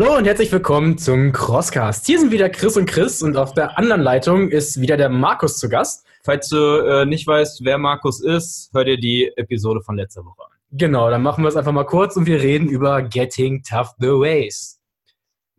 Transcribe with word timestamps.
Hallo 0.00 0.16
und 0.16 0.26
herzlich 0.26 0.52
willkommen 0.52 0.96
zum 0.96 1.32
Crosscast. 1.32 2.06
Hier 2.06 2.20
sind 2.20 2.30
wieder 2.30 2.48
Chris 2.48 2.76
und 2.76 2.86
Chris 2.86 3.20
und 3.20 3.36
auf 3.36 3.52
der 3.52 3.76
anderen 3.76 4.00
Leitung 4.00 4.48
ist 4.48 4.80
wieder 4.80 4.96
der 4.96 5.08
Markus 5.08 5.58
zu 5.58 5.68
Gast. 5.68 6.06
Falls 6.22 6.48
du 6.48 6.56
äh, 6.56 7.04
nicht 7.04 7.26
weißt, 7.26 7.64
wer 7.64 7.78
Markus 7.78 8.22
ist, 8.22 8.70
hör 8.72 8.84
dir 8.84 8.96
die 8.96 9.32
Episode 9.34 9.80
von 9.80 9.96
letzter 9.96 10.24
Woche 10.24 10.44
an. 10.44 10.56
Genau, 10.70 11.10
dann 11.10 11.20
machen 11.24 11.42
wir 11.42 11.48
es 11.48 11.56
einfach 11.56 11.72
mal 11.72 11.82
kurz 11.82 12.14
und 12.14 12.26
wir 12.26 12.40
reden 12.40 12.68
über 12.68 13.02
Getting 13.02 13.64
Tough 13.64 13.90
the 13.98 14.06
Ways. 14.06 14.80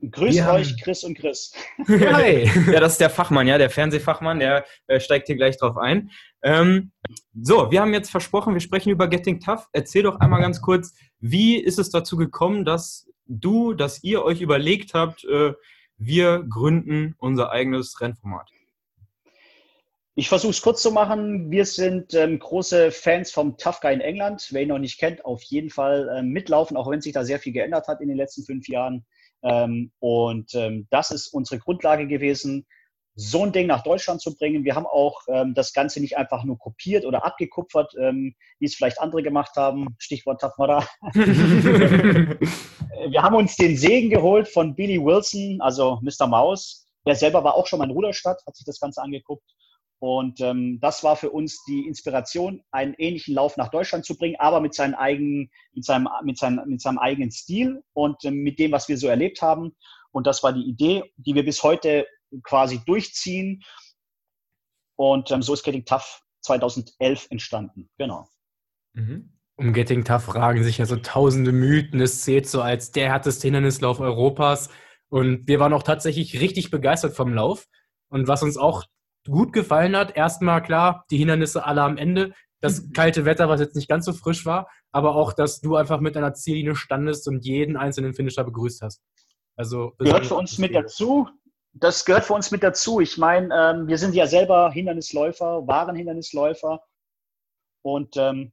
Grüß 0.09 0.35
wir 0.35 0.53
euch, 0.53 0.81
Chris 0.81 1.03
und 1.03 1.17
Chris. 1.17 1.52
Hi. 1.89 2.49
ja, 2.71 2.80
das 2.80 2.94
ist 2.94 3.02
der 3.02 3.09
Fachmann, 3.09 3.45
ja, 3.45 3.58
der 3.58 3.69
Fernsehfachmann, 3.69 4.39
der 4.39 4.63
äh, 4.88 5.02
steigt 5.02 5.27
hier 5.27 5.35
gleich 5.35 5.58
drauf 5.58 5.75
ein. 5.75 6.11
Ähm, 6.44 6.94
so, 7.41 7.71
wir 7.71 7.81
haben 7.81 7.91
jetzt 7.91 8.09
versprochen, 8.09 8.53
wir 8.53 8.61
sprechen 8.61 8.89
über 8.89 9.09
Getting 9.09 9.41
Tough. 9.41 9.67
Erzähl 9.73 10.03
doch 10.03 10.21
einmal 10.21 10.39
ganz 10.39 10.61
kurz, 10.61 10.94
wie 11.19 11.58
ist 11.58 11.77
es 11.77 11.89
dazu 11.89 12.16
gekommen, 12.16 12.63
dass 12.63 13.08
du, 13.29 13.73
dass 13.73 14.03
ihr 14.03 14.23
euch 14.23 14.41
überlegt 14.41 14.93
habt, 14.93 15.23
äh, 15.23 15.53
wir 15.97 16.43
gründen 16.49 17.15
unser 17.19 17.52
eigenes 17.52 18.02
Rennformat? 18.02 18.49
Ich 20.15 20.27
versuche 20.27 20.52
es 20.52 20.61
kurz 20.61 20.81
zu 20.81 20.91
machen. 20.91 21.49
Wir 21.49 21.65
sind 21.65 22.13
ähm, 22.13 22.39
große 22.39 22.91
Fans 22.91 23.31
vom 23.31 23.57
Tough 23.57 23.79
Guy 23.79 23.93
in 23.93 24.02
England. 24.02 24.49
Wer 24.52 24.63
ihn 24.63 24.67
noch 24.67 24.79
nicht 24.79 24.99
kennt, 24.99 25.23
auf 25.23 25.41
jeden 25.43 25.69
Fall 25.69 26.13
ähm, 26.13 26.29
mitlaufen, 26.29 26.75
auch 26.75 26.89
wenn 26.89 26.99
sich 26.99 27.13
da 27.13 27.23
sehr 27.23 27.39
viel 27.39 27.53
geändert 27.53 27.88
hat 27.88 28.02
in 28.02 28.09
den 28.09 28.17
letzten 28.17 28.44
fünf 28.44 28.67
Jahren. 28.67 29.05
Ähm, 29.44 29.91
und 30.00 30.53
ähm, 30.55 30.88
das 30.89 31.11
ist 31.11 31.27
unsere 31.30 31.59
Grundlage 31.59 32.05
gewesen, 32.07 32.66
so 33.20 33.44
ein 33.44 33.52
Ding 33.52 33.67
nach 33.67 33.84
Deutschland 33.84 34.22
zu 34.22 34.34
bringen. 34.34 34.64
Wir 34.64 34.75
haben 34.75 34.86
auch 34.86 35.20
ähm, 35.28 35.53
das 35.53 35.73
Ganze 35.73 36.00
nicht 36.00 36.17
einfach 36.17 36.45
nur 36.45 36.58
kopiert 36.58 37.03
oder 37.06 37.25
abgekupfert, 37.25 37.94
ähm, 38.00 38.34
wie 38.59 38.66
es 38.66 38.75
vielleicht 38.75 39.02
andere 39.02 39.22
gemacht 39.22 39.58
haben. 39.58 39.95
Stichwort 39.98 40.39
Tafmara. 40.39 40.88
wir 41.14 42.40
haben 43.22 43.36
uns 43.36 43.58
den 43.58 43.75
Segen 43.75 44.09
geholt 44.09 44.47
von 44.47 44.73
Billy 44.73 45.03
Wilson, 45.03 45.59
also 45.59 46.00
Mr. 46.02 46.28
Maus. 46.28 46.88
Der 47.06 47.16
selber 47.16 47.44
war 47.44 47.56
auch 47.56 47.67
schon 47.67 47.80
mal 47.80 47.86
in 47.86 47.92
Ruderstadt, 47.92 48.42
hat 48.47 48.56
sich 48.56 48.66
das 48.66 48.80
Ganze 48.80 49.02
angeguckt. 49.02 49.44
Und 50.02 50.40
ähm, 50.40 50.80
das 50.80 51.03
war 51.03 51.17
für 51.17 51.30
uns 51.30 51.62
die 51.66 51.88
Inspiration, 51.88 52.64
einen 52.72 52.94
ähnlichen 52.97 53.36
Lauf 53.36 53.58
nach 53.58 53.67
Deutschland 53.67 54.06
zu 54.06 54.17
bringen, 54.17 54.38
aber 54.40 54.62
mit, 54.62 54.73
seinen 54.73 54.94
eigenen, 54.94 55.52
mit, 55.73 55.84
seinem, 55.84 56.08
mit, 56.23 56.38
seinem, 56.38 56.62
mit 56.67 56.80
seinem 56.80 57.00
eigenen 57.00 57.31
Stil 57.31 57.84
und 57.92 58.23
ähm, 58.23 58.36
mit 58.36 58.59
dem, 58.59 58.72
was 58.72 58.88
wir 58.88 58.97
so 58.97 59.09
erlebt 59.09 59.42
haben. 59.42 59.75
Und 60.12 60.25
das 60.25 60.42
war 60.42 60.53
die 60.53 60.64
Idee, 60.64 61.03
die 61.17 61.36
wir 61.36 61.44
bis 61.44 61.64
heute 61.64 62.08
quasi 62.44 62.81
durchziehen. 62.85 63.63
Und 64.95 65.31
ähm, 65.31 65.41
so 65.41 65.53
ist 65.53 65.63
Getting 65.63 65.85
Tough 65.85 66.22
2011 66.41 67.27
entstanden. 67.30 67.89
Genau. 67.97 68.27
Mhm. 68.94 69.33
Um 69.55 69.73
Getting 69.73 70.05
Tough 70.05 70.23
fragen 70.23 70.63
sich 70.63 70.77
ja 70.77 70.85
so 70.85 70.95
tausende 70.95 71.52
Mythen. 71.52 72.00
Es 72.00 72.22
zählt 72.22 72.47
so 72.47 72.61
als 72.61 72.91
der 72.91 73.09
härteste 73.09 73.47
Hindernislauf 73.47 74.00
Europas. 74.00 74.69
Und 75.09 75.47
wir 75.47 75.59
waren 75.59 75.73
auch 75.73 75.83
tatsächlich 75.83 76.39
richtig 76.39 76.72
begeistert 76.72 77.16
vom 77.16 77.33
Lauf. 77.33 77.67
Und 78.09 78.27
was 78.27 78.44
uns 78.44 78.57
auch 78.57 78.85
gut 79.27 79.53
gefallen 79.53 79.95
hat, 79.95 80.16
erstmal 80.16 80.61
klar, 80.63 81.05
die 81.11 81.17
Hindernisse 81.17 81.66
alle 81.66 81.81
am 81.81 81.97
Ende. 81.97 82.33
Das 82.61 82.81
mhm. 82.81 82.94
kalte 82.94 83.25
Wetter, 83.25 83.50
was 83.50 83.59
jetzt 83.59 83.75
nicht 83.75 83.89
ganz 83.89 84.05
so 84.05 84.13
frisch 84.13 84.45
war, 84.45 84.69
aber 84.91 85.16
auch, 85.16 85.33
dass 85.33 85.61
du 85.61 85.75
einfach 85.75 86.00
mit 86.00 86.16
deiner 86.16 86.33
Ziellinie 86.33 86.75
standest 86.75 87.27
und 87.27 87.45
jeden 87.45 87.77
einzelnen 87.77 88.13
Finisher 88.13 88.44
begrüßt 88.44 88.81
hast. 88.81 89.02
Also 89.55 89.94
gehört 89.97 90.25
für 90.25 90.35
uns 90.35 90.57
mit 90.57 90.73
dazu 90.73 91.27
das 91.74 92.06
gehört 92.06 92.25
für 92.25 92.34
uns 92.34 92.52
mit 92.52 92.63
dazu. 92.63 93.00
Ich 93.00 93.18
meine, 93.18 93.53
ähm, 93.53 93.88
wir 93.88 93.97
sind 93.97 94.16
ja 94.16 94.28
selber 94.28 94.72
Hindernisläufer, 94.72 95.68
waren 95.68 95.96
Hindernisläufer 95.96 96.84
und 97.81 98.18
ähm, 98.18 98.52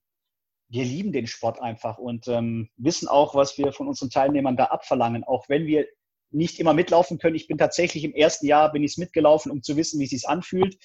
wir 0.68 0.84
lieben 0.84 1.12
den 1.12 1.26
Sport 1.26 1.60
einfach 1.60 1.98
und 1.98 2.28
ähm, 2.28 2.68
wissen 2.76 3.08
auch, 3.08 3.34
was 3.34 3.56
wir 3.56 3.72
von 3.72 3.88
unseren 3.88 4.10
Teilnehmern 4.10 4.56
da 4.56 4.64
abverlangen, 4.64 5.24
auch 5.24 5.48
wenn 5.48 5.66
wir 5.66 5.86
nicht 6.30 6.58
immer 6.58 6.74
mitlaufen 6.74 7.18
können. 7.18 7.36
Ich 7.36 7.46
bin 7.46 7.58
tatsächlich 7.58 8.04
im 8.04 8.14
ersten 8.14 8.46
Jahr 8.46 8.72
bin 8.72 8.82
ich 8.82 8.98
mitgelaufen, 8.98 9.52
um 9.52 9.62
zu 9.62 9.76
wissen, 9.76 10.00
wie 10.00 10.04
es 10.04 10.10
sich 10.10 10.28
anfühlt. 10.28 10.76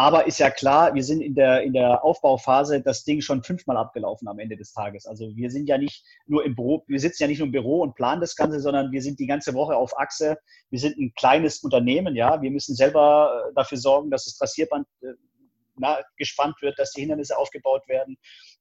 Aber 0.00 0.28
ist 0.28 0.38
ja 0.38 0.48
klar, 0.48 0.94
wir 0.94 1.02
sind 1.02 1.20
in 1.20 1.34
der, 1.34 1.64
in 1.64 1.72
der 1.72 2.04
Aufbauphase 2.04 2.80
das 2.80 3.02
Ding 3.02 3.20
schon 3.20 3.42
fünfmal 3.42 3.76
abgelaufen 3.76 4.28
am 4.28 4.38
Ende 4.38 4.56
des 4.56 4.72
Tages. 4.72 5.06
Also 5.06 5.34
wir 5.34 5.50
sind 5.50 5.68
ja 5.68 5.76
nicht 5.76 6.04
nur 6.26 6.44
im 6.44 6.54
Büro, 6.54 6.84
wir 6.86 7.00
sitzen 7.00 7.24
ja 7.24 7.26
nicht 7.26 7.40
nur 7.40 7.46
im 7.46 7.52
Büro 7.52 7.82
und 7.82 7.96
planen 7.96 8.20
das 8.20 8.36
Ganze, 8.36 8.60
sondern 8.60 8.92
wir 8.92 9.02
sind 9.02 9.18
die 9.18 9.26
ganze 9.26 9.54
Woche 9.54 9.74
auf 9.74 9.98
Achse. 9.98 10.38
Wir 10.70 10.78
sind 10.78 10.98
ein 10.98 11.12
kleines 11.16 11.64
Unternehmen, 11.64 12.14
ja. 12.14 12.40
Wir 12.40 12.52
müssen 12.52 12.76
selber 12.76 13.48
äh, 13.50 13.54
dafür 13.56 13.76
sorgen, 13.76 14.08
dass 14.08 14.26
das 14.26 14.36
Trassierband 14.36 14.86
äh, 15.00 15.14
na, 15.74 15.98
gespannt 16.16 16.62
wird, 16.62 16.78
dass 16.78 16.92
die 16.92 17.00
Hindernisse 17.00 17.36
aufgebaut 17.36 17.82
werden. 17.88 18.18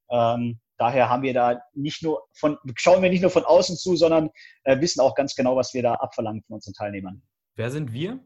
Ähm, 0.10 0.60
daher 0.80 1.08
haben 1.08 1.22
wir 1.22 1.36
da 1.36 1.62
nicht 1.76 2.02
nur 2.02 2.24
von, 2.34 2.58
schauen 2.78 3.04
wir 3.04 3.12
nicht 3.12 3.22
nur 3.22 3.30
von 3.30 3.46
außen 3.46 3.78
zu, 3.78 3.96
sondern 3.96 4.32
äh, 4.64 4.82
wissen 4.82 5.02
auch 5.02 5.14
ganz 5.14 5.36
genau, 5.36 5.56
was 5.56 5.76
wir 5.76 5.84
da 5.84 5.94
abverlangen 5.94 6.42
von 6.48 6.56
unseren 6.56 6.74
Teilnehmern. 6.74 7.22
Wer 7.56 7.70
sind 7.70 7.94
wir? 7.94 8.20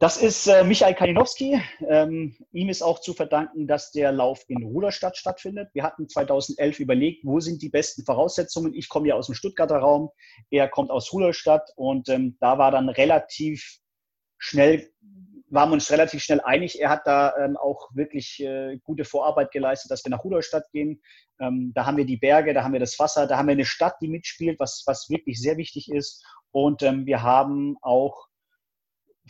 Das 0.00 0.16
ist 0.16 0.46
äh, 0.46 0.62
Michael 0.62 0.94
Kalinowski. 0.94 1.60
Ähm, 1.88 2.36
ihm 2.52 2.68
ist 2.68 2.82
auch 2.82 3.00
zu 3.00 3.14
verdanken, 3.14 3.66
dass 3.66 3.90
der 3.90 4.12
Lauf 4.12 4.44
in 4.46 4.62
Ruderstadt 4.62 5.16
stattfindet. 5.16 5.70
Wir 5.72 5.82
hatten 5.82 6.08
2011 6.08 6.78
überlegt, 6.78 7.24
wo 7.24 7.40
sind 7.40 7.62
die 7.62 7.68
besten 7.68 8.04
Voraussetzungen. 8.04 8.74
Ich 8.74 8.88
komme 8.88 9.08
ja 9.08 9.16
aus 9.16 9.26
dem 9.26 9.34
Stuttgarter 9.34 9.78
Raum, 9.78 10.10
er 10.50 10.68
kommt 10.68 10.92
aus 10.92 11.12
Ruderstadt 11.12 11.72
und 11.74 12.08
ähm, 12.10 12.36
da 12.38 12.58
war 12.58 12.70
dann 12.70 12.88
relativ 12.88 13.80
schnell, 14.38 14.88
waren 15.50 15.70
wir 15.70 15.74
uns 15.74 15.90
relativ 15.90 16.22
schnell 16.22 16.42
einig. 16.42 16.80
Er 16.80 16.90
hat 16.90 17.04
da 17.04 17.36
ähm, 17.36 17.56
auch 17.56 17.90
wirklich 17.92 18.38
äh, 18.38 18.78
gute 18.84 19.04
Vorarbeit 19.04 19.50
geleistet, 19.50 19.90
dass 19.90 20.04
wir 20.04 20.10
nach 20.10 20.22
Ruderstadt 20.22 20.70
gehen. 20.70 21.02
Ähm, 21.40 21.72
da 21.74 21.86
haben 21.86 21.96
wir 21.96 22.06
die 22.06 22.18
Berge, 22.18 22.54
da 22.54 22.62
haben 22.62 22.72
wir 22.72 22.78
das 22.80 22.96
Wasser, 23.00 23.26
da 23.26 23.36
haben 23.36 23.48
wir 23.48 23.52
eine 23.52 23.64
Stadt, 23.64 23.96
die 24.00 24.08
mitspielt, 24.08 24.60
was, 24.60 24.84
was 24.86 25.10
wirklich 25.10 25.40
sehr 25.40 25.56
wichtig 25.56 25.90
ist. 25.90 26.24
Und 26.52 26.84
ähm, 26.84 27.04
wir 27.04 27.24
haben 27.24 27.76
auch 27.82 28.28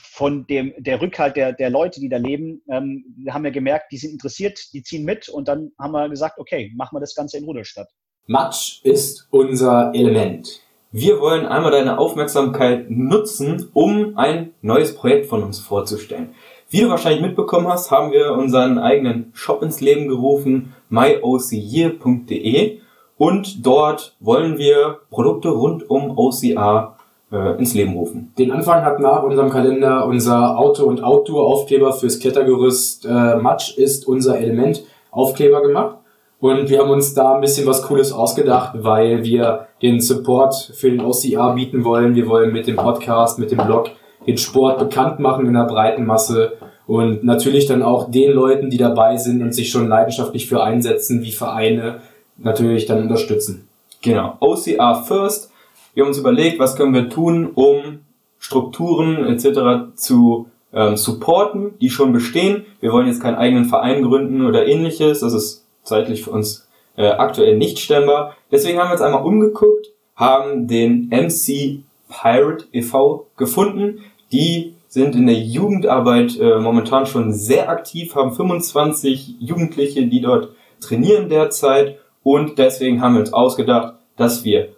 von 0.01 0.47
dem, 0.47 0.73
der 0.79 1.01
Rückhalt 1.01 1.37
der, 1.37 1.53
der 1.53 1.71
Leute, 1.71 2.01
die 2.01 2.09
da 2.09 2.17
leben, 2.17 2.63
ähm, 2.71 3.05
wir 3.17 3.35
haben 3.35 3.45
ja 3.45 3.51
gemerkt, 3.51 3.93
die 3.93 3.99
sind 3.99 4.13
interessiert, 4.13 4.59
die 4.73 4.83
ziehen 4.83 5.05
mit 5.05 5.29
und 5.29 5.49
dann 5.49 5.73
haben 5.79 5.93
wir 5.93 6.09
gesagt, 6.09 6.39
okay, 6.39 6.73
machen 6.77 6.97
wir 6.97 7.01
das 7.01 7.15
Ganze 7.15 7.39
in 7.39 7.45
Ruderstadt. 7.45 7.89
Matsch 8.27 8.85
ist 8.85 9.27
unser 9.31 9.93
Element. 9.95 10.61
Wir 10.93 11.21
wollen 11.21 11.47
einmal 11.47 11.71
deine 11.71 11.99
Aufmerksamkeit 11.99 12.91
nutzen, 12.91 13.71
um 13.75 14.17
ein 14.17 14.55
neues 14.63 14.95
Projekt 14.95 15.27
von 15.27 15.43
uns 15.43 15.59
vorzustellen. 15.59 16.35
Wie 16.71 16.83
du 16.83 16.91
wahrscheinlich 16.91 17.23
mitbekommen 17.23 17.67
hast, 17.69 17.91
haben 17.91 18.13
wir 18.13 18.33
unseren 18.33 18.79
eigenen 18.79 19.31
Shop 19.33 19.63
ins 19.63 19.81
Leben 19.81 20.09
gerufen, 20.09 20.75
myocyear.de 20.91 22.81
und 23.17 23.67
dort 23.67 24.17
wollen 24.21 24.59
wir 24.59 25.01
Produkte 25.11 25.49
rund 25.49 25.89
um 25.89 26.17
OCR 26.19 26.98
äh, 27.33 27.59
ins 27.59 27.75
Leben 27.75 27.95
rufen. 27.95 28.33
Den 28.39 28.53
Anfang 28.53 28.85
hat 28.85 29.01
nach 29.01 29.23
unserem 29.23 29.51
Kalender 29.51 30.07
unser 30.07 30.59
Auto- 30.59 30.87
und 30.87 31.03
Outdoor-Aufkleber 31.03 31.93
fürs 31.93 32.19
Klettergerüst 32.19 33.05
äh, 33.05 33.37
Matsch 33.37 33.77
ist 33.77 34.07
unser 34.07 34.39
Element 34.39 34.85
Aufkleber 35.11 35.63
gemacht. 35.63 35.97
Und 36.41 36.71
wir 36.71 36.79
haben 36.79 36.91
uns 36.91 37.15
da 37.15 37.35
ein 37.35 37.41
bisschen 37.41 37.67
was 37.67 37.83
Cooles 37.83 38.13
ausgedacht, 38.13 38.73
weil 38.75 39.25
wir 39.25 39.67
den 39.83 40.01
Support 40.01 40.73
für 40.75 40.91
den 40.91 41.01
OCR 41.01 41.55
bieten 41.55 41.85
wollen. 41.85 42.15
Wir 42.15 42.29
wollen 42.29 42.53
mit 42.53 42.69
dem 42.69 42.77
Podcast, 42.77 43.39
mit 43.39 43.51
dem 43.51 43.59
Blog 43.59 43.91
den 44.27 44.39
Sport 44.39 44.79
bekannt 44.79 45.19
machen 45.19 45.47
in 45.47 45.55
der 45.55 45.65
breiten 45.65 46.07
Masse 46.07 46.53
und 46.87 47.25
natürlich 47.25 47.67
dann 47.67 47.83
auch 47.83 48.11
den 48.11 48.33
Leuten, 48.33 48.71
die 48.71 48.77
dabei 48.77 49.17
sind 49.17 49.43
und 49.43 49.53
sich 49.53 49.71
schon 49.71 49.89
leidenschaftlich 49.89 50.49
für 50.49 50.63
einsetzen, 50.63 51.23
wie 51.23 51.33
Vereine, 51.33 52.01
natürlich 52.37 52.87
dann 52.87 53.03
unterstützen. 53.03 53.69
Genau. 54.03 54.37
OCR 54.41 55.03
First 55.07 55.51
wir 55.95 56.03
haben 56.03 56.09
uns 56.09 56.19
überlegt, 56.19 56.59
was 56.59 56.77
können 56.77 56.95
wir 56.95 57.09
tun, 57.09 57.51
um 57.55 58.01
Strukturen 58.39 59.27
etc. 59.27 59.95
zu 59.95 60.49
ähm, 60.73 60.97
supporten, 60.97 61.79
die 61.81 61.91
schon 61.91 62.13
bestehen. 62.13 62.67
Wir 62.81 62.93
wollen 62.93 63.07
jetzt 63.07 63.23
keinen 63.23 63.37
eigenen 63.37 63.65
Verein 63.65 64.03
gründen 64.03 64.47
oder 64.47 64.67
ähnliches. 64.67 65.21
Das 65.21 65.33
ist 65.33 65.67
zeitlich 65.83 66.25
für 66.25 66.31
uns 66.31 66.69
äh, 66.97 67.07
aktuell 67.07 67.57
nicht 67.57 67.79
stemmbar. 67.79 68.37
Deswegen 68.51 68.79
haben 68.79 68.89
wir 68.89 68.93
uns 68.93 69.03
einmal 69.03 69.25
umgeguckt, 69.25 69.89
haben 70.15 70.69
den 70.69 71.09
MC 71.09 71.81
Pirate 72.09 72.67
e.V. 72.73 73.27
gefunden. 73.37 74.01
Die 74.33 74.75
sind 74.89 75.15
in 75.15 75.27
der 75.27 75.37
Jugendarbeit 75.37 76.39
äh, 76.39 76.59
momentan 76.59 77.07
schon 77.07 77.33
sehr 77.33 77.69
aktiv, 77.69 78.15
haben 78.15 78.33
25 78.33 79.37
Jugendliche, 79.39 80.07
die 80.07 80.21
dort 80.21 80.51
trainieren 80.81 81.29
derzeit. 81.29 81.99
Und 82.23 82.59
deswegen 82.59 83.01
haben 83.01 83.15
wir 83.15 83.21
uns 83.21 83.33
ausgedacht, 83.33 83.95
dass 84.17 84.45
wir 84.45 84.71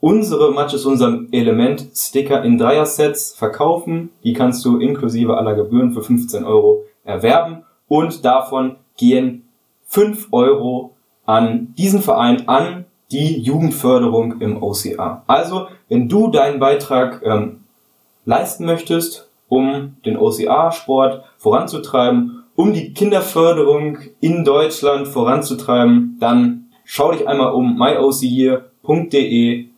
unsere 0.00 0.52
Matches, 0.52 0.84
unserem 0.86 1.28
Element 1.32 1.88
Sticker 1.94 2.44
in 2.44 2.58
Dreier-Sets 2.58 3.34
verkaufen. 3.34 4.10
Die 4.24 4.32
kannst 4.32 4.64
du 4.64 4.78
inklusive 4.78 5.36
aller 5.36 5.54
Gebühren 5.54 5.92
für 5.92 6.02
15 6.02 6.44
Euro 6.44 6.84
erwerben 7.04 7.64
und 7.88 8.24
davon 8.24 8.76
gehen 8.96 9.48
5 9.86 10.28
Euro 10.32 10.94
an 11.24 11.74
diesen 11.76 12.00
Verein, 12.00 12.48
an 12.48 12.84
die 13.10 13.40
Jugendförderung 13.40 14.40
im 14.40 14.62
OCA. 14.62 15.24
Also, 15.26 15.68
wenn 15.88 16.08
du 16.08 16.28
deinen 16.28 16.60
Beitrag 16.60 17.22
ähm, 17.24 17.64
leisten 18.24 18.66
möchtest, 18.66 19.30
um 19.48 19.96
den 20.04 20.18
OCA-Sport 20.18 21.24
voranzutreiben, 21.38 22.44
um 22.54 22.74
die 22.74 22.92
Kinderförderung 22.92 23.98
in 24.20 24.44
Deutschland 24.44 25.08
voranzutreiben, 25.08 26.18
dann 26.20 26.66
schau 26.84 27.12
dich 27.12 27.26
einmal 27.26 27.52
um 27.52 27.78
myoceyear.de 27.78 29.68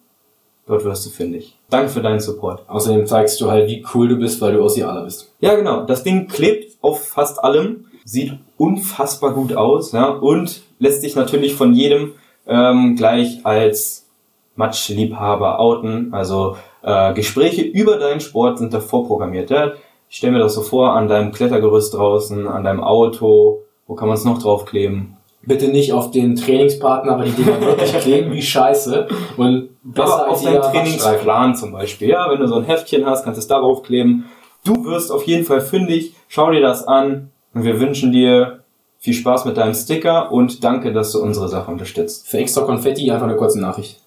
Dort 0.71 0.85
wirst 0.85 1.05
du 1.05 1.11
fündig. 1.11 1.59
Danke 1.69 1.89
für 1.89 2.01
deinen 2.01 2.21
Support. 2.21 2.63
Außerdem 2.69 3.05
zeigst 3.05 3.41
du 3.41 3.51
halt, 3.51 3.69
wie 3.69 3.85
cool 3.93 4.07
du 4.07 4.15
bist, 4.15 4.41
weil 4.41 4.53
du 4.53 4.63
Aussialer 4.63 5.03
bist. 5.03 5.35
Ja, 5.41 5.57
genau. 5.57 5.83
Das 5.85 6.05
Ding 6.05 6.29
klebt 6.29 6.79
auf 6.81 7.09
fast 7.09 7.43
allem, 7.43 7.87
sieht 8.05 8.35
unfassbar 8.57 9.35
gut 9.35 9.57
aus 9.57 9.91
ja, 9.91 10.11
und 10.11 10.63
lässt 10.79 11.01
sich 11.01 11.17
natürlich 11.17 11.55
von 11.55 11.73
jedem 11.73 12.13
ähm, 12.47 12.95
gleich 12.95 13.45
als 13.45 14.07
Matschliebhaber 14.55 15.59
outen. 15.59 16.15
Also 16.15 16.57
äh, 16.83 17.15
Gespräche 17.15 17.63
über 17.63 17.97
deinen 17.97 18.21
Sport 18.21 18.59
sind 18.59 18.73
da 18.73 18.79
vorprogrammiert. 18.79 19.51
Ja? 19.51 19.73
Ich 20.09 20.19
stelle 20.19 20.35
mir 20.35 20.39
das 20.39 20.55
so 20.55 20.63
vor, 20.63 20.93
an 20.93 21.09
deinem 21.09 21.33
Klettergerüst 21.33 21.95
draußen, 21.95 22.47
an 22.47 22.63
deinem 22.63 22.85
Auto, 22.85 23.65
wo 23.89 23.97
kann 23.97 24.07
man 24.07 24.17
es 24.17 24.25
noch 24.25 24.41
draufkleben? 24.41 25.17
Bitte 25.43 25.69
nicht 25.69 25.93
auf 25.93 26.11
den 26.11 26.37
Trainingspartner, 26.37 27.19
weil 27.19 27.31
die 27.31 27.43
Dinger 27.43 27.61
wirklich 27.61 27.99
kleben 27.99 28.33
wie 28.33 28.43
Scheiße. 28.43 29.09
Und 29.37 29.71
besser 29.83 30.23
Aber 30.23 30.33
auf 30.33 30.43
jeder 30.43 30.61
Trainingsplan 30.61 31.57
zum 31.57 31.73
Beispiel. 31.73 32.09
Ja, 32.09 32.31
wenn 32.31 32.41
du 32.41 32.47
so 32.47 32.57
ein 32.57 32.65
Heftchen 32.65 33.07
hast, 33.07 33.25
kannst 33.25 33.39
du 33.39 33.41
es 33.41 33.49
darauf 33.49 33.83
kleben. 33.83 34.27
Du 34.65 34.85
wirst 34.85 35.11
auf 35.11 35.25
jeden 35.25 35.45
Fall 35.45 35.61
fündig. 35.61 36.15
Schau 36.29 36.51
dir 36.51 36.61
das 36.61 36.87
an. 36.87 37.31
Und 37.55 37.65
wir 37.65 37.81
wünschen 37.81 38.13
dir 38.13 38.65
viel 38.99 39.15
Spaß 39.15 39.47
mit 39.47 39.57
deinem 39.57 39.75
Sticker 39.75 40.31
und 40.31 40.63
danke, 40.63 40.93
dass 40.93 41.13
du 41.13 41.23
unsere 41.23 41.49
Sache 41.49 41.71
unterstützt. 41.71 42.29
Für 42.29 42.39
extra 42.39 42.63
Konfetti 42.63 43.11
einfach 43.11 43.27
eine 43.27 43.37
kurze 43.37 43.61
Nachricht. 43.61 44.07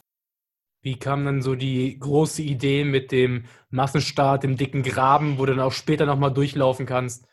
Wie 0.83 0.99
kam 0.99 1.25
dann 1.25 1.41
so 1.41 1.55
die 1.55 1.97
große 1.97 2.41
Idee 2.41 2.83
mit 2.83 3.11
dem 3.11 3.45
Massenstart, 3.69 4.43
dem 4.43 4.57
dicken 4.57 4.83
Graben, 4.83 5.39
wo 5.39 5.45
du 5.45 5.55
dann 5.55 5.65
auch 5.65 5.71
später 5.71 6.05
nochmal 6.05 6.31
durchlaufen 6.31 6.85
kannst? 6.85 7.25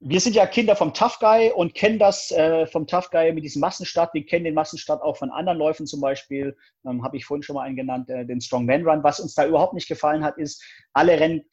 Wir 0.00 0.20
sind 0.20 0.36
ja 0.36 0.46
Kinder 0.46 0.76
vom 0.76 0.92
Tough 0.92 1.18
Guy 1.20 1.50
und 1.52 1.74
kennen 1.74 1.98
das 1.98 2.30
äh, 2.30 2.66
vom 2.66 2.86
Tough 2.86 3.10
Guy 3.10 3.32
mit 3.32 3.44
diesem 3.44 3.60
Massenstart. 3.60 4.12
Wir 4.12 4.26
kennen 4.26 4.44
den 4.44 4.54
Massenstart 4.54 5.02
auch 5.02 5.16
von 5.16 5.30
anderen 5.30 5.58
Läufen 5.58 5.86
zum 5.86 6.00
Beispiel. 6.00 6.56
Ähm, 6.86 7.02
Habe 7.02 7.16
ich 7.16 7.24
vorhin 7.24 7.42
schon 7.42 7.56
mal 7.56 7.62
einen 7.62 7.76
genannt, 7.76 8.10
äh, 8.10 8.26
den 8.26 8.40
Strongman 8.40 8.86
Run. 8.86 9.02
Was 9.02 9.20
uns 9.20 9.34
da 9.34 9.46
überhaupt 9.46 9.72
nicht 9.72 9.88
gefallen 9.88 10.22
hat, 10.22 10.36
ist, 10.36 10.62
alle 10.92 11.18
Rennen 11.18 11.44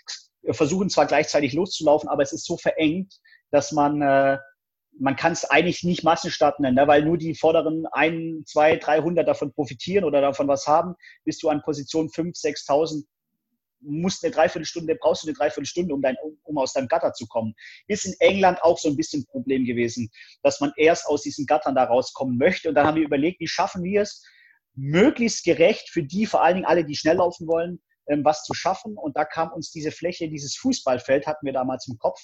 versuchen 0.51 0.89
zwar 0.89 1.05
gleichzeitig 1.05 1.53
loszulaufen, 1.53 2.09
aber 2.09 2.21
es 2.21 2.33
ist 2.33 2.45
so 2.45 2.57
verengt, 2.57 3.13
dass 3.51 3.71
man, 3.71 4.01
äh, 4.01 4.37
man 4.99 5.15
kann 5.15 5.31
es 5.31 5.45
eigentlich 5.45 5.83
nicht 5.83 6.03
Massenstart 6.03 6.59
nennen, 6.59 6.75
ne? 6.75 6.87
weil 6.87 7.03
nur 7.05 7.17
die 7.17 7.35
vorderen 7.35 7.85
ein, 7.93 8.43
zwei, 8.45 8.75
300 8.75 9.25
davon 9.25 9.53
profitieren 9.53 10.03
oder 10.03 10.19
davon 10.19 10.49
was 10.49 10.67
haben, 10.67 10.95
bist 11.23 11.41
du 11.43 11.49
an 11.49 11.61
Position 11.61 12.09
5, 12.09 12.35
6.000 12.35 13.05
musst 13.83 14.23
eine 14.23 14.33
Dreiviertelstunde, 14.33 14.95
brauchst 14.95 15.23
du 15.23 15.27
eine 15.27 15.35
Dreiviertelstunde, 15.35 15.93
um, 15.93 16.01
dein, 16.01 16.15
um 16.43 16.57
aus 16.57 16.73
deinem 16.73 16.87
Gatter 16.87 17.13
zu 17.13 17.27
kommen. 17.27 17.53
Ist 17.87 18.05
in 18.05 18.15
England 18.19 18.61
auch 18.61 18.77
so 18.77 18.89
ein 18.89 18.95
bisschen 18.95 19.21
ein 19.21 19.25
Problem 19.25 19.65
gewesen, 19.65 20.09
dass 20.41 20.59
man 20.59 20.71
erst 20.77 21.07
aus 21.07 21.21
diesen 21.23 21.45
Gattern 21.45 21.75
da 21.75 21.85
rauskommen 21.85 22.37
möchte. 22.37 22.69
Und 22.69 22.75
dann 22.75 22.87
haben 22.87 22.95
wir 22.95 23.03
überlegt, 23.03 23.39
wie 23.39 23.47
schaffen 23.47 23.83
wir 23.83 24.01
es, 24.01 24.23
möglichst 24.75 25.43
gerecht 25.43 25.89
für 25.89 26.03
die, 26.03 26.25
vor 26.25 26.43
allen 26.43 26.55
Dingen 26.55 26.65
alle, 26.65 26.85
die 26.85 26.95
schnell 26.95 27.17
laufen 27.17 27.47
wollen, 27.47 27.81
ähm, 28.07 28.25
was 28.25 28.43
zu 28.43 28.53
schaffen. 28.53 28.97
Und 28.97 29.15
da 29.17 29.25
kam 29.25 29.51
uns 29.51 29.71
diese 29.71 29.91
Fläche, 29.91 30.29
dieses 30.29 30.55
Fußballfeld 30.57 31.27
hatten 31.27 31.45
wir 31.45 31.53
damals 31.53 31.87
im 31.87 31.97
Kopf. 31.97 32.19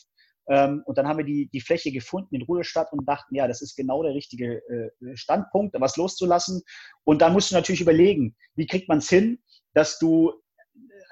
Ähm, 0.50 0.82
und 0.86 0.98
dann 0.98 1.08
haben 1.08 1.18
wir 1.18 1.26
die, 1.26 1.48
die 1.54 1.62
Fläche 1.62 1.92
gefunden 1.92 2.36
in 2.36 2.42
Ruhestadt 2.42 2.92
und 2.92 3.08
dachten, 3.08 3.36
ja, 3.36 3.48
das 3.48 3.62
ist 3.62 3.76
genau 3.76 4.02
der 4.02 4.16
richtige 4.16 4.62
äh, 4.68 5.16
Standpunkt, 5.16 5.76
was 5.80 5.96
loszulassen. 5.96 6.64
Und 7.04 7.22
dann 7.22 7.34
musst 7.34 7.52
du 7.52 7.56
natürlich 7.56 7.82
überlegen, 7.82 8.36
wie 8.56 8.66
kriegt 8.66 8.90
man 8.90 8.98
es 8.98 9.10
hin, 9.10 9.40
dass 9.74 10.00
du 10.00 10.34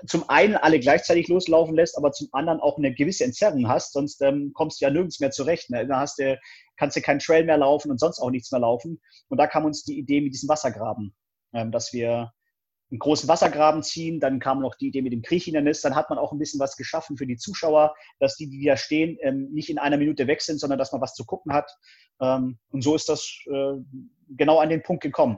zum 0.06 0.30
einen 0.30 0.56
alle 0.56 0.80
gleichzeitig 0.80 1.28
loslaufen 1.28 1.76
lässt, 1.76 1.98
aber 1.98 2.12
zum 2.12 2.28
anderen 2.32 2.60
auch 2.60 2.78
eine 2.78 2.94
gewisse 2.94 3.24
Entzerrung 3.24 3.68
hast, 3.68 3.94
sonst 3.94 4.22
ähm, 4.22 4.52
kommst 4.54 4.80
du 4.80 4.86
ja 4.86 4.92
nirgends 4.92 5.20
mehr 5.20 5.32
zurecht. 5.32 5.70
Ne? 5.70 5.88
Da 5.88 6.02
hast 6.02 6.20
du, 6.20 6.38
kannst 6.78 6.96
du 6.96 7.02
keinen 7.02 7.20
Trail 7.20 7.46
mehr 7.46 7.58
laufen 7.58 7.90
und 7.90 8.00
sonst 8.00 8.20
auch 8.20 8.30
nichts 8.30 8.52
mehr 8.52 8.62
laufen. 8.62 9.02
Und 9.30 9.38
da 9.38 9.48
kam 9.48 9.66
uns 9.66 9.84
die 9.84 9.98
Idee 9.98 10.22
mit 10.22 10.34
diesem 10.34 10.50
Wassergraben, 10.50 11.16
ähm, 11.54 11.72
dass 11.72 11.94
wir 11.94 12.32
einen 12.92 13.00
großen 13.00 13.28
Wassergraben 13.28 13.82
ziehen. 13.82 14.20
Dann 14.20 14.40
kam 14.40 14.62
noch 14.62 14.76
die 14.76 14.88
Idee 14.88 15.02
mit 15.02 15.14
dem 15.14 15.24
Kriechhindernis. 15.24 15.82
Dann 15.82 15.96
hat 15.96 16.10
man 16.10 16.20
auch 16.20 16.32
ein 16.32 16.40
bisschen 16.40 16.60
was 16.60 16.78
geschaffen 16.78 17.18
für 17.18 17.26
die 17.26 17.38
Zuschauer, 17.38 17.96
dass 18.20 18.36
die, 18.36 18.50
die 18.50 18.66
da 18.66 18.78
stehen, 18.78 19.18
ähm, 19.22 19.50
nicht 19.52 19.70
in 19.70 19.80
einer 19.80 19.98
Minute 19.98 20.28
weg 20.28 20.42
sind, 20.42 20.60
sondern 20.60 20.78
dass 20.78 20.92
man 20.92 21.02
was 21.02 21.16
zu 21.16 21.26
gucken 21.26 21.54
hat. 21.54 21.72
Ähm, 22.22 22.60
und 22.70 22.84
so 22.84 22.96
ist 22.96 23.10
das 23.10 23.28
äh, 23.48 23.74
genau 24.30 24.60
an 24.60 24.70
den 24.70 24.84
Punkt 24.84 25.02
gekommen 25.02 25.38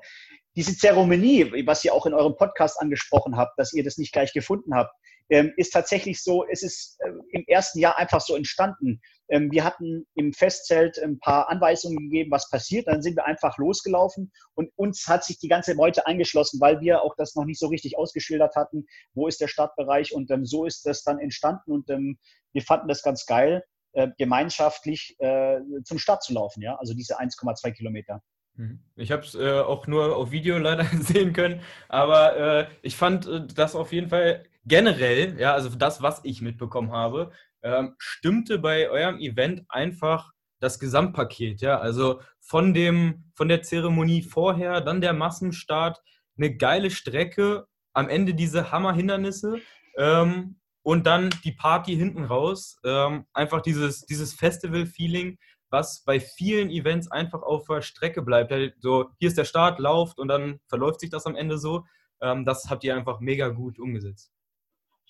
diese 0.60 0.76
Zeremonie, 0.76 1.66
was 1.66 1.86
ihr 1.86 1.94
auch 1.94 2.06
in 2.06 2.14
eurem 2.14 2.36
Podcast 2.36 2.82
angesprochen 2.82 3.38
habt, 3.38 3.58
dass 3.58 3.72
ihr 3.72 3.82
das 3.82 3.98
nicht 3.98 4.12
gleich 4.12 4.34
gefunden 4.34 4.76
habt, 4.76 4.94
ähm, 5.30 5.54
ist 5.56 5.70
tatsächlich 5.70 6.22
so, 6.22 6.46
es 6.52 6.64
ist 6.64 6.98
äh, 7.00 7.12
im 7.30 7.46
ersten 7.48 7.80
Jahr 7.80 7.98
einfach 7.98 8.20
so 8.20 8.36
entstanden. 8.36 9.00
Ähm, 9.30 9.50
wir 9.54 9.64
hatten 9.64 10.06
im 10.16 10.34
Festzelt 10.34 11.00
ein 11.00 11.18
paar 11.20 11.50
Anweisungen 11.50 11.98
gegeben, 11.98 12.30
was 12.30 12.50
passiert. 12.50 12.88
Dann 12.88 13.02
sind 13.02 13.16
wir 13.16 13.26
einfach 13.26 13.58
losgelaufen 13.58 14.34
und 14.54 14.70
uns 14.76 15.08
hat 15.08 15.24
sich 15.24 15.40
die 15.40 15.48
ganze 15.48 15.76
Meute 15.76 16.06
angeschlossen, 16.08 16.60
weil 16.60 16.82
wir 16.82 17.04
auch 17.04 17.16
das 17.16 17.36
noch 17.36 17.46
nicht 17.46 17.60
so 17.60 17.68
richtig 17.68 17.98
ausgeschildert 17.98 18.58
hatten. 18.58 18.86
Wo 19.14 19.28
ist 19.28 19.40
der 19.40 19.48
Startbereich? 19.48 20.14
Und 20.14 20.30
ähm, 20.30 20.46
so 20.46 20.66
ist 20.66 20.86
das 20.86 21.04
dann 21.04 21.20
entstanden 21.20 21.72
und 21.72 21.88
wir 21.88 22.62
fanden 22.64 22.90
das 22.90 23.02
ganz 23.02 23.26
geil, 23.26 23.64
äh, 23.94 24.10
gemeinschaftlich 24.18 25.16
äh, 25.20 25.60
zum 25.86 26.00
Start 26.00 26.22
zu 26.22 26.34
laufen. 26.34 26.62
Ja, 26.62 26.76
also 26.76 26.94
diese 26.94 27.18
1,2 27.18 27.72
Kilometer. 27.72 28.22
Mhm. 28.60 28.82
Ich 28.98 29.14
habe 29.14 29.24
es 29.24 29.36
äh, 29.36 29.60
auch 29.62 29.88
nur 29.88 30.18
auf 30.18 30.32
Video 30.32 30.58
leider 30.58 30.84
sehen 31.00 31.32
können, 31.32 31.62
aber 31.88 32.36
äh, 32.36 32.68
ich 32.82 32.98
fand 32.98 33.26
äh, 33.26 33.48
das 33.56 33.74
auf 33.74 33.94
jeden 33.94 34.10
Fall 34.10 34.44
generell, 34.66 35.40
ja, 35.40 35.54
also 35.54 35.70
das, 35.70 36.02
was 36.02 36.20
ich 36.24 36.42
mitbekommen 36.42 36.92
habe, 36.92 37.32
ähm, 37.64 37.96
stimmte 37.98 38.60
bei 38.60 38.90
eurem 38.90 39.18
Event 39.20 39.64
einfach 39.70 40.34
das 40.60 40.78
Gesamtpaket, 40.78 41.62
ja, 41.62 41.80
also 41.80 42.20
von 42.42 42.74
dem, 42.74 43.32
von 43.34 43.48
der 43.48 43.62
Zeremonie 43.62 44.24
vorher, 44.24 44.82
dann 44.82 45.00
der 45.00 45.14
Massenstart, 45.14 46.02
eine 46.38 46.58
geile 46.58 46.92
Strecke, 46.92 47.66
am 47.94 48.10
Ende 48.10 48.34
diese 48.34 48.74
Hammerhindernisse 48.74 49.60
ähm, 49.98 50.60
und 50.84 51.08
dann 51.08 51.30
die 51.46 51.54
Party 51.54 51.96
hinten 51.96 52.26
raus, 52.26 52.78
ähm, 52.84 53.26
einfach 53.32 53.62
dieses, 53.62 54.06
dieses 54.06 54.34
Festival-Feeling, 54.34 55.38
was 55.70 56.04
bei 56.04 56.20
vielen 56.20 56.70
Events 56.70 57.12
einfach 57.12 57.42
auf 57.42 57.68
der 57.68 57.82
Strecke 57.82 58.22
bleibt. 58.22 58.54
So, 58.80 59.10
hier 59.20 59.28
ist 59.28 59.38
der 59.38 59.46
Start, 59.46 59.80
lauft 59.80 60.20
und 60.20 60.28
dann 60.28 60.60
verläuft 60.68 61.00
sich 61.00 61.10
das 61.10 61.26
am 61.26 61.36
Ende 61.36 61.58
so. 61.58 61.86
Ähm, 62.22 62.46
das 62.46 62.70
habt 62.70 62.84
ihr 62.84 62.96
einfach 62.96 63.20
mega 63.20 63.50
gut 63.50 63.80
umgesetzt. 63.80 64.32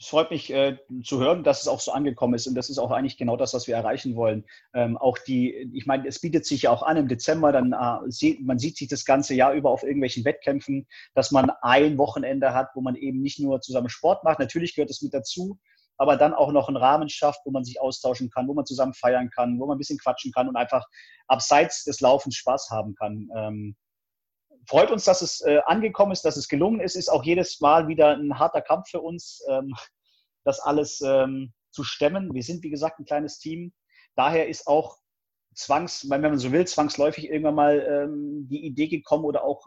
Es 0.02 0.08
freut 0.08 0.32
mich 0.32 0.50
äh, 0.54 0.78
zu 1.04 1.20
hören, 1.20 1.44
dass 1.44 1.62
es 1.62 1.68
auch 1.68 1.82
so 1.82 1.92
angekommen 1.92 2.34
ist 2.34 2.48
und 2.48 2.56
das 2.56 2.70
ist 2.70 2.78
auch 2.78 2.92
eigentlich 2.92 3.18
genau 3.18 3.36
das, 3.36 3.54
was 3.54 3.68
wir 3.68 3.76
erreichen 3.76 4.16
wollen. 4.16 4.46
Ähm, 4.74 4.98
auch 4.98 5.18
die, 5.18 5.54
ich 5.74 5.86
meine, 5.88 6.08
es 6.08 6.22
bietet 6.22 6.46
sich 6.46 6.62
ja 6.64 6.72
auch 6.72 6.84
an 6.84 6.96
im 6.96 7.10
Dezember, 7.10 7.52
dann 7.52 7.74
äh, 7.74 8.10
sieht 8.10 8.42
man 8.42 8.60
sieht 8.60 8.78
sich 8.78 8.88
das 8.88 9.04
ganze 9.04 9.34
Jahr 9.34 9.54
über 9.54 9.70
auf 9.72 9.84
irgendwelchen 9.84 10.24
Wettkämpfen, 10.24 10.88
dass 11.16 11.32
man 11.32 11.52
ein 11.62 11.98
Wochenende 11.98 12.54
hat, 12.54 12.70
wo 12.76 12.82
man 12.82 12.96
eben 12.96 13.22
nicht 13.22 13.40
nur 13.40 13.60
zusammen 13.60 13.90
Sport 13.90 14.24
macht. 14.24 14.40
Natürlich 14.40 14.74
gehört 14.74 14.90
es 14.90 15.02
mit 15.02 15.14
dazu, 15.14 15.60
aber 16.00 16.16
dann 16.16 16.34
auch 16.34 16.52
noch 16.52 16.70
einen 16.70 16.78
Rahmen 16.78 17.10
schafft, 17.10 17.42
wo 17.46 17.52
man 17.52 17.66
sich 17.66 17.80
austauschen 17.82 18.30
kann, 18.30 18.48
wo 18.48 18.54
man 18.54 18.66
zusammen 18.66 18.94
feiern 18.94 19.30
kann, 19.30 19.60
wo 19.60 19.68
man 19.68 19.76
ein 19.76 19.78
bisschen 19.78 20.00
quatschen 20.00 20.32
kann 20.32 20.48
und 20.48 20.56
einfach 20.56 20.86
abseits 21.28 21.84
des 21.84 22.00
Laufens 22.00 22.36
Spaß 22.38 22.70
haben 22.72 22.96
kann. 22.96 23.30
Ähm, 23.36 23.76
freut 24.66 24.92
uns, 24.92 25.04
dass 25.04 25.22
es 25.22 25.42
äh, 25.42 25.60
angekommen 25.66 26.14
ist, 26.14 26.24
dass 26.24 26.38
es 26.38 26.48
gelungen 26.48 26.80
ist. 26.80 26.96
Ist 26.96 27.10
auch 27.10 27.24
jedes 27.26 27.60
Mal 27.60 27.90
wieder 27.90 28.16
ein 28.16 28.40
harter 28.40 28.62
Kampf 28.62 28.90
für 28.90 29.02
uns, 29.02 29.44
ähm, 29.50 29.74
das 30.46 30.62
alles 30.62 31.02
ähm, 31.02 31.52
zu 31.70 31.84
stemmen. 31.84 32.34
Wir 32.34 32.44
sind, 32.44 32.64
wie 32.64 32.70
gesagt, 32.70 33.00
ein 33.00 33.06
kleines 33.06 33.38
Team. 33.38 33.74
Daher 34.16 34.48
ist 34.48 34.68
auch 34.68 34.98
zwangs, 35.54 36.10
wenn 36.10 36.22
man 36.22 36.38
so 36.38 36.54
will, 36.54 36.66
zwangsläufig 36.66 37.30
irgendwann 37.30 37.56
mal 37.56 37.80
ähm, 37.80 38.48
die 38.48 38.66
Idee 38.66 38.88
gekommen 38.88 39.26
oder 39.26 39.44
auch 39.44 39.66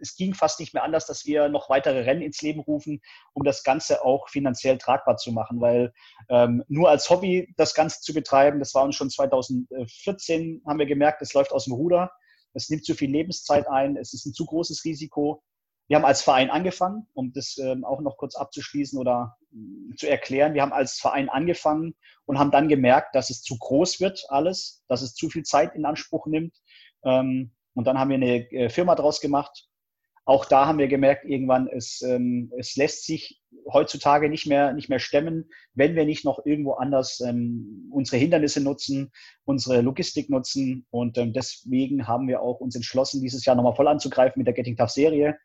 es 0.00 0.16
ging 0.16 0.34
fast 0.34 0.60
nicht 0.60 0.74
mehr 0.74 0.82
anders, 0.82 1.06
dass 1.06 1.26
wir 1.26 1.48
noch 1.48 1.68
weitere 1.70 2.02
Rennen 2.02 2.22
ins 2.22 2.42
Leben 2.42 2.60
rufen, 2.60 3.00
um 3.32 3.44
das 3.44 3.62
Ganze 3.62 4.04
auch 4.04 4.28
finanziell 4.28 4.78
tragbar 4.78 5.16
zu 5.16 5.32
machen, 5.32 5.60
weil 5.60 5.92
ähm, 6.28 6.64
nur 6.68 6.90
als 6.90 7.10
Hobby 7.10 7.52
das 7.56 7.74
Ganze 7.74 8.00
zu 8.00 8.14
betreiben, 8.14 8.58
das 8.58 8.74
war 8.74 8.84
uns 8.84 8.96
schon 8.96 9.10
2014, 9.10 10.62
haben 10.66 10.78
wir 10.78 10.86
gemerkt, 10.86 11.22
es 11.22 11.34
läuft 11.34 11.52
aus 11.52 11.64
dem 11.64 11.74
Ruder, 11.74 12.10
es 12.52 12.68
nimmt 12.68 12.84
zu 12.84 12.94
viel 12.94 13.10
Lebenszeit 13.10 13.68
ein, 13.68 13.96
es 13.96 14.12
ist 14.12 14.26
ein 14.26 14.34
zu 14.34 14.44
großes 14.46 14.84
Risiko. 14.84 15.42
Wir 15.88 15.96
haben 15.96 16.04
als 16.04 16.22
Verein 16.22 16.50
angefangen, 16.50 17.08
um 17.14 17.32
das 17.32 17.58
ähm, 17.58 17.84
auch 17.84 18.00
noch 18.00 18.16
kurz 18.16 18.36
abzuschließen 18.36 18.98
oder 18.98 19.36
äh, 19.52 19.94
zu 19.96 20.08
erklären. 20.08 20.54
Wir 20.54 20.62
haben 20.62 20.72
als 20.72 21.00
Verein 21.00 21.28
angefangen 21.28 21.94
und 22.26 22.38
haben 22.38 22.52
dann 22.52 22.68
gemerkt, 22.68 23.14
dass 23.14 23.30
es 23.30 23.42
zu 23.42 23.58
groß 23.58 24.00
wird, 24.00 24.24
alles, 24.28 24.84
dass 24.88 25.02
es 25.02 25.14
zu 25.14 25.28
viel 25.28 25.42
Zeit 25.42 25.74
in 25.74 25.84
Anspruch 25.84 26.26
nimmt. 26.26 26.54
Ähm, 27.04 27.52
und 27.74 27.86
dann 27.86 27.98
haben 27.98 28.10
wir 28.10 28.16
eine 28.16 28.50
äh, 28.52 28.68
Firma 28.68 28.94
draus 28.94 29.20
gemacht, 29.20 29.68
auch 30.30 30.44
da 30.44 30.66
haben 30.66 30.78
wir 30.78 30.86
gemerkt, 30.86 31.24
irgendwann, 31.24 31.66
es, 31.66 32.02
ähm, 32.02 32.52
es 32.56 32.76
lässt 32.76 33.04
sich 33.04 33.42
heutzutage 33.72 34.28
nicht 34.28 34.46
mehr, 34.46 34.72
nicht 34.72 34.88
mehr 34.88 35.00
stemmen, 35.00 35.50
wenn 35.74 35.96
wir 35.96 36.04
nicht 36.04 36.24
noch 36.24 36.46
irgendwo 36.46 36.74
anders 36.74 37.18
ähm, 37.18 37.90
unsere 37.90 38.18
Hindernisse 38.18 38.62
nutzen, 38.62 39.10
unsere 39.44 39.80
Logistik 39.80 40.30
nutzen. 40.30 40.86
Und 40.90 41.18
ähm, 41.18 41.32
deswegen 41.32 42.06
haben 42.06 42.28
wir 42.28 42.42
auch 42.42 42.60
uns 42.60 42.76
entschlossen, 42.76 43.20
dieses 43.20 43.44
Jahr 43.44 43.56
nochmal 43.56 43.74
voll 43.74 43.88
anzugreifen 43.88 44.38
mit 44.38 44.46
der 44.46 44.54
Getting 44.54 44.76
Tough 44.76 44.90
Serie, 44.90 45.36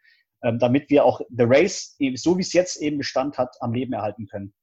ähm, 0.44 0.60
damit 0.60 0.92
wir 0.92 1.04
auch 1.04 1.20
The 1.36 1.46
Race, 1.48 1.98
so 2.14 2.38
wie 2.38 2.44
es 2.44 2.54
jetzt 2.54 2.80
eben 2.80 3.00
Bestand 3.00 3.40
hat, 3.40 3.56
am 3.62 3.74
Leben 3.74 3.94
erhalten 3.94 4.28
können. 4.28 4.54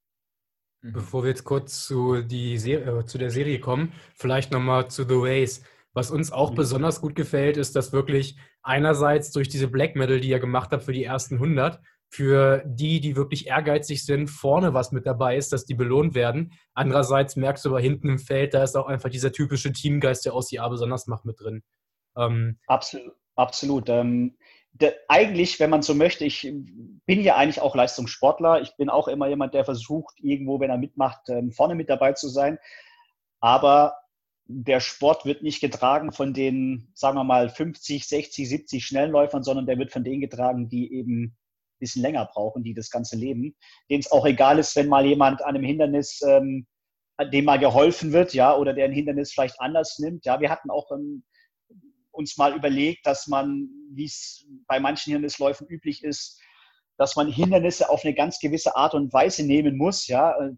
Bevor 0.82 1.24
wir 1.24 1.30
jetzt 1.30 1.42
kurz 1.42 1.84
zu, 1.84 2.22
die 2.22 2.58
Serie, 2.58 3.00
äh, 3.00 3.04
zu 3.04 3.18
der 3.18 3.30
Serie 3.30 3.58
kommen, 3.58 3.92
vielleicht 4.14 4.52
nochmal 4.52 4.88
zu 4.88 5.02
The 5.02 5.16
Race. 5.16 5.62
Was 5.94 6.12
uns 6.12 6.30
auch 6.30 6.52
mhm. 6.52 6.56
besonders 6.56 7.00
gut 7.00 7.16
gefällt, 7.16 7.56
ist, 7.56 7.74
dass 7.74 7.92
wirklich 7.92 8.36
einerseits 8.62 9.30
durch 9.30 9.48
diese 9.48 9.68
Black 9.68 9.96
Metal, 9.96 10.20
die 10.20 10.28
ihr 10.28 10.40
gemacht 10.40 10.70
habt 10.72 10.84
für 10.84 10.92
die 10.92 11.04
ersten 11.04 11.34
100, 11.34 11.80
für 12.08 12.62
die, 12.66 13.00
die 13.00 13.16
wirklich 13.16 13.46
ehrgeizig 13.46 14.04
sind, 14.04 14.28
vorne 14.28 14.74
was 14.74 14.92
mit 14.92 15.06
dabei 15.06 15.36
ist, 15.36 15.52
dass 15.52 15.64
die 15.64 15.74
belohnt 15.74 16.14
werden. 16.14 16.52
Andererseits 16.74 17.36
merkst 17.36 17.64
du 17.64 17.70
aber 17.70 17.80
hinten 17.80 18.10
im 18.10 18.18
Feld, 18.18 18.52
da 18.52 18.62
ist 18.62 18.76
auch 18.76 18.86
einfach 18.86 19.08
dieser 19.08 19.32
typische 19.32 19.72
Teamgeist, 19.72 20.26
der 20.26 20.34
aus 20.34 20.48
die 20.48 20.60
A 20.60 20.68
besonders 20.68 21.06
macht, 21.06 21.24
mit 21.24 21.40
drin. 21.40 21.62
Ähm, 22.16 22.58
absolut. 22.66 23.14
absolut. 23.34 23.88
Ähm, 23.88 24.36
de, 24.72 24.92
eigentlich, 25.08 25.58
wenn 25.58 25.70
man 25.70 25.80
so 25.80 25.94
möchte, 25.94 26.26
ich 26.26 26.42
bin 27.06 27.20
ja 27.22 27.36
eigentlich 27.36 27.62
auch 27.62 27.74
Leistungssportler. 27.74 28.60
Ich 28.60 28.76
bin 28.76 28.90
auch 28.90 29.08
immer 29.08 29.28
jemand, 29.28 29.54
der 29.54 29.64
versucht, 29.64 30.14
irgendwo, 30.18 30.60
wenn 30.60 30.70
er 30.70 30.78
mitmacht, 30.78 31.30
ähm, 31.30 31.50
vorne 31.50 31.74
mit 31.74 31.88
dabei 31.88 32.12
zu 32.12 32.28
sein. 32.28 32.58
Aber 33.40 33.94
der 34.46 34.80
Sport 34.80 35.24
wird 35.24 35.42
nicht 35.42 35.60
getragen 35.60 36.12
von 36.12 36.34
den, 36.34 36.90
sagen 36.94 37.16
wir 37.16 37.24
mal, 37.24 37.48
50, 37.48 38.06
60, 38.06 38.48
70 38.48 38.84
Schnellläufern, 38.84 39.42
sondern 39.42 39.66
der 39.66 39.78
wird 39.78 39.92
von 39.92 40.04
denen 40.04 40.20
getragen, 40.20 40.68
die 40.68 40.92
eben 40.92 41.36
bisschen 41.82 42.02
länger 42.02 42.24
brauchen, 42.32 42.62
die 42.62 42.74
das 42.74 42.90
Ganze 42.90 43.16
leben, 43.16 43.54
denen 43.90 44.00
es 44.00 44.10
auch 44.10 44.24
egal 44.24 44.58
ist, 44.58 44.74
wenn 44.76 44.88
mal 44.88 45.04
jemand 45.04 45.42
an 45.42 45.56
einem 45.56 45.64
Hindernis, 45.64 46.22
ähm, 46.22 46.66
dem 47.32 47.44
mal 47.44 47.58
geholfen 47.58 48.12
wird, 48.12 48.32
ja, 48.34 48.56
oder 48.56 48.72
der 48.72 48.86
ein 48.86 48.92
Hindernis 48.92 49.32
vielleicht 49.32 49.60
anders 49.60 49.98
nimmt. 49.98 50.24
Ja, 50.24 50.40
wir 50.40 50.48
hatten 50.48 50.70
auch 50.70 50.90
ähm, 50.92 51.24
uns 52.10 52.36
mal 52.38 52.56
überlegt, 52.56 53.06
dass 53.06 53.26
man, 53.26 53.68
wie 53.92 54.06
es 54.06 54.46
bei 54.66 54.80
manchen 54.80 55.12
Hindernisläufen 55.12 55.66
üblich 55.66 56.02
ist, 56.02 56.40
dass 56.96 57.16
man 57.16 57.30
Hindernisse 57.30 57.90
auf 57.90 58.04
eine 58.04 58.14
ganz 58.14 58.38
gewisse 58.38 58.76
Art 58.76 58.94
und 58.94 59.12
Weise 59.12 59.44
nehmen 59.44 59.76
muss, 59.76 60.06
ja, 60.06 60.38
äh, 60.38 60.52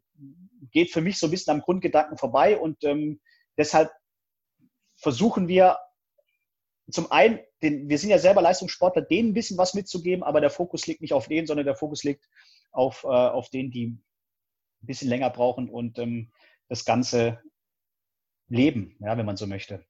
geht 0.73 0.91
für 0.91 1.01
mich 1.01 1.19
so 1.19 1.27
ein 1.27 1.31
bisschen 1.31 1.55
am 1.55 1.63
Grundgedanken 1.63 2.19
vorbei 2.19 2.59
und 2.59 2.83
ähm, 2.85 3.21
deshalb 3.57 3.91
versuchen 4.97 5.49
wir 5.49 5.79
zum 6.91 7.11
einen, 7.11 7.41
den, 7.63 7.89
wir 7.89 7.99
sind 7.99 8.11
ja 8.11 8.19
selber 8.19 8.43
Leistungssportler, 8.43 9.03
denen 9.03 9.31
ein 9.31 9.35
bisschen 9.35 9.57
was 9.57 9.75
mitzugeben, 9.75 10.23
aber 10.23 10.41
der 10.41 10.51
Fokus 10.51 10.87
liegt 10.87 11.01
nicht 11.01 11.15
auf 11.15 11.29
denen, 11.29 11.47
sondern 11.47 11.67
der 11.67 11.77
Fokus 11.77 12.05
liegt 12.05 12.29
auf, 12.73 13.05
äh, 13.05 13.07
auf 13.07 13.49
denen, 13.51 13.71
die 13.71 13.87
ein 13.87 14.03
bisschen 14.87 15.09
länger 15.09 15.31
brauchen 15.31 15.71
und 15.71 15.99
ähm, 15.99 16.31
das 16.69 16.85
Ganze 16.85 17.41
leben, 18.49 18.97
ja, 19.01 19.17
wenn 19.17 19.27
man 19.27 19.37
so 19.37 19.47
möchte. 19.47 19.85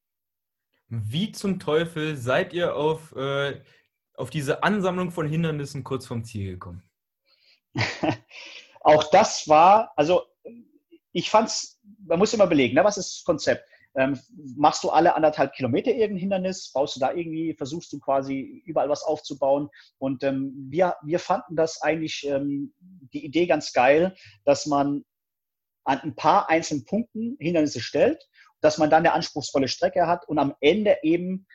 Wie 0.88 1.32
zum 1.32 1.58
Teufel 1.58 2.16
seid 2.16 2.52
ihr 2.52 2.76
auf, 2.76 3.14
äh, 3.16 3.60
auf 4.14 4.30
diese 4.30 4.62
Ansammlung 4.62 5.10
von 5.10 5.28
Hindernissen 5.28 5.82
kurz 5.82 6.06
vom 6.06 6.24
Ziel 6.24 6.52
gekommen? 6.52 6.88
Auch 8.80 9.10
das 9.10 9.48
war, 9.48 9.92
also 9.96 10.24
ich 11.12 11.30
fand 11.30 11.48
es, 11.48 11.73
man 12.06 12.18
muss 12.18 12.34
immer 12.34 12.46
belegen, 12.46 12.74
ne, 12.74 12.84
was 12.84 12.98
ist 12.98 13.18
das 13.18 13.24
Konzept? 13.24 13.68
Ähm, 13.96 14.18
machst 14.56 14.82
du 14.82 14.90
alle 14.90 15.14
anderthalb 15.14 15.52
Kilometer 15.52 15.92
irgendein 15.92 16.18
Hindernis? 16.18 16.72
Baust 16.72 16.96
du 16.96 17.00
da 17.00 17.12
irgendwie, 17.12 17.54
versuchst 17.54 17.92
du 17.92 18.00
quasi 18.00 18.62
überall 18.64 18.88
was 18.88 19.04
aufzubauen? 19.04 19.68
Und 19.98 20.24
ähm, 20.24 20.52
wir, 20.68 20.96
wir 21.04 21.20
fanden 21.20 21.54
das 21.54 21.80
eigentlich 21.80 22.26
ähm, 22.26 22.74
die 22.80 23.24
Idee 23.24 23.46
ganz 23.46 23.72
geil, 23.72 24.16
dass 24.44 24.66
man 24.66 25.04
an 25.84 26.00
ein 26.00 26.16
paar 26.16 26.48
einzelnen 26.48 26.84
Punkten 26.86 27.36
Hindernisse 27.38 27.80
stellt, 27.80 28.26
dass 28.60 28.78
man 28.78 28.90
dann 28.90 29.00
eine 29.00 29.12
anspruchsvolle 29.12 29.68
Strecke 29.68 30.06
hat 30.06 30.26
und 30.26 30.38
am 30.38 30.54
Ende 30.60 30.96
eben 31.02 31.46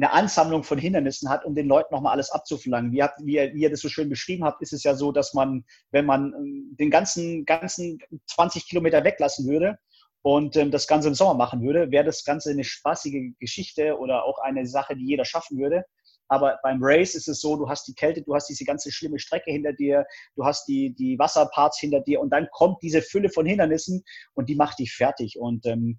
eine 0.00 0.12
Ansammlung 0.12 0.62
von 0.64 0.78
Hindernissen 0.78 1.28
hat, 1.28 1.44
um 1.44 1.54
den 1.54 1.66
Leuten 1.66 1.94
nochmal 1.94 2.12
alles 2.12 2.30
abzuverlangen. 2.30 2.92
Wie, 2.92 3.02
hat, 3.02 3.14
wie, 3.22 3.34
ihr, 3.34 3.54
wie 3.54 3.62
ihr 3.62 3.70
das 3.70 3.80
so 3.80 3.88
schön 3.88 4.08
beschrieben 4.08 4.44
habt, 4.44 4.62
ist 4.62 4.72
es 4.72 4.82
ja 4.82 4.94
so, 4.94 5.12
dass 5.12 5.34
man, 5.34 5.64
wenn 5.90 6.06
man 6.06 6.32
ähm, 6.32 6.76
den 6.78 6.90
ganzen, 6.90 7.44
ganzen 7.44 7.98
20 8.26 8.66
Kilometer 8.66 9.04
weglassen 9.04 9.46
würde, 9.46 9.78
und 10.22 10.56
ähm, 10.56 10.70
das 10.70 10.86
Ganze 10.86 11.08
im 11.08 11.14
Sommer 11.14 11.34
machen 11.34 11.62
würde, 11.62 11.90
wäre 11.90 12.04
das 12.04 12.24
Ganze 12.24 12.50
eine 12.50 12.64
spaßige 12.64 13.32
Geschichte 13.38 13.98
oder 13.98 14.24
auch 14.24 14.38
eine 14.38 14.66
Sache, 14.66 14.94
die 14.94 15.06
jeder 15.06 15.24
schaffen 15.24 15.58
würde. 15.58 15.84
Aber 16.28 16.60
beim 16.62 16.78
Race 16.80 17.14
ist 17.14 17.26
es 17.26 17.40
so, 17.40 17.56
du 17.56 17.68
hast 17.68 17.88
die 17.88 17.94
Kälte, 17.94 18.22
du 18.22 18.34
hast 18.34 18.46
diese 18.46 18.64
ganze 18.64 18.92
schlimme 18.92 19.18
Strecke 19.18 19.50
hinter 19.50 19.72
dir, 19.72 20.06
du 20.36 20.44
hast 20.44 20.68
die, 20.68 20.94
die 20.94 21.18
Wasserparts 21.18 21.80
hinter 21.80 22.00
dir 22.00 22.20
und 22.20 22.30
dann 22.30 22.48
kommt 22.52 22.82
diese 22.82 23.02
Fülle 23.02 23.30
von 23.30 23.46
Hindernissen 23.46 24.04
und 24.34 24.48
die 24.48 24.54
macht 24.54 24.78
dich 24.78 24.94
fertig. 24.94 25.38
Und 25.40 25.66
ähm, 25.66 25.98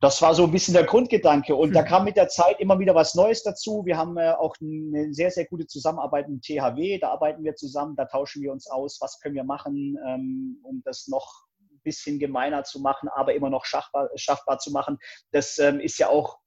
das 0.00 0.22
war 0.22 0.34
so 0.34 0.44
ein 0.44 0.52
bisschen 0.52 0.74
der 0.74 0.84
Grundgedanke. 0.84 1.56
Und 1.56 1.74
da 1.74 1.82
kam 1.82 2.04
mit 2.04 2.16
der 2.16 2.28
Zeit 2.28 2.60
immer 2.60 2.78
wieder 2.78 2.94
was 2.94 3.14
Neues 3.14 3.42
dazu. 3.42 3.84
Wir 3.84 3.96
haben 3.96 4.16
äh, 4.16 4.30
auch 4.30 4.54
eine 4.60 5.12
sehr, 5.12 5.30
sehr 5.30 5.46
gute 5.46 5.66
Zusammenarbeit 5.66 6.28
mit 6.28 6.42
THW. 6.42 6.98
Da 6.98 7.10
arbeiten 7.10 7.42
wir 7.42 7.56
zusammen, 7.56 7.96
da 7.96 8.04
tauschen 8.04 8.42
wir 8.42 8.52
uns 8.52 8.70
aus, 8.70 8.98
was 9.00 9.18
können 9.18 9.34
wir 9.34 9.44
machen, 9.44 9.98
ähm, 10.06 10.58
um 10.62 10.82
das 10.84 11.08
noch 11.08 11.48
bisschen 11.82 12.18
gemeiner 12.18 12.64
zu 12.64 12.80
machen, 12.80 13.08
aber 13.14 13.34
immer 13.34 13.48
noch 13.50 13.64
schaffbar, 13.64 14.10
schaffbar 14.14 14.58
zu 14.58 14.70
machen. 14.70 14.98
Das 15.32 15.58
ähm, 15.58 15.80
ist 15.80 15.98
ja 15.98 16.08
auch 16.08 16.38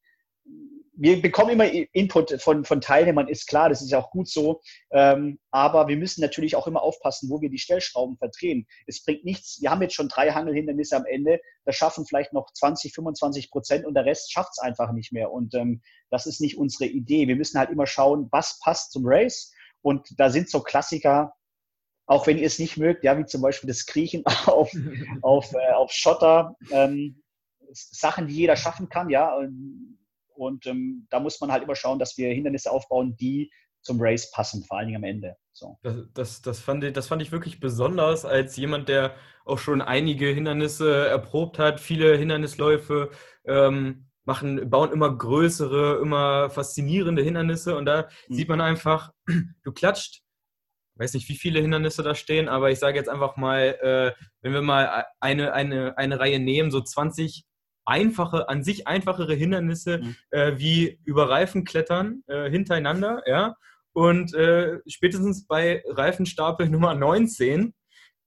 wir 1.02 1.20
bekommen 1.20 1.50
immer 1.50 1.68
Input 1.94 2.40
von, 2.42 2.64
von 2.64 2.80
Teilnehmern, 2.80 3.28
ist 3.28 3.48
klar, 3.48 3.70
das 3.70 3.82
ist 3.82 3.90
ja 3.90 4.00
auch 4.00 4.12
gut 4.12 4.30
so. 4.30 4.62
Ähm, 4.92 5.40
aber 5.50 5.88
wir 5.88 5.98
müssen 5.98 6.22
natürlich 6.22 6.56
auch 6.56 6.68
immer 6.68 6.84
aufpassen, 6.84 7.28
wo 7.30 7.42
wir 7.42 7.50
die 7.50 7.58
Stellschrauben 7.58 8.18
verdrehen. 8.18 8.68
Es 8.86 9.04
bringt 9.04 9.26
nichts, 9.26 9.60
wir 9.62 9.72
haben 9.72 9.82
jetzt 9.82 9.96
schon 9.96 10.10
drei 10.10 10.32
Hangelhindernisse 10.32 10.96
am 10.96 11.06
Ende, 11.06 11.40
das 11.66 11.76
schaffen 11.76 12.06
vielleicht 12.06 12.34
noch 12.34 12.52
20, 12.54 12.94
25 12.94 13.50
Prozent 13.50 13.86
und 13.86 13.96
der 13.96 14.06
Rest 14.06 14.32
schafft 14.32 14.52
es 14.52 14.60
einfach 14.60 14.92
nicht 14.92 15.12
mehr. 15.12 15.32
Und 15.32 15.56
ähm, 15.56 15.82
das 16.12 16.28
ist 16.28 16.40
nicht 16.40 16.58
unsere 16.58 16.86
Idee. 16.86 17.28
Wir 17.28 17.36
müssen 17.36 17.58
halt 17.58 17.72
immer 17.72 17.88
schauen, 17.88 18.28
was 18.32 18.60
passt 18.60 18.92
zum 18.92 19.04
Race. 19.06 19.52
Und 19.82 20.08
da 20.18 20.30
sind 20.30 20.50
so 20.50 20.62
Klassiker 20.62 21.34
auch 22.08 22.28
wenn 22.28 22.38
ihr 22.38 22.48
es 22.48 22.60
nicht 22.60 22.76
mögt, 22.76 23.06
ja, 23.06 23.18
wie 23.18 23.26
zum 23.26 23.42
Beispiel 23.42 23.70
das 23.70 23.86
Kriechen 23.86 24.26
auf, 24.46 24.70
auf, 25.22 25.54
äh, 25.54 25.72
auf 25.72 25.92
Schotter, 25.94 26.58
ähm, 26.70 27.24
Sachen, 27.72 28.28
die 28.28 28.36
jeder 28.36 28.58
schaffen 28.58 28.90
kann, 28.90 29.10
ja. 29.10 29.34
Und, 29.34 29.98
und 30.42 30.66
ähm, 30.66 31.08
da 31.10 31.20
muss 31.20 31.40
man 31.40 31.52
halt 31.52 31.64
immer 31.64 31.76
schauen, 31.76 32.00
dass 32.00 32.18
wir 32.18 32.34
Hindernisse 32.34 32.72
aufbauen, 32.72 33.16
die 33.16 33.52
zum 33.82 33.98
Race 34.00 34.32
passen, 34.32 34.64
vor 34.64 34.78
allen 34.78 34.88
Dingen 34.88 34.98
am 34.98 35.04
Ende. 35.04 35.36
So. 35.54 35.78
Das, 35.82 35.96
das, 36.14 36.42
das, 36.42 36.60
fand 36.60 36.84
ich, 36.84 36.94
das 36.94 37.08
fand 37.08 37.22
ich 37.22 37.32
wirklich 37.32 37.60
besonders 37.60 38.26
als 38.26 38.58
jemand, 38.58 38.90
der 38.90 39.16
auch 39.46 39.58
schon 39.58 39.82
einige 39.82 40.28
Hindernisse 40.28 41.08
erprobt 41.08 41.58
hat, 41.60 41.80
viele 41.80 42.16
Hindernisläufe 42.18 43.10
ähm, 43.46 44.08
machen, 44.24 44.70
bauen 44.70 44.92
immer 44.92 45.16
größere, 45.16 46.00
immer 46.02 46.50
faszinierende 46.50 47.24
Hindernisse 47.24 47.76
und 47.76 47.86
da 47.86 48.08
mhm. 48.28 48.34
sieht 48.34 48.50
man 48.50 48.62
einfach, 48.62 49.12
du 49.64 49.72
klatscht 49.72 50.22
weiß 51.02 51.16
nicht, 51.16 51.30
wie 51.30 51.36
viele 51.36 51.60
Hindernisse 51.62 52.04
da 52.04 52.14
stehen, 52.14 52.48
aber 52.48 52.70
ich 52.70 52.78
sage 52.78 52.98
jetzt 52.98 53.10
einfach 53.10 53.36
mal, 53.36 53.78
äh, 53.82 54.24
wenn 54.42 54.54
wir 54.54 54.62
mal 54.62 55.06
eine, 55.20 55.54
eine, 55.54 55.98
eine 55.98 56.20
Reihe 56.20 56.40
nehmen, 56.40 56.70
so 56.70 56.80
20 56.80 57.44
einfache, 57.92 58.48
an 58.48 58.64
sich 58.64 58.88
einfachere 58.88 59.34
Hindernisse 59.34 60.00
mhm. 60.00 60.16
äh, 60.32 60.58
wie 60.58 61.00
über 61.04 61.30
Reifen 61.30 61.66
klettern 61.66 62.24
äh, 62.28 62.50
hintereinander, 62.50 63.24
ja. 63.28 63.56
Und 63.94 64.34
äh, 64.34 64.80
spätestens 64.88 65.46
bei 65.46 65.84
Reifenstapel 65.86 66.70
Nummer 66.70 66.96
19 66.96 67.74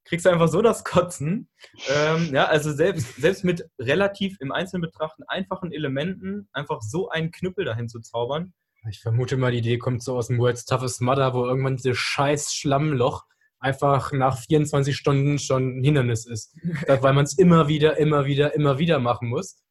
kriegst 0.05 0.27
du 0.27 0.31
einfach 0.31 0.49
so 0.49 0.61
das 0.61 0.85
Kotzen. 0.85 1.49
Ähm, 1.89 2.29
ja, 2.35 2.45
also 2.45 2.71
selbst, 2.73 3.17
selbst 3.17 3.43
mit 3.43 3.67
relativ 3.79 4.37
im 4.41 4.53
Einzelnen 4.53 4.83
betrachten 4.83 5.23
einfachen 5.27 5.73
Elementen 5.73 6.47
einfach 6.53 6.83
so 6.83 7.09
einen 7.09 7.31
Knüppel 7.31 7.65
dahin 7.65 7.89
zu 7.89 8.01
zaubern, 8.01 8.53
ich 8.91 9.01
vermute 9.01 9.39
mal, 9.39 9.51
die 9.51 9.59
Idee 9.59 9.79
kommt 9.79 10.03
so 10.03 10.17
aus 10.17 10.27
dem 10.27 10.39
World's 10.39 10.67
Toughest 10.67 11.01
Mudder, 11.01 11.33
wo 11.33 11.47
irgendwann 11.47 11.77
dieses 11.77 11.97
scheiß 11.97 12.53
Schlammloch 12.53 13.25
einfach 13.65 14.13
nach 14.13 14.39
24 14.39 14.95
Stunden 14.95 15.39
schon 15.39 15.79
ein 15.79 15.85
Hindernis 15.85 16.27
ist. 16.27 16.55
weil 16.87 17.15
man 17.15 17.25
es 17.25 17.39
immer 17.39 17.67
wieder, 17.67 17.97
immer 17.97 18.27
wieder, 18.27 18.55
immer 18.55 18.79
wieder 18.79 18.99
machen 18.99 19.29
muss. 19.29 19.63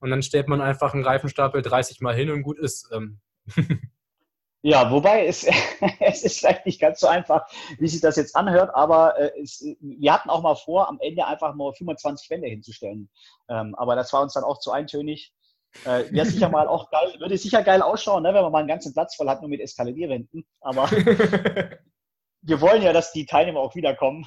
Und 0.00 0.10
dann 0.10 0.22
stellt 0.22 0.48
man 0.48 0.60
einfach 0.60 0.92
einen 0.92 1.04
Reifenstapel 1.04 1.62
30 1.62 2.00
Mal 2.00 2.14
hin 2.14 2.30
und 2.30 2.42
gut 2.42 2.58
ist. 2.58 2.90
Ähm. 2.92 3.20
Ja, 4.62 4.90
wobei 4.90 5.26
es, 5.26 5.46
es 6.00 6.24
ist 6.24 6.40
vielleicht 6.40 6.66
nicht 6.66 6.80
ganz 6.80 6.98
so 6.98 7.06
einfach, 7.06 7.46
wie 7.78 7.86
sich 7.86 8.00
das 8.00 8.16
jetzt 8.16 8.34
anhört, 8.34 8.74
aber 8.74 9.16
äh, 9.16 9.40
es, 9.40 9.64
wir 9.78 10.12
hatten 10.12 10.28
auch 10.28 10.42
mal 10.42 10.56
vor, 10.56 10.88
am 10.88 10.98
Ende 11.00 11.24
einfach 11.24 11.54
nur 11.54 11.72
25 11.72 12.28
Wände 12.30 12.48
hinzustellen. 12.48 13.08
Ähm, 13.48 13.76
aber 13.76 13.94
das 13.94 14.12
war 14.12 14.22
uns 14.22 14.32
dann 14.32 14.42
auch 14.42 14.58
zu 14.58 14.72
eintönig. 14.72 15.32
Äh, 15.84 16.10
Wäre 16.10 16.26
sicher 16.26 16.48
mal 16.48 16.66
auch 16.66 16.90
geil, 16.90 17.14
würde 17.20 17.38
sicher 17.38 17.62
geil 17.62 17.80
ausschauen, 17.80 18.24
ne, 18.24 18.34
wenn 18.34 18.42
man 18.42 18.50
mal 18.50 18.58
einen 18.58 18.66
ganzen 18.66 18.92
Platz 18.92 19.14
voll 19.14 19.28
hat, 19.28 19.40
nur 19.40 19.50
mit 19.50 19.60
Eskalierwänden. 19.60 20.44
Aber 20.60 20.88
wir 22.42 22.60
wollen 22.60 22.82
ja, 22.82 22.92
dass 22.92 23.12
die 23.12 23.26
Teilnehmer 23.26 23.60
auch 23.60 23.74
wiederkommen. 23.74 24.26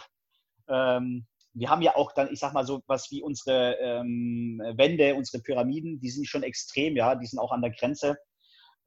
Ähm, 0.68 1.28
wir 1.54 1.70
haben 1.70 1.82
ja 1.82 1.96
auch 1.96 2.12
dann, 2.14 2.32
ich 2.32 2.40
sag 2.40 2.54
mal 2.54 2.66
so 2.66 2.82
was 2.88 3.10
wie 3.12 3.22
unsere 3.22 3.76
ähm, 3.80 4.62
Wände, 4.76 5.16
unsere 5.16 5.42
Pyramiden, 5.42 6.00
die 6.00 6.10
sind 6.10 6.28
schon 6.28 6.44
extrem, 6.44 6.96
ja, 6.96 7.16
die 7.16 7.26
sind 7.26 7.40
auch 7.40 7.52
an 7.52 7.62
der 7.62 7.72
Grenze. 7.72 8.18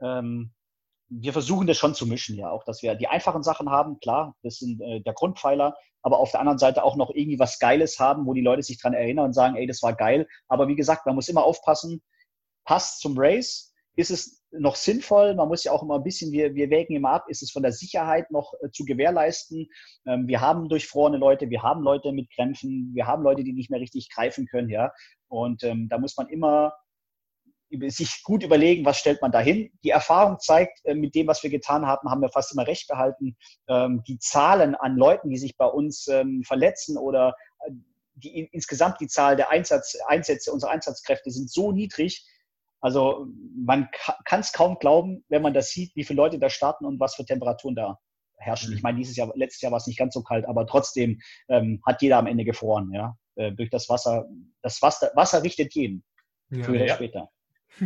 Ähm, 0.01 0.53
wir 1.09 1.33
versuchen 1.33 1.67
das 1.67 1.77
schon 1.77 1.95
zu 1.95 2.07
mischen, 2.07 2.39
ja, 2.39 2.51
auch, 2.51 2.65
dass 2.65 2.83
wir 2.83 2.95
die 2.95 3.09
einfachen 3.09 3.43
Sachen 3.43 3.69
haben, 3.69 3.99
klar, 4.01 4.35
das 4.43 4.57
sind 4.57 4.81
äh, 4.81 5.01
der 5.01 5.13
Grundpfeiler, 5.13 5.75
aber 6.03 6.19
auf 6.19 6.31
der 6.31 6.41
anderen 6.41 6.59
Seite 6.59 6.83
auch 6.83 6.97
noch 6.97 7.11
irgendwie 7.11 7.39
was 7.39 7.59
Geiles 7.59 7.99
haben, 7.99 8.27
wo 8.27 8.33
die 8.33 8.41
Leute 8.41 8.63
sich 8.63 8.81
dran 8.81 8.95
erinnern 8.95 9.27
und 9.27 9.33
sagen, 9.35 9.57
ey, 9.57 9.67
das 9.67 9.83
war 9.83 9.95
geil. 9.95 10.27
Aber 10.49 10.69
wie 10.69 10.75
gesagt, 10.75 11.07
man 11.07 11.15
muss 11.15 11.29
immer 11.29 11.45
aufpassen, 11.45 12.03
passt 12.65 13.01
zum 13.01 13.15
Race? 13.17 13.73
Ist 13.95 14.11
es 14.11 14.42
noch 14.53 14.77
sinnvoll? 14.77 15.35
Man 15.35 15.49
muss 15.49 15.65
ja 15.65 15.73
auch 15.73 15.83
immer 15.83 15.97
ein 15.97 16.03
bisschen, 16.03 16.33
wir, 16.33 16.55
wir 16.55 16.71
wägen 16.71 16.95
immer 16.95 17.11
ab, 17.11 17.25
ist 17.29 17.43
es 17.43 17.51
von 17.51 17.63
der 17.63 17.73
Sicherheit 17.73 18.31
noch 18.31 18.53
äh, 18.63 18.71
zu 18.71 18.85
gewährleisten? 18.85 19.69
Ähm, 20.07 20.29
wir 20.29 20.41
haben 20.41 20.69
durchfrorene 20.69 21.17
Leute, 21.17 21.51
wir 21.51 21.63
haben 21.63 21.83
Leute 21.83 22.13
mit 22.13 22.31
Krämpfen, 22.35 22.91
wir 22.95 23.07
haben 23.07 23.23
Leute, 23.23 23.45
die 23.45 23.53
nicht 23.53 23.71
mehr 23.71 23.81
richtig 23.81 24.09
greifen 24.11 24.47
können, 24.47 24.69
ja. 24.69 24.93
Und 25.29 25.65
ähm, 25.65 25.89
da 25.89 25.99
muss 25.99 26.17
man 26.17 26.29
immer 26.29 26.75
sich 27.89 28.23
gut 28.23 28.43
überlegen, 28.43 28.85
was 28.85 28.99
stellt 28.99 29.23
man 29.23 29.33
da 29.33 29.41
hin. 29.41 29.71
Die 29.83 29.91
Erfahrung 29.91 30.39
zeigt, 30.39 30.85
äh, 30.85 30.95
mit 30.95 31.15
dem, 31.15 31.27
was 31.27 31.43
wir 31.43 31.51
getan 31.51 31.87
haben, 31.87 32.11
haben 32.11 32.21
wir 32.21 32.29
fast 32.29 32.53
immer 32.53 32.67
recht 32.67 32.89
behalten. 32.89 33.37
Ähm, 33.69 34.03
die 34.07 34.19
Zahlen 34.19 34.75
an 34.75 34.97
Leuten, 34.97 35.31
die 35.31 35.39
sich 35.39 35.57
bei 35.57 35.67
uns 35.67 36.07
ähm, 36.09 36.43
verletzen 36.45 36.99
oder 36.99 37.35
äh, 37.67 37.73
die, 38.15 38.49
insgesamt 38.53 39.01
die 39.01 39.07
Zahl 39.07 39.37
der 39.37 39.51
Einsatz, 39.51 39.97
Einsätze 40.07 40.53
unserer 40.53 40.71
Einsatzkräfte 40.71 41.31
sind 41.31 41.51
so 41.51 41.73
niedrig. 41.73 42.27
Also 42.83 43.29
man 43.57 43.89
kann 44.25 44.41
es 44.41 44.53
kaum 44.53 44.77
glauben, 44.81 45.25
wenn 45.29 45.41
man 45.41 45.55
das 45.55 45.71
sieht, 45.71 45.95
wie 45.95 46.05
viele 46.05 46.17
Leute 46.17 46.39
da 46.39 46.51
starten 46.51 46.85
und 46.85 46.99
was 46.99 47.15
für 47.15 47.25
Temperaturen 47.25 47.77
da 47.77 47.99
herrschen. 48.39 48.71
Mhm. 48.71 48.77
Ich 48.77 48.83
meine, 48.83 48.99
dieses 48.99 49.17
Jahr, 49.17 49.33
letztes 49.37 49.63
Jahr 49.63 49.71
war 49.71 49.79
es 49.79 49.87
nicht 49.87 49.99
ganz 49.99 50.15
so 50.15 50.23
kalt, 50.23 50.47
aber 50.47 50.67
trotzdem 50.67 51.21
ähm, 51.49 51.81
hat 51.87 52.03
jeder 52.03 52.19
am 52.19 52.27
Ende 52.27 52.45
gefroren, 52.45 52.91
ja, 52.93 53.17
äh, 53.37 53.53
durch 53.53 53.71
das 53.71 53.89
Wasser. 53.89 54.27
Das 54.63 54.83
Wasser, 54.83 55.13
Wasser 55.15 55.45
richtet 55.45 55.75
jeden, 55.75 56.05
ja, 56.51 56.65
früher 56.65 56.77
oder 56.77 56.87
ja. 56.87 56.95
später. 56.97 57.31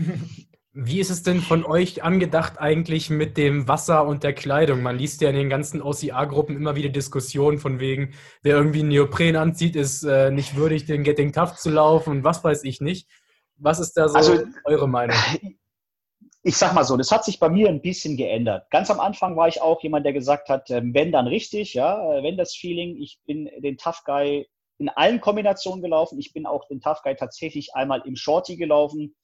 Wie 0.78 1.00
ist 1.00 1.08
es 1.08 1.22
denn 1.22 1.40
von 1.40 1.64
euch 1.64 2.02
angedacht 2.02 2.58
eigentlich 2.58 3.08
mit 3.08 3.38
dem 3.38 3.66
Wasser 3.66 4.06
und 4.06 4.22
der 4.22 4.34
Kleidung? 4.34 4.82
Man 4.82 4.98
liest 4.98 5.22
ja 5.22 5.30
in 5.30 5.36
den 5.36 5.48
ganzen 5.48 5.80
OCA-Gruppen 5.80 6.54
immer 6.54 6.76
wieder 6.76 6.90
Diskussionen 6.90 7.58
von 7.58 7.80
wegen, 7.80 8.12
wer 8.42 8.56
irgendwie 8.56 8.80
einen 8.80 8.90
Neopren 8.90 9.36
anzieht, 9.36 9.74
ist 9.74 10.02
äh, 10.02 10.30
nicht 10.30 10.54
würdig, 10.54 10.84
den 10.84 11.02
Getting 11.02 11.32
Tough 11.32 11.56
zu 11.56 11.70
laufen 11.70 12.10
und 12.10 12.24
was 12.24 12.44
weiß 12.44 12.64
ich 12.64 12.82
nicht. 12.82 13.08
Was 13.58 13.78
ist 13.78 13.94
da 13.94 14.08
so 14.08 14.16
also, 14.16 14.44
eure 14.64 14.88
Meinung? 14.88 15.16
Ich 16.42 16.58
sag 16.58 16.74
mal 16.74 16.84
so, 16.84 16.96
das 16.96 17.10
hat 17.10 17.24
sich 17.24 17.40
bei 17.40 17.48
mir 17.48 17.68
ein 17.68 17.82
bisschen 17.82 18.16
geändert. 18.16 18.70
Ganz 18.70 18.88
am 18.88 19.00
Anfang 19.00 19.36
war 19.36 19.48
ich 19.48 19.60
auch 19.60 19.82
jemand, 19.82 20.06
der 20.06 20.12
gesagt 20.12 20.48
hat, 20.48 20.70
ähm, 20.70 20.94
wenn 20.94 21.10
dann 21.10 21.26
richtig, 21.26 21.74
ja, 21.74 22.18
äh, 22.18 22.22
wenn 22.22 22.36
das 22.36 22.54
Feeling, 22.54 23.02
ich 23.02 23.18
bin 23.26 23.50
den 23.58 23.76
Tough 23.76 24.04
Guy 24.04 24.48
in 24.78 24.88
allen 24.88 25.20
Kombinationen 25.20 25.82
gelaufen. 25.82 26.20
Ich 26.20 26.32
bin 26.32 26.46
auch 26.46 26.68
den 26.68 26.80
Tough 26.80 27.02
Guy 27.02 27.16
tatsächlich 27.16 27.74
einmal 27.74 28.00
im 28.06 28.14
Shorty 28.14 28.56
gelaufen 28.56 29.16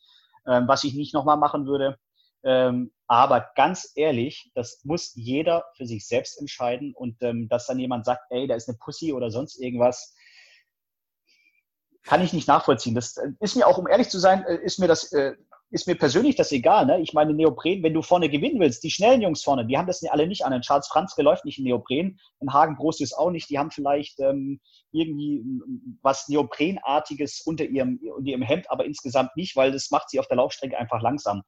ähm, 0.46 0.66
was 0.66 0.84
ich 0.84 0.94
nicht 0.94 1.14
nochmal 1.14 1.36
machen 1.36 1.66
würde. 1.66 1.98
Ähm, 2.44 2.92
aber 3.06 3.50
ganz 3.54 3.92
ehrlich, 3.94 4.50
das 4.54 4.80
muss 4.84 5.12
jeder 5.14 5.64
für 5.76 5.86
sich 5.86 6.06
selbst 6.06 6.40
entscheiden 6.40 6.92
und 6.94 7.22
ähm, 7.22 7.48
dass 7.48 7.66
dann 7.66 7.78
jemand 7.78 8.04
sagt, 8.04 8.22
ey, 8.30 8.48
da 8.48 8.56
ist 8.56 8.68
eine 8.68 8.78
Pussy 8.78 9.12
oder 9.12 9.30
sonst 9.30 9.60
irgendwas, 9.60 10.14
kann 12.04 12.22
ich 12.22 12.32
nicht 12.32 12.48
nachvollziehen. 12.48 12.94
Das 12.94 13.16
äh, 13.16 13.30
ist 13.40 13.56
mir 13.56 13.66
auch, 13.66 13.78
um 13.78 13.86
ehrlich 13.86 14.08
zu 14.08 14.18
sein, 14.18 14.44
äh, 14.44 14.56
ist 14.56 14.78
mir 14.78 14.88
das 14.88 15.12
äh, 15.12 15.34
ist 15.72 15.86
mir 15.86 15.94
persönlich 15.94 16.36
das 16.36 16.52
egal. 16.52 16.84
Ne? 16.84 17.00
Ich 17.00 17.14
meine, 17.14 17.32
Neopren, 17.32 17.82
wenn 17.82 17.94
du 17.94 18.02
vorne 18.02 18.28
gewinnen 18.28 18.60
willst, 18.60 18.84
die 18.84 18.90
schnellen 18.90 19.22
Jungs 19.22 19.42
vorne, 19.42 19.66
die 19.66 19.78
haben 19.78 19.86
das 19.86 20.04
alle 20.04 20.26
nicht 20.26 20.44
an. 20.44 20.60
Charles 20.60 20.86
Franzke 20.86 21.22
läuft 21.22 21.46
nicht 21.46 21.58
in 21.58 21.64
Neopren, 21.64 22.20
ein 22.40 22.52
Hagen 22.52 22.76
Groß 22.76 23.00
ist 23.00 23.14
auch 23.14 23.30
nicht. 23.30 23.48
Die 23.48 23.58
haben 23.58 23.70
vielleicht 23.70 24.20
ähm, 24.20 24.60
irgendwie 24.92 25.42
was 26.02 26.28
Neoprenartiges 26.28 27.40
unter 27.46 27.64
ihrem, 27.64 27.98
unter 28.14 28.30
ihrem 28.30 28.42
Hemd, 28.42 28.70
aber 28.70 28.84
insgesamt 28.84 29.34
nicht, 29.34 29.56
weil 29.56 29.72
das 29.72 29.90
macht 29.90 30.10
sie 30.10 30.20
auf 30.20 30.28
der 30.28 30.36
Laufstrecke 30.36 30.78
einfach 30.78 31.00
langsam. 31.00 31.42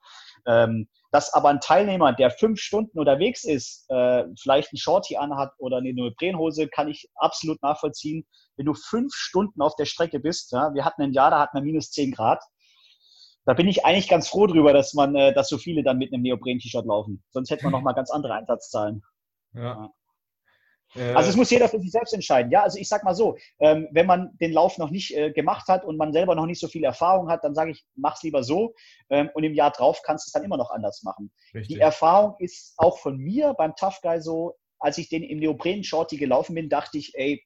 Ähm, 0.47 0.89
dass 1.15 1.33
aber 1.33 1.49
ein 1.49 1.61
Teilnehmer, 1.61 2.13
der 2.13 2.29
fünf 2.29 2.59
Stunden 2.59 2.99
unterwegs 2.99 3.45
ist, 3.45 3.89
äh, 3.89 4.25
vielleicht 4.37 4.73
ein 4.73 4.79
Shorty 4.79 5.17
anhat 5.17 5.53
oder 5.59 5.77
eine 5.77 5.95
Neoprenhose, 5.95 6.67
kann 6.67 6.89
ich 6.89 7.09
absolut 7.15 7.63
nachvollziehen. 7.63 8.27
Wenn 8.57 8.67
du 8.67 8.75
fünf 8.75 9.15
Stunden 9.15 9.63
auf 9.63 9.77
der 9.77 9.85
Strecke 9.85 10.19
bist, 10.19 10.51
ja, 10.51 10.75
wir 10.75 10.85
hatten 10.85 11.03
ein 11.03 11.13
Jahr, 11.13 11.31
da 11.31 11.39
hatten 11.39 11.57
wir 11.57 11.63
minus 11.63 11.93
zehn 11.93 12.11
Grad, 12.11 12.43
da 13.45 13.55
bin 13.55 13.69
ich 13.69 13.85
eigentlich 13.85 14.09
ganz 14.09 14.27
froh 14.27 14.49
drüber, 14.49 14.73
dass 14.73 14.93
man, 14.93 15.15
äh, 15.15 15.33
dass 15.33 15.49
so 15.49 15.57
viele 15.57 15.85
dann 15.85 15.99
mit 15.99 16.13
einem 16.13 16.23
Neopren-T-Shirt 16.23 16.85
laufen. 16.85 17.23
Sonst 17.31 17.51
hätten 17.51 17.63
wir 17.63 17.71
noch 17.71 17.83
mal 17.83 17.93
ganz 17.93 18.11
andere 18.11 18.35
Einsatzzahlen. 18.35 19.05
Ja. 19.53 19.63
ja. 19.63 19.91
Also 21.15 21.31
es 21.31 21.37
muss 21.37 21.51
jeder 21.51 21.69
für 21.69 21.81
sich 21.81 21.91
selbst 21.91 22.15
entscheiden. 22.15 22.51
Ja, 22.51 22.63
also 22.63 22.79
ich 22.79 22.89
sag 22.89 23.05
mal 23.05 23.15
so, 23.15 23.37
ähm, 23.59 23.89
wenn 23.91 24.07
man 24.07 24.37
den 24.41 24.53
Lauf 24.53 24.79
noch 24.79 24.91
nicht 24.91 25.17
äh, 25.17 25.33
gemacht 25.33 25.69
hat 25.69 25.85
und 25.85 25.97
man 25.97 26.13
selber 26.13 26.35
noch 26.35 26.47
nicht 26.47 26.61
so 26.61 26.69
viel 26.69 26.85
Erfahrung 26.85 27.29
hat, 27.29 27.43
dann 27.43 27.55
sage 27.55 27.73
ich, 27.73 27.85
mach's 27.97 28.23
lieber 28.23 28.45
so 28.45 28.75
ähm, 29.11 29.31
und 29.35 29.45
im 29.45 29.55
Jahr 29.55 29.71
drauf 29.71 30.01
kannst 30.05 30.27
du 30.27 30.29
es 30.29 30.33
dann 30.33 30.45
immer 30.45 30.57
noch 30.57 30.71
anders 30.71 31.03
machen. 31.03 31.33
Richtig. 31.55 31.77
Die 31.77 31.81
Erfahrung 31.81 32.37
ist 32.39 32.75
auch 32.77 32.99
von 32.99 33.19
mir 33.19 33.55
beim 33.55 33.75
Tough 33.77 34.01
Guy 34.03 34.21
so, 34.21 34.57
als 34.79 34.99
ich 34.99 35.09
den 35.09 35.23
im 35.23 35.39
Neopren-Shorty 35.39 36.17
gelaufen 36.17 36.55
bin, 36.55 36.69
dachte 36.69 36.99
ich, 36.99 37.13
ey, 37.15 37.43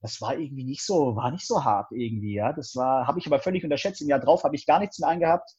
das 0.00 0.20
war 0.20 0.38
irgendwie 0.38 0.64
nicht 0.64 0.84
so, 0.84 1.16
war 1.16 1.30
nicht 1.30 1.46
so 1.46 1.64
hart 1.64 1.90
irgendwie, 1.90 2.34
ja. 2.34 2.52
Das 2.52 2.76
war, 2.76 3.06
habe 3.06 3.18
ich 3.18 3.26
aber 3.26 3.38
völlig 3.38 3.64
unterschätzt. 3.64 4.02
Im 4.02 4.08
Jahr 4.08 4.20
drauf 4.20 4.44
habe 4.44 4.54
ich 4.54 4.66
gar 4.66 4.78
nichts 4.78 4.98
mehr 4.98 5.08
eingehabt. 5.08 5.50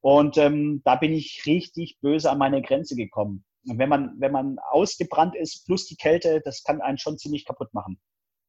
Und 0.00 0.38
ähm, 0.38 0.80
da 0.84 0.94
bin 0.94 1.12
ich 1.12 1.42
richtig 1.44 1.98
böse 2.00 2.30
an 2.30 2.38
meine 2.38 2.62
Grenze 2.62 2.94
gekommen. 2.94 3.44
Wenn 3.64 3.88
man, 3.88 4.14
wenn 4.18 4.32
man 4.32 4.58
ausgebrannt 4.70 5.36
ist, 5.36 5.66
plus 5.66 5.86
die 5.86 5.96
Kälte, 5.96 6.40
das 6.44 6.62
kann 6.62 6.80
einen 6.80 6.98
schon 6.98 7.18
ziemlich 7.18 7.44
kaputt 7.44 7.72
machen. 7.74 8.00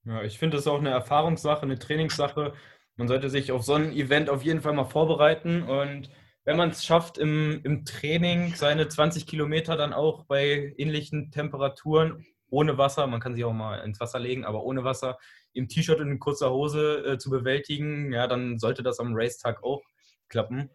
Ja, 0.06 0.24
ich 0.24 0.39
finde 0.39 0.58
das 0.58 0.67
auch 0.67 0.80
eine 0.80 0.89
Erfahrungssache, 0.89 1.63
eine 1.63 1.78
Trainingssache. 1.78 2.54
Man 2.95 3.08
sollte 3.08 3.30
sich 3.30 3.52
auf 3.52 3.63
so 3.63 3.74
ein 3.74 3.91
Event 3.91 4.30
auf 4.30 4.43
jeden 4.43 4.62
Fall 4.62 4.74
mal 4.74 4.86
vorbereiten. 4.86 5.63
Und 5.63 6.10
wenn 6.43 6.58
man 6.58 6.69
es 6.69 6.86
schafft, 6.86 7.17
im, 7.17 7.62
im 7.63 7.86
Training 7.86 8.56
seine 8.56 8.88
20 8.88 9.28
Kilometer 9.28 9.78
dann 9.78 9.93
auch 9.93 10.26
bei 10.26 10.74
ähnlichen 10.78 11.32
Temperaturen 11.32 12.26
ohne 12.50 12.78
Wasser, 12.78 13.08
man 13.08 13.19
kann 13.19 13.36
sich 13.36 13.45
auch 13.45 13.54
mal 13.54 13.78
ins 13.80 14.00
Wasser 14.00 14.19
legen, 14.19 14.43
aber 14.43 14.63
ohne 14.63 14.84
Wasser 14.84 15.17
im 15.54 15.67
T-Shirt 15.67 16.00
und 16.00 16.12
in 16.12 16.19
kurzer 16.19 16.52
Hose 16.52 17.04
äh, 17.06 17.17
zu 17.17 17.30
bewältigen, 17.30 18.12
ja, 18.12 18.28
dann 18.28 18.60
sollte 18.60 18.84
das 18.84 19.00
am 19.00 19.13
Racetag 19.13 19.63
auch 19.63 19.82
klappen. 20.28 20.69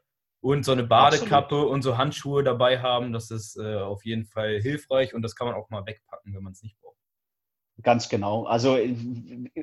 Und 0.47 0.65
so 0.65 0.71
eine 0.71 0.85
Badekappe 0.85 1.57
Absolut. 1.57 1.73
und 1.73 1.83
so 1.83 1.99
Handschuhe 1.99 2.45
dabei 2.45 2.79
haben, 2.79 3.13
das 3.13 3.33
ist 3.33 3.57
äh, 3.57 3.79
auf 3.79 4.05
jeden 4.05 4.27
Fall 4.27 4.61
hilfreich 4.61 5.13
und 5.13 5.23
das 5.23 5.35
kann 5.35 5.49
man 5.49 5.57
auch 5.57 5.71
mal 5.71 5.85
wegpacken, 5.85 6.33
wenn 6.33 6.43
man 6.45 6.53
es 6.53 6.63
nicht 6.63 6.81
braucht. 6.81 6.95
Ganz 7.83 8.09
genau. 8.09 8.45
Also, 8.45 8.79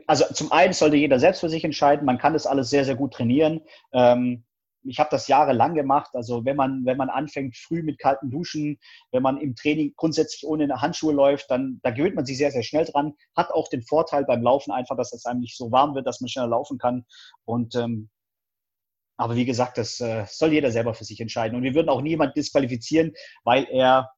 also 0.07 0.25
zum 0.33 0.51
einen 0.51 0.73
sollte 0.73 0.97
jeder 0.97 1.19
selbst 1.19 1.39
für 1.39 1.47
sich 1.47 1.63
entscheiden. 1.63 2.05
Man 2.05 2.17
kann 2.17 2.33
das 2.33 2.45
alles 2.45 2.69
sehr, 2.69 2.83
sehr 2.83 2.95
gut 2.95 3.13
trainieren. 3.13 3.61
Ähm, 3.93 4.43
ich 4.83 4.99
habe 4.99 5.07
das 5.09 5.29
jahrelang 5.29 5.73
gemacht. 5.73 6.11
Also 6.15 6.43
wenn 6.43 6.57
man, 6.57 6.83
wenn 6.83 6.97
man 6.97 7.09
anfängt 7.09 7.55
früh 7.55 7.81
mit 7.81 7.97
kalten 7.97 8.29
Duschen, 8.29 8.77
wenn 9.13 9.23
man 9.23 9.37
im 9.37 9.55
Training 9.55 9.93
grundsätzlich 9.95 10.45
ohne 10.45 10.81
Handschuhe 10.81 11.13
läuft, 11.13 11.49
dann 11.49 11.79
da 11.83 11.91
gewöhnt 11.91 12.15
man 12.15 12.25
sich 12.25 12.37
sehr, 12.37 12.51
sehr 12.51 12.63
schnell 12.63 12.83
dran. 12.83 13.13
Hat 13.37 13.51
auch 13.51 13.69
den 13.69 13.83
Vorteil 13.83 14.25
beim 14.25 14.43
Laufen 14.43 14.73
einfach, 14.73 14.97
dass 14.97 15.13
es 15.13 15.25
einem 15.25 15.39
nicht 15.39 15.55
so 15.55 15.71
warm 15.71 15.95
wird, 15.95 16.07
dass 16.07 16.19
man 16.19 16.27
schneller 16.27 16.49
laufen 16.49 16.77
kann. 16.77 17.05
Und 17.45 17.73
ähm, 17.75 18.09
aber 19.17 19.35
wie 19.35 19.45
gesagt, 19.45 19.77
das 19.77 19.99
äh, 19.99 20.25
soll 20.27 20.53
jeder 20.53 20.71
selber 20.71 20.93
für 20.93 21.03
sich 21.03 21.19
entscheiden. 21.19 21.55
Und 21.55 21.63
wir 21.63 21.75
würden 21.75 21.89
auch 21.89 22.01
niemand 22.01 22.35
disqualifizieren, 22.35 23.13
weil 23.43 23.67
er 23.69 24.11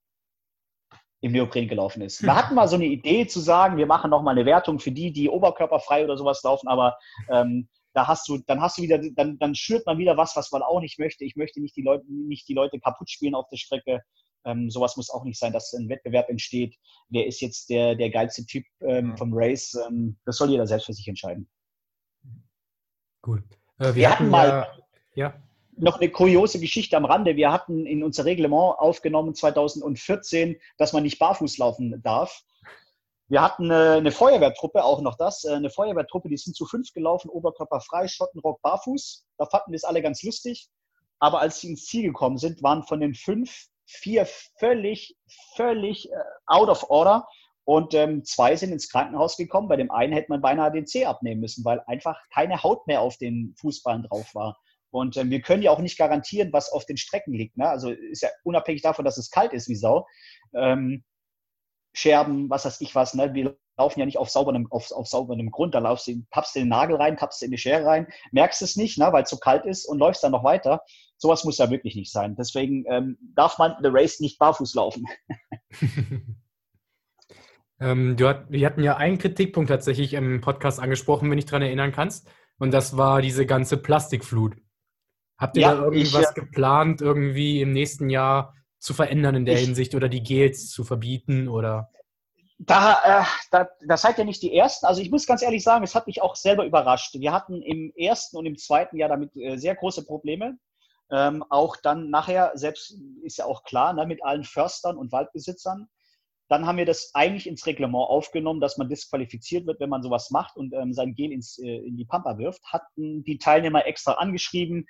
im 1.21 1.31
Neopren 1.31 1.67
gelaufen 1.67 2.01
ist. 2.01 2.21
Wir 2.21 2.35
hatten 2.35 2.55
mal 2.55 2.67
so 2.67 2.75
eine 2.75 2.85
Idee 2.85 3.25
zu 3.25 3.39
sagen, 3.39 3.77
wir 3.77 3.87
machen 3.87 4.11
nochmal 4.11 4.35
eine 4.35 4.45
Wertung 4.45 4.79
für 4.79 4.91
die, 4.91 5.11
die 5.11 5.29
oberkörperfrei 5.29 6.03
oder 6.03 6.17
sowas 6.17 6.43
laufen, 6.43 6.67
aber 6.67 6.97
ähm, 7.29 7.67
da 7.93 8.07
hast 8.07 8.27
du, 8.27 8.37
dann 8.45 8.61
hast 8.61 8.77
du 8.77 8.83
wieder, 8.83 8.99
dann, 9.15 9.39
dann 9.39 9.55
schürt 9.55 9.85
man 9.85 9.97
wieder 9.97 10.17
was, 10.17 10.35
was 10.35 10.51
man 10.51 10.61
auch 10.61 10.81
nicht 10.81 10.99
möchte. 10.99 11.23
Ich 11.23 11.35
möchte 11.35 11.61
nicht 11.61 11.75
die 11.75 11.81
Leute, 11.81 12.05
nicht 12.07 12.47
die 12.47 12.53
Leute 12.53 12.79
kaputt 12.79 13.09
spielen 13.09 13.35
auf 13.35 13.47
der 13.49 13.57
Strecke. 13.57 14.01
Ähm, 14.45 14.69
sowas 14.69 14.97
muss 14.97 15.09
auch 15.09 15.23
nicht 15.23 15.39
sein, 15.39 15.53
dass 15.53 15.73
ein 15.73 15.89
Wettbewerb 15.89 16.29
entsteht. 16.29 16.75
Wer 17.09 17.25
ist 17.25 17.41
jetzt 17.41 17.69
der, 17.69 17.95
der 17.95 18.11
geilste 18.11 18.45
Typ 18.45 18.65
ähm, 18.81 19.17
vom 19.17 19.31
Race? 19.33 19.73
Ähm, 19.87 20.17
das 20.25 20.37
soll 20.37 20.51
jeder 20.51 20.67
selbst 20.67 20.85
für 20.85 20.93
sich 20.93 21.07
entscheiden. 21.07 21.49
Gut. 23.21 23.41
Äh, 23.79 23.85
wir, 23.85 23.95
wir, 23.95 24.09
hatten, 24.11 24.23
hatten 24.25 24.29
mal 24.29 24.47
ja, 24.47 24.84
noch 25.77 25.99
eine 25.99 26.09
kuriose 26.09 26.59
Geschichte 26.59 26.95
am 26.97 27.05
Rande. 27.05 27.35
Wir 27.35 27.51
hatten 27.51 27.85
in 27.85 28.03
unser 28.03 28.25
Reglement 28.25 28.75
aufgenommen 28.77 29.35
2014, 29.35 30.57
dass 30.77 30.93
man 30.93 31.03
nicht 31.03 31.19
barfuß 31.19 31.57
laufen 31.57 32.01
darf. 32.01 32.43
Wir 33.27 33.41
hatten 33.41 33.71
äh, 33.71 33.97
eine 33.97 34.11
Feuerwehrtruppe, 34.11 34.83
auch 34.83 35.01
noch 35.01 35.17
das, 35.17 35.43
äh, 35.45 35.53
eine 35.53 35.71
Feuerwehrtruppe, 35.71 36.29
die 36.29 36.37
sind 36.37 36.55
zu 36.55 36.65
fünf 36.65 36.93
gelaufen, 36.93 37.29
oberkörperfrei, 37.29 38.07
Schottenrock, 38.07 38.61
barfuß. 38.61 39.25
Da 39.37 39.45
fanden 39.47 39.71
wir 39.71 39.77
es 39.77 39.83
alle 39.83 40.01
ganz 40.01 40.21
lustig. 40.21 40.69
Aber 41.19 41.41
als 41.41 41.59
sie 41.59 41.69
ins 41.69 41.85
Ziel 41.85 42.03
gekommen 42.03 42.37
sind, 42.37 42.61
waren 42.61 42.83
von 42.83 42.99
den 42.99 43.15
fünf 43.15 43.67
vier 43.87 44.27
völlig, 44.59 45.15
völlig 45.55 46.11
äh, 46.11 46.15
out 46.45 46.69
of 46.69 46.89
order. 46.89 47.27
Und 47.63 47.95
ähm, 47.95 48.23
zwei 48.23 48.55
sind 48.55 48.71
ins 48.71 48.89
Krankenhaus 48.89 49.37
gekommen. 49.37 49.67
Bei 49.67 49.75
dem 49.75 49.89
einen 49.89 50.13
hätte 50.13 50.29
man 50.29 50.41
beinahe 50.41 50.71
den 50.71 50.85
Zeh 50.85 51.05
abnehmen 51.05 51.41
müssen, 51.41 51.65
weil 51.65 51.81
einfach 51.87 52.19
keine 52.31 52.61
Haut 52.61 52.85
mehr 52.85 53.01
auf 53.01 53.17
den 53.17 53.55
Fußballen 53.57 54.03
drauf 54.03 54.35
war. 54.35 54.59
Und 54.95 55.17
ähm, 55.17 55.29
wir 55.29 55.41
können 55.41 55.61
ja 55.61 55.71
auch 55.71 55.79
nicht 55.79 55.97
garantieren, 55.97 56.53
was 56.53 56.71
auf 56.71 56.85
den 56.85 56.95
Strecken 56.95 57.33
liegt. 57.33 57.57
Ne? 57.57 57.67
Also 57.67 57.91
ist 57.91 58.21
ja 58.21 58.29
unabhängig 58.43 58.81
davon, 58.81 59.03
dass 59.03 59.17
es 59.17 59.29
kalt 59.29 59.51
ist 59.51 59.67
wie 59.67 59.75
Sau. 59.75 60.07
Ähm, 60.53 61.03
Scherben, 61.93 62.49
was 62.49 62.63
weiß 62.63 62.79
ich 62.79 62.95
was. 62.95 63.13
Ne? 63.13 63.33
Wir 63.33 63.57
laufen 63.77 63.99
ja 63.99 64.05
nicht 64.05 64.17
auf 64.17 64.29
sauberem, 64.29 64.71
auf, 64.71 64.93
auf 64.93 65.07
sauberem 65.07 65.51
Grund. 65.51 65.75
Da 65.75 65.79
laufst 65.79 66.07
du, 66.07 66.23
tappst 66.31 66.55
du 66.55 66.59
den 66.59 66.69
Nagel 66.69 66.95
rein, 66.95 67.17
tappst 67.17 67.41
du 67.41 67.45
in 67.45 67.51
die 67.51 67.57
Schere 67.57 67.85
rein, 67.85 68.07
merkst 68.31 68.61
es 68.61 68.77
nicht, 68.77 68.97
ne? 68.97 69.09
weil 69.11 69.23
es 69.23 69.29
zu 69.29 69.37
kalt 69.37 69.65
ist 69.65 69.85
und 69.85 69.99
läufst 69.99 70.23
dann 70.23 70.31
noch 70.31 70.45
weiter. 70.45 70.81
Sowas 71.17 71.43
muss 71.43 71.57
ja 71.57 71.69
wirklich 71.69 71.97
nicht 71.97 72.13
sein. 72.13 72.37
Deswegen 72.37 72.85
ähm, 72.89 73.17
darf 73.35 73.57
man 73.57 73.75
The 73.81 73.89
Race 73.91 74.21
nicht 74.21 74.39
barfuß 74.39 74.75
laufen. 74.75 75.03
ähm, 77.81 78.15
du 78.15 78.29
hat, 78.29 78.45
wir 78.49 78.65
hatten 78.65 78.81
ja 78.81 78.95
einen 78.95 79.17
Kritikpunkt 79.17 79.69
tatsächlich 79.69 80.13
im 80.13 80.39
Podcast 80.39 80.79
angesprochen, 80.79 81.23
wenn 81.23 81.31
du 81.31 81.43
dich 81.43 81.45
daran 81.47 81.63
erinnern 81.63 81.91
kannst. 81.91 82.29
Und 82.59 82.73
das 82.73 82.95
war 82.95 83.21
diese 83.21 83.45
ganze 83.45 83.75
Plastikflut. 83.75 84.55
Habt 85.37 85.57
ihr 85.57 85.63
ja, 85.63 85.75
da 85.75 85.83
irgendwas 85.83 86.29
ich, 86.29 86.35
geplant, 86.35 87.01
irgendwie 87.01 87.61
im 87.61 87.71
nächsten 87.73 88.09
Jahr 88.09 88.53
zu 88.79 88.93
verändern 88.93 89.35
in 89.35 89.45
der 89.45 89.55
ich, 89.55 89.61
Hinsicht 89.61 89.95
oder 89.95 90.07
die 90.07 90.23
Gels 90.23 90.69
zu 90.69 90.83
verbieten 90.83 91.47
oder? 91.47 91.89
Da, 92.57 93.21
äh, 93.21 93.25
da, 93.51 93.67
das 93.85 94.01
seid 94.03 94.17
ja 94.17 94.23
nicht 94.23 94.41
die 94.41 94.55
Ersten. 94.55 94.85
Also 94.85 95.01
ich 95.01 95.11
muss 95.11 95.25
ganz 95.25 95.41
ehrlich 95.41 95.63
sagen, 95.63 95.83
es 95.83 95.93
hat 95.93 96.07
mich 96.07 96.21
auch 96.21 96.35
selber 96.35 96.65
überrascht. 96.65 97.15
Wir 97.19 97.33
hatten 97.33 97.61
im 97.61 97.91
ersten 97.97 98.37
und 98.37 98.45
im 98.45 98.57
zweiten 98.57 98.97
Jahr 98.97 99.09
damit 99.09 99.35
äh, 99.35 99.57
sehr 99.57 99.75
große 99.75 100.05
Probleme. 100.05 100.57
ähm, 101.11 101.43
auch 101.49 101.75
dann 101.77 102.09
nachher, 102.09 102.51
selbst 102.55 102.95
ist 103.23 103.37
ja 103.37 103.45
auch 103.45 103.63
klar, 103.63 103.93
ne, 103.93 104.05
mit 104.05 104.23
allen 104.23 104.43
Förstern 104.43 104.97
und 104.97 105.11
Waldbesitzern, 105.11 105.87
dann 106.47 106.65
haben 106.65 106.77
wir 106.77 106.85
das 106.85 107.11
eigentlich 107.13 107.47
ins 107.47 107.65
Reglement 107.65 108.07
aufgenommen, 108.07 108.61
dass 108.61 108.77
man 108.77 108.87
disqualifiziert 108.87 109.65
wird, 109.65 109.79
wenn 109.79 109.89
man 109.89 110.03
sowas 110.03 110.29
macht 110.29 110.57
und 110.57 110.73
ähm, 110.73 110.93
sein 110.93 111.15
Gel 111.15 111.31
ins, 111.31 111.57
äh, 111.57 111.77
in 111.77 111.97
die 111.97 112.05
Pampa 112.05 112.37
wirft. 112.37 112.63
Hatten 112.65 113.23
die 113.23 113.37
Teilnehmer 113.39 113.85
extra 113.85 114.13
angeschrieben, 114.13 114.85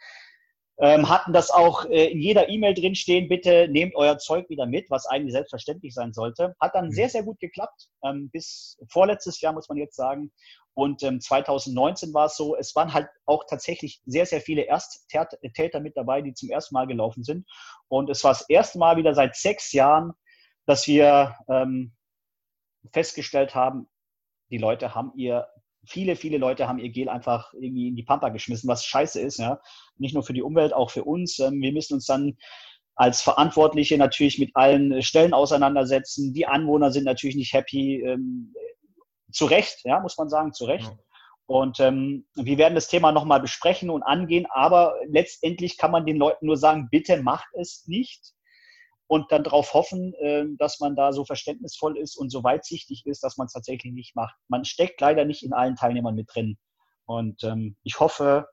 ähm, 0.77 1.07
hatten 1.07 1.31
das 1.31 1.51
auch 1.51 1.85
äh, 1.85 2.07
in 2.07 2.19
jeder 2.19 2.49
E-Mail 2.49 2.73
drinstehen, 2.73 3.29
bitte 3.29 3.67
nehmt 3.69 3.95
euer 3.95 4.17
Zeug 4.17 4.49
wieder 4.49 4.65
mit, 4.65 4.89
was 4.89 5.05
eigentlich 5.05 5.31
selbstverständlich 5.31 5.93
sein 5.93 6.13
sollte. 6.13 6.55
Hat 6.59 6.75
dann 6.75 6.91
sehr, 6.91 7.09
sehr 7.09 7.23
gut 7.23 7.39
geklappt. 7.39 7.88
Ähm, 8.03 8.29
bis 8.29 8.77
vorletztes 8.89 9.39
Jahr, 9.39 9.53
muss 9.53 9.69
man 9.69 9.77
jetzt 9.77 9.95
sagen. 9.95 10.31
Und 10.73 11.01
ähm, 11.03 11.21
2019 11.21 12.13
war 12.13 12.25
es 12.25 12.35
so, 12.35 12.57
es 12.57 12.75
waren 12.75 12.93
halt 12.93 13.07
auch 13.25 13.45
tatsächlich 13.49 14.01
sehr, 14.05 14.25
sehr 14.25 14.41
viele 14.41 14.67
Ersttäter 14.67 15.79
mit 15.79 15.95
dabei, 15.95 16.21
die 16.21 16.33
zum 16.33 16.49
ersten 16.49 16.73
Mal 16.73 16.88
gelaufen 16.88 17.23
sind. 17.23 17.47
Und 17.88 18.09
es 18.09 18.23
war 18.25 18.31
das 18.31 18.49
erste 18.49 18.77
Mal 18.77 18.97
wieder 18.97 19.13
seit 19.13 19.38
sechs 19.38 19.71
Jahren, 19.71 20.11
dass 20.65 20.88
wir 20.88 21.35
ähm, 21.47 21.93
festgestellt 22.91 23.55
haben, 23.55 23.88
die 24.51 24.57
Leute 24.57 24.93
haben 24.93 25.13
ihr, 25.15 25.47
viele, 25.86 26.15
viele 26.15 26.38
Leute 26.38 26.67
haben 26.67 26.80
ihr 26.80 26.89
Gel 26.89 27.10
einfach 27.10 27.54
irgendwie 27.54 27.88
in 27.88 27.95
die 27.95 28.04
Pampa 28.04 28.30
geschmissen, 28.30 28.67
was 28.67 28.86
scheiße 28.86 29.19
ist, 29.19 29.38
ja. 29.38 29.60
Nicht 29.98 30.13
nur 30.13 30.24
für 30.24 30.34
die 30.34 30.41
Umwelt, 30.41 30.74
auch 30.74 30.91
für 30.91 31.04
uns. 31.04 31.39
Ähm, 31.39 31.62
wir 31.62 31.71
müssen 31.71 31.95
uns 31.95 32.06
dann 32.06 32.38
als 32.95 33.21
Verantwortliche 33.21 33.98
natürlich 33.98 34.39
mit 34.39 34.56
allen 34.56 35.02
Stellen 35.02 35.34
auseinandersetzen. 35.34 36.34
Die 36.34 36.48
Anwohner 36.48 36.91
sind 36.91 37.04
natürlich 37.04 37.36
nicht 37.36 37.54
happy. 37.54 38.02
Ähm, 38.02 38.54
zu 39.32 39.45
Recht, 39.45 39.82
ja, 39.84 40.00
muss 40.00 40.17
man 40.17 40.30
sagen, 40.30 40.54
zu 40.54 40.65
Recht. 40.65 40.88
Ja. 40.88 40.98
Und 41.48 41.80
ähm, 41.80 42.26
wir 42.36 42.58
werden 42.58 42.74
das 42.74 42.88
Thema 42.88 43.12
nochmal 43.12 43.39
besprechen 43.39 43.89
und 43.89 44.02
angehen, 44.02 44.48
aber 44.50 44.95
letztendlich 45.08 45.78
kann 45.78 45.91
man 45.91 46.06
den 46.06 46.17
Leuten 46.17 46.48
nur 46.48 46.58
sagen, 46.58 46.88
bitte 46.89 47.21
macht 47.21 47.48
es 47.54 47.86
nicht 47.86 48.34
und 49.07 49.31
dann 49.31 49.43
darauf 49.43 49.73
hoffen, 49.73 50.13
äh, 50.15 50.45
dass 50.57 50.79
man 50.79 50.95
da 50.95 51.13
so 51.13 51.25
verständnisvoll 51.25 51.97
ist 51.97 52.15
und 52.17 52.29
so 52.29 52.43
weitsichtig 52.43 53.05
ist, 53.05 53.23
dass 53.23 53.37
man 53.37 53.45
es 53.45 53.53
tatsächlich 53.53 53.93
nicht 53.93 54.15
macht. 54.15 54.35
Man 54.47 54.65
steckt 54.65 54.99
leider 55.01 55.25
nicht 55.25 55.43
in 55.43 55.53
allen 55.53 55.75
Teilnehmern 55.75 56.15
mit 56.15 56.29
drin. 56.33 56.57
Und 57.05 57.43
ähm, 57.43 57.75
ich 57.83 57.99
hoffe, 57.99 58.47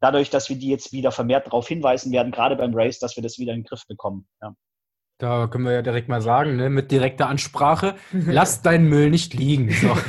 dadurch, 0.00 0.30
dass 0.30 0.48
wir 0.48 0.56
die 0.56 0.68
jetzt 0.68 0.92
wieder 0.92 1.12
vermehrt 1.12 1.46
darauf 1.46 1.68
hinweisen 1.68 2.12
werden, 2.12 2.32
gerade 2.32 2.56
beim 2.56 2.74
Race, 2.74 2.98
dass 2.98 3.16
wir 3.16 3.22
das 3.22 3.38
wieder 3.38 3.52
in 3.52 3.60
den 3.60 3.66
Griff 3.66 3.86
bekommen. 3.86 4.26
Ja. 4.42 4.54
Da 5.20 5.48
können 5.48 5.64
wir 5.64 5.72
ja 5.72 5.82
direkt 5.82 6.08
mal 6.08 6.22
sagen, 6.22 6.56
ne, 6.56 6.70
mit 6.70 6.92
direkter 6.92 7.28
Ansprache, 7.28 7.96
lass 8.12 8.62
deinen 8.62 8.88
Müll 8.88 9.10
nicht 9.10 9.34
liegen. 9.34 9.70
So. 9.70 9.96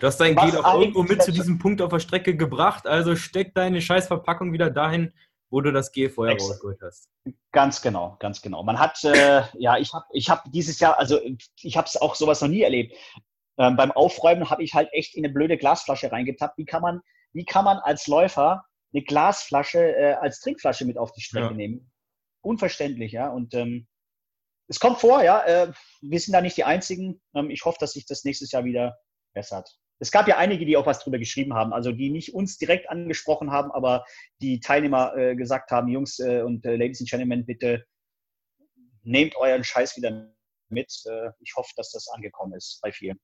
Du 0.00 0.08
hast 0.08 0.16
dein 0.16 0.34
Gel 0.34 0.56
auch 0.56 0.80
irgendwo 0.80 1.04
mit 1.04 1.22
zu 1.22 1.30
diesem 1.30 1.60
Punkt 1.60 1.80
auf 1.80 1.90
der 1.90 2.00
Strecke 2.00 2.36
gebracht, 2.36 2.88
also 2.88 3.14
steck 3.14 3.54
deine 3.54 3.80
Scheißverpackung 3.80 4.52
wieder 4.52 4.68
dahin, 4.68 5.12
wo 5.52 5.60
du 5.60 5.70
das 5.70 5.92
Extra. 5.94 6.48
rausgeholt 6.48 6.80
hast. 6.82 7.10
Ganz 7.52 7.82
genau, 7.82 8.16
ganz 8.18 8.40
genau. 8.40 8.62
Man 8.62 8.78
hat, 8.78 9.04
äh, 9.04 9.42
ja, 9.58 9.76
ich 9.76 9.92
habe 9.92 10.06
ich 10.12 10.30
hab 10.30 10.50
dieses 10.50 10.80
Jahr, 10.80 10.98
also 10.98 11.20
ich 11.60 11.76
habe 11.76 11.86
es 11.86 11.96
auch 11.96 12.14
sowas 12.14 12.40
noch 12.40 12.48
nie 12.48 12.62
erlebt. 12.62 12.96
Ähm, 13.58 13.76
beim 13.76 13.92
Aufräumen 13.92 14.48
habe 14.48 14.64
ich 14.64 14.72
halt 14.72 14.88
echt 14.92 15.14
in 15.14 15.24
eine 15.24 15.32
blöde 15.32 15.58
Glasflasche 15.58 16.10
reingetappt. 16.10 16.56
Wie 16.56 16.64
kann 16.64 16.80
man, 16.80 17.02
wie 17.34 17.44
kann 17.44 17.66
man 17.66 17.76
als 17.78 18.06
Läufer 18.06 18.64
eine 18.94 19.04
Glasflasche 19.04 19.94
äh, 19.94 20.14
als 20.14 20.40
Trinkflasche 20.40 20.86
mit 20.86 20.96
auf 20.96 21.12
die 21.12 21.20
Strecke 21.20 21.48
ja. 21.48 21.52
nehmen? 21.52 21.92
Unverständlich, 22.40 23.12
ja. 23.12 23.28
Und 23.28 23.52
ähm, 23.52 23.86
es 24.68 24.80
kommt 24.80 25.00
vor, 25.00 25.22
ja. 25.22 25.44
Äh, 25.44 25.72
wir 26.00 26.18
sind 26.18 26.32
da 26.32 26.40
nicht 26.40 26.56
die 26.56 26.64
Einzigen. 26.64 27.20
Ähm, 27.34 27.50
ich 27.50 27.66
hoffe, 27.66 27.76
dass 27.78 27.92
sich 27.92 28.06
das 28.06 28.24
nächstes 28.24 28.52
Jahr 28.52 28.64
wieder 28.64 28.96
bessert 29.34 29.68
es 30.02 30.10
gab 30.10 30.26
ja 30.26 30.36
einige, 30.36 30.66
die 30.66 30.76
auch 30.76 30.84
was 30.84 30.98
drüber 30.98 31.18
geschrieben 31.18 31.54
haben, 31.54 31.72
also 31.72 31.92
die 31.92 32.10
nicht 32.10 32.34
uns 32.34 32.58
direkt 32.58 32.90
angesprochen 32.90 33.52
haben, 33.52 33.70
aber 33.70 34.04
die 34.40 34.58
Teilnehmer 34.58 35.16
äh, 35.16 35.36
gesagt 35.36 35.70
haben, 35.70 35.86
Jungs 35.86 36.18
äh, 36.18 36.42
und 36.42 36.66
äh, 36.66 36.74
Ladies 36.74 37.00
and 37.00 37.08
Gentlemen, 37.08 37.46
bitte 37.46 37.84
nehmt 39.04 39.36
euren 39.36 39.62
Scheiß 39.62 39.96
wieder 39.96 40.34
mit. 40.70 40.92
Äh, 41.06 41.30
ich 41.38 41.54
hoffe, 41.54 41.70
dass 41.76 41.92
das 41.92 42.08
angekommen 42.08 42.52
ist 42.54 42.80
bei 42.82 42.90
vielen. 42.90 43.20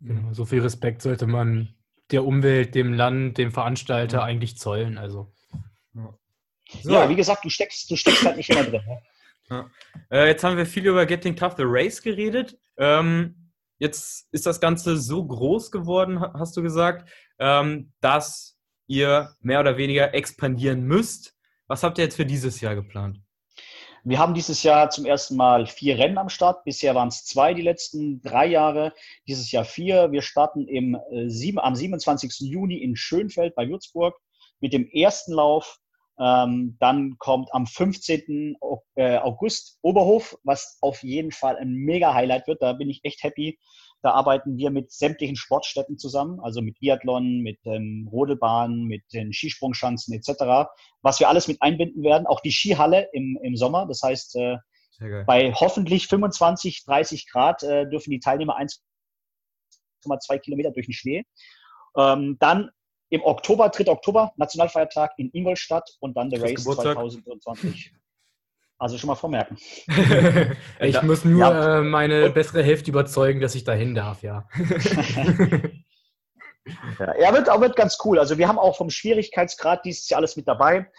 Genau, 0.00 0.34
so 0.34 0.44
viel 0.44 0.60
Respekt 0.60 1.00
sollte 1.00 1.26
man 1.26 1.74
der 2.10 2.26
Umwelt, 2.26 2.74
dem 2.74 2.92
Land, 2.92 3.38
dem 3.38 3.50
Veranstalter 3.50 4.18
ja. 4.18 4.24
eigentlich 4.24 4.58
zollen. 4.58 4.98
Also. 4.98 5.32
Ja. 5.94 6.18
So. 6.82 6.92
ja, 6.92 7.08
wie 7.08 7.16
gesagt, 7.16 7.46
du 7.46 7.48
steckst, 7.48 7.90
du 7.90 7.96
steckst 7.96 8.26
halt 8.26 8.36
nicht 8.36 8.50
immer 8.50 8.64
drin. 8.64 8.82
Ne? 8.86 9.02
Ja. 9.48 9.70
Äh, 10.10 10.26
jetzt 10.28 10.44
haben 10.44 10.58
wir 10.58 10.66
viel 10.66 10.86
über 10.86 11.06
Getting 11.06 11.34
Tough 11.34 11.54
the 11.56 11.64
Race 11.64 12.02
geredet. 12.02 12.58
Ähm, 12.76 13.39
Jetzt 13.80 14.28
ist 14.30 14.44
das 14.44 14.60
Ganze 14.60 14.98
so 14.98 15.24
groß 15.26 15.70
geworden, 15.70 16.20
hast 16.20 16.54
du 16.54 16.62
gesagt, 16.62 17.10
ähm, 17.38 17.92
dass 18.00 18.58
ihr 18.86 19.34
mehr 19.40 19.60
oder 19.60 19.78
weniger 19.78 20.12
expandieren 20.12 20.82
müsst. 20.82 21.34
Was 21.66 21.82
habt 21.82 21.96
ihr 21.96 22.04
jetzt 22.04 22.16
für 22.16 22.26
dieses 22.26 22.60
Jahr 22.60 22.74
geplant? 22.74 23.20
Wir 24.04 24.18
haben 24.18 24.34
dieses 24.34 24.62
Jahr 24.62 24.90
zum 24.90 25.06
ersten 25.06 25.36
Mal 25.36 25.66
vier 25.66 25.98
Rennen 25.98 26.18
am 26.18 26.28
Start. 26.28 26.64
Bisher 26.64 26.94
waren 26.94 27.08
es 27.08 27.24
zwei 27.24 27.54
die 27.54 27.62
letzten 27.62 28.20
drei 28.20 28.46
Jahre. 28.46 28.92
Dieses 29.26 29.50
Jahr 29.50 29.64
vier. 29.64 30.12
Wir 30.12 30.22
starten 30.22 30.68
im, 30.68 30.94
äh, 31.10 31.56
am 31.56 31.74
27. 31.74 32.50
Juni 32.50 32.82
in 32.82 32.96
Schönfeld 32.96 33.54
bei 33.54 33.66
Würzburg 33.68 34.14
mit 34.60 34.74
dem 34.74 34.86
ersten 34.88 35.32
Lauf. 35.32 35.78
Ähm, 36.20 36.76
dann 36.80 37.16
kommt 37.18 37.48
am 37.52 37.66
15. 37.66 38.56
Äh, 38.94 39.16
August 39.18 39.78
Oberhof, 39.80 40.36
was 40.44 40.76
auf 40.82 41.02
jeden 41.02 41.32
Fall 41.32 41.56
ein 41.56 41.72
mega 41.72 42.12
Highlight 42.12 42.46
wird. 42.46 42.60
Da 42.60 42.74
bin 42.74 42.90
ich 42.90 43.00
echt 43.04 43.22
happy. 43.22 43.58
Da 44.02 44.12
arbeiten 44.12 44.56
wir 44.56 44.70
mit 44.70 44.92
sämtlichen 44.92 45.36
Sportstätten 45.36 45.98
zusammen, 45.98 46.40
also 46.40 46.62
mit 46.62 46.78
Biathlon, 46.78 47.40
mit 47.40 47.58
ähm, 47.64 48.08
Rodelbahnen, 48.10 48.84
mit 48.84 49.02
den 49.12 49.32
Skisprungschanzen 49.32 50.14
etc., 50.14 50.70
was 51.02 51.20
wir 51.20 51.28
alles 51.28 51.48
mit 51.48 51.60
einbinden 51.60 52.02
werden. 52.02 52.26
Auch 52.26 52.40
die 52.40 52.52
Skihalle 52.52 53.08
im, 53.12 53.38
im 53.42 53.56
Sommer. 53.56 53.86
Das 53.86 54.02
heißt, 54.02 54.36
äh, 54.36 54.56
bei 55.26 55.52
hoffentlich 55.54 56.06
25, 56.08 56.84
30 56.84 57.30
Grad 57.30 57.62
äh, 57.62 57.88
dürfen 57.88 58.10
die 58.10 58.20
Teilnehmer 58.20 58.58
1,2 58.58 60.38
Kilometer 60.38 60.70
durch 60.70 60.86
den 60.86 60.92
Schnee. 60.92 61.24
Ähm, 61.96 62.36
dann 62.40 62.70
im 63.10 63.22
Oktober, 63.22 63.68
3. 63.68 63.88
Oktober, 63.88 64.32
Nationalfeiertag 64.36 65.12
in 65.18 65.30
Ingolstadt 65.32 65.96
und 66.00 66.16
dann 66.16 66.30
der 66.30 66.42
Race 66.42 66.54
Geburtstag. 66.54 66.94
2020. 66.96 67.92
Also 68.78 68.96
schon 68.96 69.08
mal 69.08 69.16
vormerken. 69.16 69.58
ich 70.80 71.02
muss 71.02 71.24
nur 71.24 71.40
ja. 71.40 71.80
äh, 71.80 71.82
meine 71.82 72.30
bessere 72.30 72.62
Hälfte 72.62 72.90
überzeugen, 72.90 73.40
dass 73.40 73.54
ich 73.54 73.64
dahin 73.64 73.94
darf, 73.94 74.22
ja. 74.22 74.48
ja, 76.98 77.06
er 77.12 77.34
wird, 77.34 77.50
auch 77.50 77.60
wird 77.60 77.76
ganz 77.76 77.98
cool. 78.04 78.18
Also 78.18 78.38
wir 78.38 78.48
haben 78.48 78.58
auch 78.58 78.78
vom 78.78 78.88
Schwierigkeitsgrad 78.88 79.84
dieses 79.84 80.08
Jahr 80.08 80.18
alles 80.18 80.36
mit 80.36 80.48
dabei. 80.48 80.90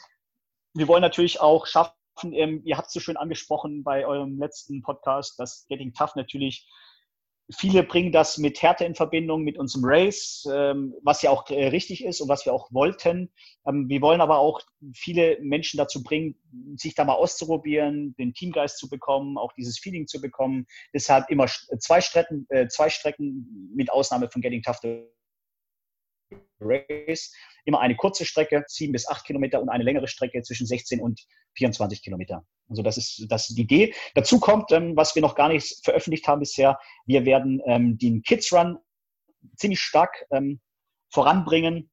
Wir 0.76 0.88
wollen 0.88 1.02
natürlich 1.02 1.42
auch 1.42 1.66
schaffen, 1.66 1.96
ähm, 2.34 2.62
ihr 2.66 2.78
habt 2.78 2.90
es 2.90 2.94
so 2.94 3.00
schön 3.00 3.18
angesprochen 3.18 3.84
bei 3.84 4.06
eurem 4.06 4.38
letzten 4.38 4.84
Podcast, 4.84 5.40
dass 5.40 5.66
Getting 5.68 5.94
Tough 5.94 6.16
natürlich 6.16 6.70
Viele 7.58 7.84
bringen 7.84 8.12
das 8.12 8.38
mit 8.38 8.62
Härte 8.62 8.86
in 8.86 8.96
Verbindung, 8.96 9.44
mit 9.44 9.58
unserem 9.58 9.84
Race, 9.86 10.48
ähm, 10.52 10.94
was 11.04 11.22
ja 11.22 11.32
auch 11.32 11.50
äh, 11.50 11.68
richtig 11.68 12.04
ist 12.04 12.22
und 12.22 12.30
was 12.30 12.46
wir 12.46 12.54
auch 12.54 12.72
wollten. 12.72 13.32
Ähm, 13.68 13.90
wir 13.90 14.02
wollen 14.02 14.22
aber 14.22 14.40
auch 14.40 14.62
viele 14.94 15.38
Menschen 15.42 15.78
dazu 15.78 16.04
bringen, 16.04 16.36
sich 16.76 16.96
da 16.96 17.04
mal 17.04 17.14
auszuprobieren, 17.14 18.16
den 18.18 18.34
Teamgeist 18.34 18.78
zu 18.78 18.90
bekommen, 18.90 19.38
auch 19.38 19.54
dieses 19.54 19.80
Feeling 19.80 20.08
zu 20.08 20.22
bekommen. 20.22 20.66
Deshalb 20.94 21.30
immer 21.30 21.48
zwei 21.48 22.02
Strecken, 22.02 22.46
äh, 22.50 22.68
zwei 22.68 22.90
Strecken 22.90 23.72
mit 23.76 23.92
Ausnahme 23.92 24.30
von 24.30 24.42
Getting 24.42 24.62
Tough 24.62 24.80
Race. 26.60 27.34
Immer 27.66 27.80
eine 27.80 27.96
kurze 27.96 28.26
Strecke, 28.26 28.64
sieben 28.68 28.94
bis 28.94 29.08
acht 29.08 29.26
Kilometer 29.26 29.62
und 29.62 29.70
eine 29.70 29.84
längere 29.84 30.08
Strecke 30.08 30.42
zwischen 30.44 30.68
16 30.68 31.02
und 31.02 31.22
24 31.56 32.02
Kilometer. 32.02 32.46
Also 32.70 32.84
das 32.84 32.98
ist, 32.98 33.26
das 33.30 33.50
ist 33.50 33.58
die 33.58 33.64
Idee. 33.64 33.94
Dazu 34.16 34.40
kommt, 34.40 34.72
ähm, 34.72 34.96
was 34.96 35.16
wir 35.16 35.22
noch 35.22 35.36
gar 35.36 35.50
nicht 35.50 35.84
veröffentlicht 35.84 36.28
haben 36.28 36.40
bisher, 36.40 36.80
wir 37.06 37.26
werden 37.26 37.62
ähm, 37.66 37.98
den 37.98 38.24
Kids 38.24 38.52
Run 38.54 38.78
ziemlich 39.58 39.82
stark 39.82 40.26
ähm, 40.32 40.62
voranbringen. 41.10 41.92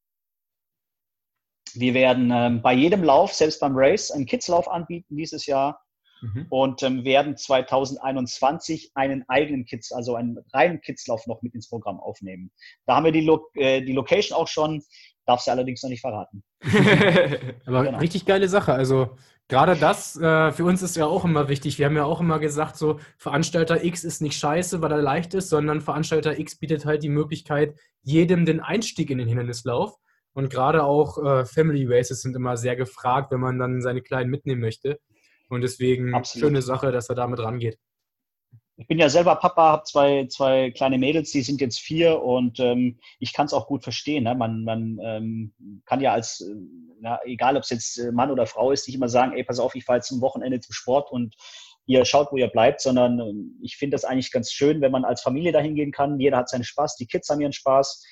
Wir 1.74 1.94
werden 1.94 2.30
ähm, 2.32 2.62
bei 2.62 2.72
jedem 2.72 3.02
Lauf, 3.02 3.34
selbst 3.34 3.60
beim 3.60 3.76
Race, 3.76 4.10
einen 4.10 4.26
Kids-Lauf 4.26 4.68
anbieten 4.68 5.16
dieses 5.16 5.46
Jahr 5.46 5.82
mhm. 6.20 6.46
und 6.50 6.82
ähm, 6.82 7.04
werden 7.04 7.36
2021 7.36 8.92
einen 8.94 9.24
eigenen 9.28 9.64
Kids, 9.64 9.92
also 9.92 10.14
einen 10.14 10.38
reinen 10.52 10.80
Kidslauf 10.80 11.26
noch 11.26 11.42
mit 11.42 11.54
ins 11.54 11.68
Programm 11.68 12.00
aufnehmen. 12.00 12.50
Da 12.86 12.96
haben 12.96 13.04
wir 13.04 13.12
die, 13.12 13.22
Lo 13.22 13.48
äh, 13.54 13.82
die 13.82 13.92
Location 13.92 14.36
auch 14.36 14.48
schon, 14.48 14.82
darf 15.26 15.40
sie 15.40 15.50
allerdings 15.50 15.82
noch 15.82 15.90
nicht 15.90 16.00
verraten. 16.00 16.42
Aber 17.66 17.84
genau. 17.84 17.98
richtig 17.98 18.24
geile 18.24 18.48
Sache. 18.48 18.72
Also 18.72 19.16
gerade 19.46 19.76
das, 19.76 20.16
äh, 20.16 20.52
für 20.52 20.64
uns 20.64 20.82
ist 20.82 20.96
ja 20.96 21.06
auch 21.06 21.24
immer 21.24 21.48
wichtig. 21.48 21.78
Wir 21.78 21.86
haben 21.86 21.96
ja 21.96 22.04
auch 22.04 22.20
immer 22.20 22.38
gesagt, 22.38 22.76
so 22.76 22.98
Veranstalter 23.18 23.84
X 23.84 24.04
ist 24.04 24.22
nicht 24.22 24.38
scheiße, 24.38 24.80
weil 24.80 24.92
er 24.92 25.02
leicht 25.02 25.34
ist, 25.34 25.50
sondern 25.50 25.80
Veranstalter 25.80 26.38
X 26.38 26.56
bietet 26.56 26.86
halt 26.86 27.02
die 27.02 27.08
Möglichkeit, 27.10 27.78
jedem 28.02 28.46
den 28.46 28.60
Einstieg 28.60 29.10
in 29.10 29.18
den 29.18 29.28
Hindernislauf. 29.28 29.98
Und 30.32 30.50
gerade 30.50 30.84
auch 30.84 31.18
äh, 31.18 31.44
Family 31.44 31.84
Races 31.88 32.22
sind 32.22 32.36
immer 32.36 32.56
sehr 32.56 32.76
gefragt, 32.76 33.32
wenn 33.32 33.40
man 33.40 33.58
dann 33.58 33.82
seine 33.82 34.02
Kleinen 34.02 34.30
mitnehmen 34.30 34.60
möchte. 34.60 35.00
Und 35.48 35.62
deswegen 35.62 36.14
Absolut. 36.14 36.48
schöne 36.48 36.62
Sache, 36.62 36.92
dass 36.92 37.08
er 37.08 37.14
damit 37.14 37.40
rangeht. 37.40 37.78
Ich 38.80 38.86
bin 38.86 38.98
ja 39.00 39.08
selber 39.08 39.34
Papa, 39.34 39.72
habe 39.72 39.82
zwei, 39.84 40.26
zwei 40.28 40.70
kleine 40.70 40.98
Mädels, 40.98 41.32
die 41.32 41.42
sind 41.42 41.60
jetzt 41.60 41.80
vier 41.80 42.22
und 42.22 42.60
ähm, 42.60 43.00
ich 43.18 43.32
kann 43.32 43.46
es 43.46 43.52
auch 43.52 43.66
gut 43.66 43.82
verstehen. 43.82 44.22
Ne? 44.22 44.36
Man, 44.36 44.62
man 44.62 45.00
ähm, 45.02 45.82
kann 45.84 46.00
ja 46.00 46.12
als, 46.12 46.40
äh, 46.42 46.54
na, 47.00 47.18
egal 47.24 47.56
ob 47.56 47.64
es 47.64 47.70
jetzt 47.70 47.98
äh, 47.98 48.12
Mann 48.12 48.30
oder 48.30 48.46
Frau 48.46 48.70
ist, 48.70 48.86
nicht 48.86 48.94
immer 48.94 49.08
sagen, 49.08 49.32
ey, 49.32 49.42
pass 49.42 49.58
auf, 49.58 49.74
ich 49.74 49.84
fahre 49.84 49.98
jetzt 49.98 50.08
zum 50.08 50.20
Wochenende 50.20 50.60
zum 50.60 50.72
Sport 50.74 51.10
und 51.10 51.34
ihr 51.86 52.04
schaut, 52.04 52.30
wo 52.30 52.36
ihr 52.36 52.46
bleibt, 52.46 52.80
sondern 52.80 53.18
ähm, 53.18 53.58
ich 53.62 53.76
finde 53.76 53.96
das 53.96 54.04
eigentlich 54.04 54.30
ganz 54.30 54.52
schön, 54.52 54.80
wenn 54.80 54.92
man 54.92 55.04
als 55.04 55.22
Familie 55.22 55.50
dahin 55.50 55.74
gehen 55.74 55.90
kann. 55.90 56.20
Jeder 56.20 56.36
hat 56.36 56.48
seinen 56.48 56.62
Spaß, 56.62 56.94
die 56.96 57.06
Kids 57.06 57.28
haben 57.30 57.40
ihren 57.40 57.52
Spaß, 57.52 58.04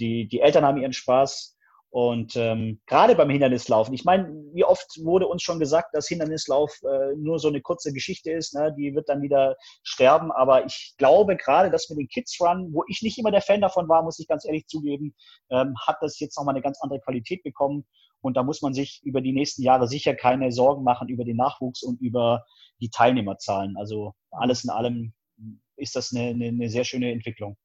die, 0.00 0.28
die 0.28 0.40
Eltern 0.40 0.66
haben 0.66 0.82
ihren 0.82 0.92
Spaß. 0.92 1.56
Und 1.92 2.36
ähm, 2.36 2.80
gerade 2.86 3.16
beim 3.16 3.30
Hindernislaufen, 3.30 3.92
ich 3.94 4.04
meine, 4.04 4.28
wie 4.52 4.64
oft 4.64 4.86
wurde 5.02 5.26
uns 5.26 5.42
schon 5.42 5.58
gesagt, 5.58 5.92
dass 5.92 6.06
Hindernislauf 6.06 6.72
äh, 6.84 7.16
nur 7.16 7.40
so 7.40 7.48
eine 7.48 7.60
kurze 7.60 7.92
Geschichte 7.92 8.30
ist, 8.30 8.54
ne? 8.54 8.72
die 8.78 8.94
wird 8.94 9.08
dann 9.08 9.22
wieder 9.22 9.56
sterben. 9.82 10.30
Aber 10.30 10.64
ich 10.64 10.94
glaube 10.98 11.36
gerade, 11.36 11.68
dass 11.68 11.90
mit 11.90 11.98
den 11.98 12.06
Kids 12.06 12.38
Run, 12.40 12.72
wo 12.72 12.84
ich 12.88 13.02
nicht 13.02 13.18
immer 13.18 13.32
der 13.32 13.42
Fan 13.42 13.60
davon 13.60 13.88
war, 13.88 14.04
muss 14.04 14.20
ich 14.20 14.28
ganz 14.28 14.44
ehrlich 14.44 14.68
zugeben, 14.68 15.16
ähm, 15.50 15.74
hat 15.84 15.96
das 16.00 16.20
jetzt 16.20 16.38
nochmal 16.38 16.54
eine 16.54 16.62
ganz 16.62 16.80
andere 16.80 17.00
Qualität 17.00 17.42
bekommen. 17.42 17.84
Und 18.20 18.36
da 18.36 18.44
muss 18.44 18.62
man 18.62 18.72
sich 18.72 19.00
über 19.02 19.20
die 19.20 19.32
nächsten 19.32 19.62
Jahre 19.62 19.88
sicher 19.88 20.14
keine 20.14 20.52
Sorgen 20.52 20.84
machen 20.84 21.08
über 21.08 21.24
den 21.24 21.36
Nachwuchs 21.36 21.82
und 21.82 22.00
über 22.00 22.44
die 22.80 22.90
Teilnehmerzahlen. 22.90 23.76
Also 23.76 24.14
alles 24.30 24.62
in 24.62 24.70
allem 24.70 25.12
ist 25.76 25.96
das 25.96 26.14
eine, 26.14 26.28
eine, 26.28 26.48
eine 26.48 26.68
sehr 26.68 26.84
schöne 26.84 27.10
Entwicklung. 27.10 27.56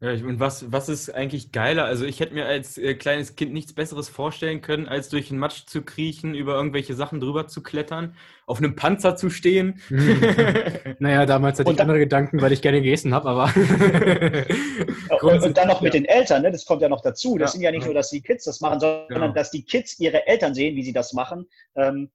Ja, 0.00 0.12
und 0.12 0.38
was, 0.38 0.70
was 0.70 0.88
ist 0.88 1.12
eigentlich 1.12 1.50
geiler? 1.50 1.84
Also 1.84 2.04
ich 2.04 2.20
hätte 2.20 2.32
mir 2.32 2.46
als 2.46 2.78
äh, 2.78 2.94
kleines 2.94 3.34
Kind 3.34 3.52
nichts 3.52 3.72
Besseres 3.72 4.08
vorstellen 4.08 4.60
können, 4.60 4.86
als 4.86 5.08
durch 5.08 5.28
den 5.28 5.38
Matsch 5.38 5.66
zu 5.66 5.82
kriechen, 5.82 6.36
über 6.36 6.54
irgendwelche 6.54 6.94
Sachen 6.94 7.18
drüber 7.18 7.48
zu 7.48 7.64
klettern, 7.64 8.14
auf 8.46 8.58
einem 8.58 8.76
Panzer 8.76 9.16
zu 9.16 9.28
stehen. 9.28 9.80
naja, 11.00 11.26
damals 11.26 11.58
hatte 11.58 11.70
und 11.70 11.74
ich 11.74 11.80
andere 11.80 11.98
Gedanken, 11.98 12.40
weil 12.40 12.52
ich 12.52 12.62
gerne 12.62 12.80
gegessen 12.80 13.12
habe, 13.12 13.28
aber... 13.28 13.46
und, 15.20 15.42
und, 15.42 15.56
dann 15.56 15.66
noch 15.66 15.80
mit 15.80 15.94
den 15.94 16.04
Eltern, 16.04 16.42
ne? 16.42 16.52
das 16.52 16.64
kommt 16.64 16.80
ja 16.80 16.88
noch 16.88 17.00
dazu. 17.00 17.36
Das 17.36 17.50
ja. 17.50 17.52
sind 17.54 17.62
ja 17.62 17.72
nicht 17.72 17.84
nur, 17.84 17.94
dass 17.94 18.10
die 18.10 18.20
Kids 18.20 18.44
das 18.44 18.60
machen, 18.60 18.78
sondern 18.78 19.08
genau. 19.08 19.28
dass 19.32 19.50
die 19.50 19.64
Kids 19.64 19.98
ihre 19.98 20.28
Eltern 20.28 20.54
sehen, 20.54 20.76
wie 20.76 20.84
sie 20.84 20.92
das 20.92 21.12
machen. 21.12 21.48
Ähm, 21.74 22.08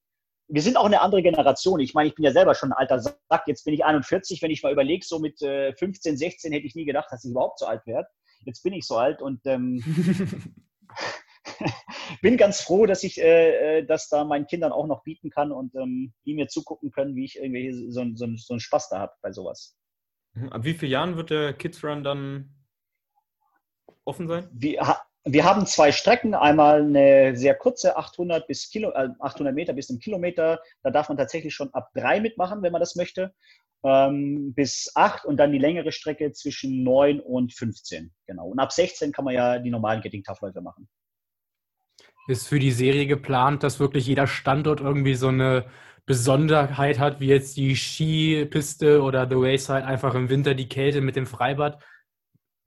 wir 0.47 0.61
sind 0.61 0.77
auch 0.77 0.85
eine 0.85 1.01
andere 1.01 1.23
Generation. 1.23 1.79
Ich 1.79 1.93
meine, 1.93 2.09
ich 2.09 2.15
bin 2.15 2.25
ja 2.25 2.31
selber 2.31 2.55
schon 2.55 2.71
ein 2.71 2.77
alter 2.77 2.99
Sack. 2.99 3.43
Jetzt 3.47 3.63
bin 3.63 3.73
ich 3.73 3.85
41. 3.85 4.41
Wenn 4.41 4.51
ich 4.51 4.63
mal 4.63 4.71
überlege, 4.71 5.05
so 5.05 5.19
mit 5.19 5.41
äh, 5.41 5.73
15, 5.73 6.17
16 6.17 6.51
hätte 6.51 6.65
ich 6.65 6.75
nie 6.75 6.85
gedacht, 6.85 7.07
dass 7.11 7.23
ich 7.23 7.31
überhaupt 7.31 7.59
so 7.59 7.65
alt 7.65 7.85
werde. 7.85 8.07
Jetzt 8.45 8.63
bin 8.63 8.73
ich 8.73 8.85
so 8.85 8.97
alt 8.97 9.21
und 9.21 9.41
ähm, 9.45 9.81
bin 12.21 12.37
ganz 12.37 12.61
froh, 12.61 12.85
dass 12.85 13.03
ich 13.03 13.21
äh, 13.21 13.79
äh, 13.79 13.85
das 13.85 14.09
da 14.09 14.25
meinen 14.25 14.47
Kindern 14.47 14.71
auch 14.71 14.87
noch 14.87 15.03
bieten 15.03 15.29
kann 15.29 15.51
und 15.51 15.75
ähm, 15.75 16.13
die 16.25 16.33
mir 16.33 16.47
zugucken 16.47 16.91
können, 16.91 17.15
wie 17.15 17.25
ich 17.25 17.37
irgendwie 17.37 17.71
so, 17.89 18.03
so, 18.13 18.27
so 18.35 18.53
einen 18.53 18.59
Spaß 18.59 18.89
da 18.89 18.99
habe 18.99 19.13
bei 19.21 19.31
sowas. 19.31 19.77
Ab 20.49 20.63
wie 20.63 20.73
vielen 20.73 20.91
Jahren 20.91 21.15
wird 21.15 21.29
der 21.29 21.53
Kids 21.53 21.83
Run 21.83 22.03
dann 22.03 22.55
offen 24.03 24.27
sein? 24.27 24.49
Wir, 24.51 24.81
wir 25.25 25.45
haben 25.45 25.65
zwei 25.65 25.91
Strecken, 25.91 26.33
einmal 26.35 26.81
eine 26.81 27.35
sehr 27.37 27.55
kurze 27.55 27.95
800 27.95 28.45
bis 28.45 28.69
Kilo, 28.69 28.91
äh, 28.91 29.09
800 29.19 29.55
Meter 29.55 29.73
bis 29.73 29.89
einen 29.89 29.99
Kilometer. 29.99 30.59
Da 30.81 30.91
darf 30.91 31.07
man 31.07 31.17
tatsächlich 31.17 31.53
schon 31.53 31.73
ab 31.73 31.91
drei 31.93 32.19
mitmachen, 32.19 32.61
wenn 32.61 32.73
man 32.73 32.81
das 32.81 32.95
möchte, 32.95 33.33
ähm, 33.83 34.53
bis 34.53 34.91
acht 34.95 35.25
und 35.25 35.37
dann 35.37 35.51
die 35.51 35.59
längere 35.59 35.91
Strecke 35.91 36.31
zwischen 36.33 36.83
neun 36.83 37.21
und 37.21 37.53
15. 37.53 38.11
Genau. 38.27 38.47
Und 38.47 38.59
ab 38.59 38.73
16 38.73 39.13
kann 39.13 39.25
man 39.25 39.33
ja 39.33 39.59
die 39.59 39.69
normalen 39.69 40.01
Getting 40.01 40.23
Tough 40.23 40.41
Läufe 40.41 40.61
machen. 40.61 40.89
Ist 42.27 42.47
für 42.47 42.59
die 42.59 42.71
Serie 42.71 43.05
geplant, 43.05 43.63
dass 43.63 43.79
wirklich 43.79 44.07
jeder 44.07 44.27
Standort 44.27 44.81
irgendwie 44.81 45.15
so 45.15 45.27
eine 45.27 45.65
Besonderheit 46.05 46.99
hat, 46.99 47.21
wie 47.21 47.27
jetzt 47.27 47.55
die 47.55 47.75
Skipiste 47.75 49.01
oder 49.01 49.27
The 49.29 49.35
Wayside, 49.35 49.85
einfach 49.85 50.15
im 50.15 50.29
Winter 50.29 50.53
die 50.53 50.67
Kälte 50.67 50.99
mit 50.99 51.15
dem 51.15 51.25
Freibad? 51.25 51.81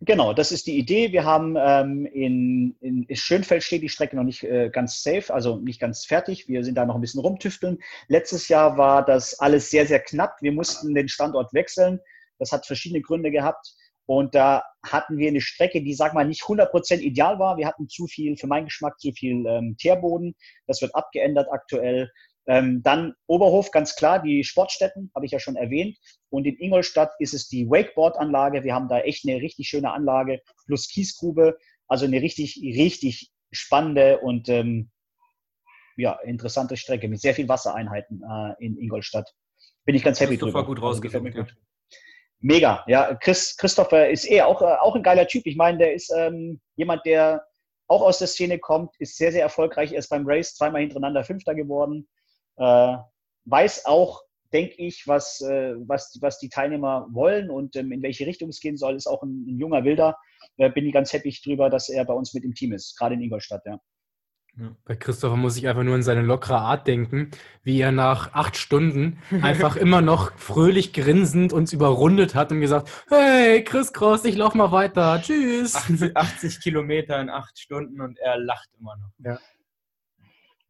Genau, 0.00 0.34
das 0.34 0.52
ist 0.52 0.66
die 0.66 0.76
Idee. 0.76 1.12
Wir 1.12 1.24
haben 1.24 1.56
ähm, 1.58 2.04
in, 2.04 2.76
in 2.80 3.06
Schönfeld 3.16 3.62
steht 3.62 3.82
die 3.82 3.88
Strecke 3.88 4.14
noch 4.14 4.24
nicht 4.24 4.44
äh, 4.44 4.68
ganz 4.68 5.02
safe, 5.02 5.32
also 5.32 5.56
nicht 5.56 5.80
ganz 5.80 6.04
fertig. 6.04 6.48
Wir 6.48 6.64
sind 6.64 6.74
da 6.74 6.84
noch 6.84 6.96
ein 6.96 7.00
bisschen 7.00 7.22
rumtüfteln. 7.22 7.78
Letztes 8.08 8.48
Jahr 8.48 8.76
war 8.76 9.02
das 9.02 9.38
alles 9.38 9.70
sehr, 9.70 9.86
sehr 9.86 10.00
knapp. 10.00 10.36
Wir 10.42 10.52
mussten 10.52 10.94
den 10.94 11.08
Standort 11.08 11.54
wechseln. 11.54 11.98
Das 12.38 12.52
hat 12.52 12.66
verschiedene 12.66 13.00
Gründe 13.00 13.30
gehabt. 13.30 13.74
Und 14.04 14.34
da 14.34 14.62
hatten 14.84 15.16
wir 15.16 15.28
eine 15.28 15.40
Strecke, 15.40 15.82
die, 15.82 15.94
sag 15.94 16.12
mal, 16.12 16.26
nicht 16.26 16.42
100% 16.42 16.98
ideal 16.98 17.38
war. 17.38 17.56
Wir 17.56 17.66
hatten 17.66 17.88
zu 17.88 18.06
viel, 18.06 18.36
für 18.36 18.46
meinen 18.46 18.66
Geschmack, 18.66 19.00
zu 19.00 19.12
viel 19.12 19.46
ähm, 19.46 19.76
Teerboden. 19.78 20.36
Das 20.66 20.82
wird 20.82 20.94
abgeändert 20.94 21.48
aktuell. 21.50 22.12
Ähm, 22.48 22.82
dann 22.82 23.14
Oberhof, 23.26 23.70
ganz 23.72 23.96
klar, 23.96 24.22
die 24.22 24.44
Sportstätten, 24.44 25.10
habe 25.14 25.26
ich 25.26 25.32
ja 25.32 25.40
schon 25.40 25.56
erwähnt. 25.56 25.98
Und 26.30 26.46
in 26.46 26.56
Ingolstadt 26.56 27.12
ist 27.18 27.34
es 27.34 27.48
die 27.48 27.68
Wakeboard-Anlage. 27.68 28.62
Wir 28.62 28.74
haben 28.74 28.88
da 28.88 29.00
echt 29.00 29.26
eine 29.28 29.40
richtig 29.40 29.68
schöne 29.68 29.92
Anlage 29.92 30.40
plus 30.66 30.88
Kiesgrube. 30.88 31.58
Also 31.88 32.06
eine 32.06 32.22
richtig, 32.22 32.60
richtig 32.62 33.30
spannende 33.50 34.18
und 34.18 34.48
ähm, 34.48 34.90
ja, 35.96 36.18
interessante 36.24 36.76
Strecke 36.76 37.08
mit 37.08 37.20
sehr 37.20 37.34
viel 37.34 37.48
Wassereinheiten 37.48 38.22
äh, 38.22 38.64
in 38.64 38.78
Ingolstadt. 38.78 39.32
Bin 39.84 39.94
ich 39.94 40.02
ganz 40.02 40.20
happy 40.20 40.36
drüber. 40.36 40.64
gut 40.64 40.80
rausgefunden. 40.80 41.34
Also, 41.36 41.54
Mega, 42.40 42.84
ja. 42.86 43.14
Chris, 43.14 43.56
Christopher 43.56 44.10
ist 44.10 44.30
eh 44.30 44.42
auch, 44.42 44.60
äh, 44.60 44.76
auch 44.80 44.94
ein 44.94 45.02
geiler 45.02 45.26
Typ. 45.26 45.46
Ich 45.46 45.56
meine, 45.56 45.78
der 45.78 45.94
ist 45.94 46.12
ähm, 46.14 46.60
jemand, 46.76 47.06
der 47.06 47.46
auch 47.88 48.02
aus 48.02 48.18
der 48.18 48.28
Szene 48.28 48.58
kommt, 48.58 48.94
ist 48.98 49.16
sehr, 49.16 49.32
sehr 49.32 49.42
erfolgreich. 49.42 49.92
Er 49.92 50.00
ist 50.00 50.08
beim 50.08 50.26
Race 50.26 50.54
zweimal 50.54 50.82
hintereinander 50.82 51.24
Fünfter 51.24 51.54
geworden 51.54 52.06
äh, 52.56 52.96
weiß 53.44 53.86
auch, 53.86 54.22
denke 54.52 54.74
ich, 54.76 55.06
was, 55.06 55.40
äh, 55.40 55.74
was, 55.86 56.16
was 56.20 56.38
die 56.38 56.48
Teilnehmer 56.48 57.08
wollen 57.10 57.50
und 57.50 57.76
ähm, 57.76 57.92
in 57.92 58.02
welche 58.02 58.26
Richtung 58.26 58.48
es 58.48 58.60
gehen 58.60 58.76
soll, 58.76 58.96
ist 58.96 59.06
auch 59.06 59.22
ein, 59.22 59.44
ein 59.48 59.58
junger 59.58 59.84
Wilder. 59.84 60.16
Äh, 60.56 60.70
bin 60.70 60.86
ich 60.86 60.92
ganz 60.92 61.12
happy 61.12 61.36
drüber, 61.44 61.70
dass 61.70 61.88
er 61.88 62.04
bei 62.04 62.14
uns 62.14 62.32
mit 62.34 62.44
im 62.44 62.54
Team 62.54 62.72
ist, 62.72 62.96
gerade 62.98 63.14
in 63.14 63.22
Ingolstadt, 63.22 63.62
ja. 63.66 63.80
Ja, 64.58 64.74
bei 64.86 64.96
Christopher 64.96 65.36
muss 65.36 65.58
ich 65.58 65.68
einfach 65.68 65.82
nur 65.82 65.94
an 65.94 66.02
seine 66.02 66.22
lockere 66.22 66.56
Art 66.56 66.86
denken, 66.86 67.30
wie 67.62 67.78
er 67.78 67.92
nach 67.92 68.32
acht 68.32 68.56
Stunden 68.56 69.18
einfach 69.42 69.76
immer 69.76 70.00
noch 70.00 70.32
fröhlich 70.38 70.94
grinsend 70.94 71.52
uns 71.52 71.74
überrundet 71.74 72.34
hat 72.34 72.52
und 72.52 72.62
gesagt, 72.62 72.88
hey, 73.10 73.62
Chris 73.62 73.92
Cross, 73.92 74.24
ich 74.24 74.34
lauf 74.36 74.54
mal 74.54 74.72
weiter, 74.72 75.20
tschüss. 75.20 75.74
80, 75.74 76.16
80 76.16 76.60
Kilometer 76.62 77.20
in 77.20 77.28
acht 77.28 77.58
Stunden 77.58 78.00
und 78.00 78.18
er 78.18 78.38
lacht 78.38 78.70
immer 78.80 78.96
noch. 78.96 79.10
Ja, 79.18 79.38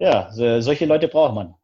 ja 0.00 0.32
so, 0.32 0.60
solche 0.60 0.86
Leute 0.86 1.06
braucht 1.06 1.36
man. 1.36 1.54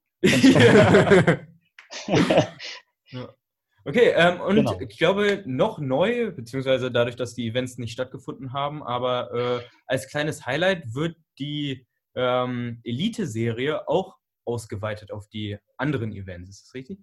Okay, 3.84 4.12
ähm, 4.14 4.40
und 4.40 4.54
genau. 4.54 4.78
ich 4.78 4.96
glaube, 4.96 5.42
noch 5.44 5.80
neu, 5.80 6.30
beziehungsweise 6.30 6.92
dadurch, 6.92 7.16
dass 7.16 7.34
die 7.34 7.48
Events 7.48 7.78
nicht 7.78 7.92
stattgefunden 7.92 8.52
haben, 8.52 8.80
aber 8.82 9.32
äh, 9.34 9.60
als 9.86 10.08
kleines 10.08 10.46
Highlight 10.46 10.94
wird 10.94 11.16
die 11.40 11.84
ähm, 12.14 12.80
Elite-Serie 12.84 13.88
auch 13.88 14.16
ausgeweitet 14.44 15.10
auf 15.10 15.28
die 15.28 15.58
anderen 15.78 16.12
Events. 16.12 16.50
Ist 16.50 16.66
das 16.66 16.74
richtig? 16.74 17.00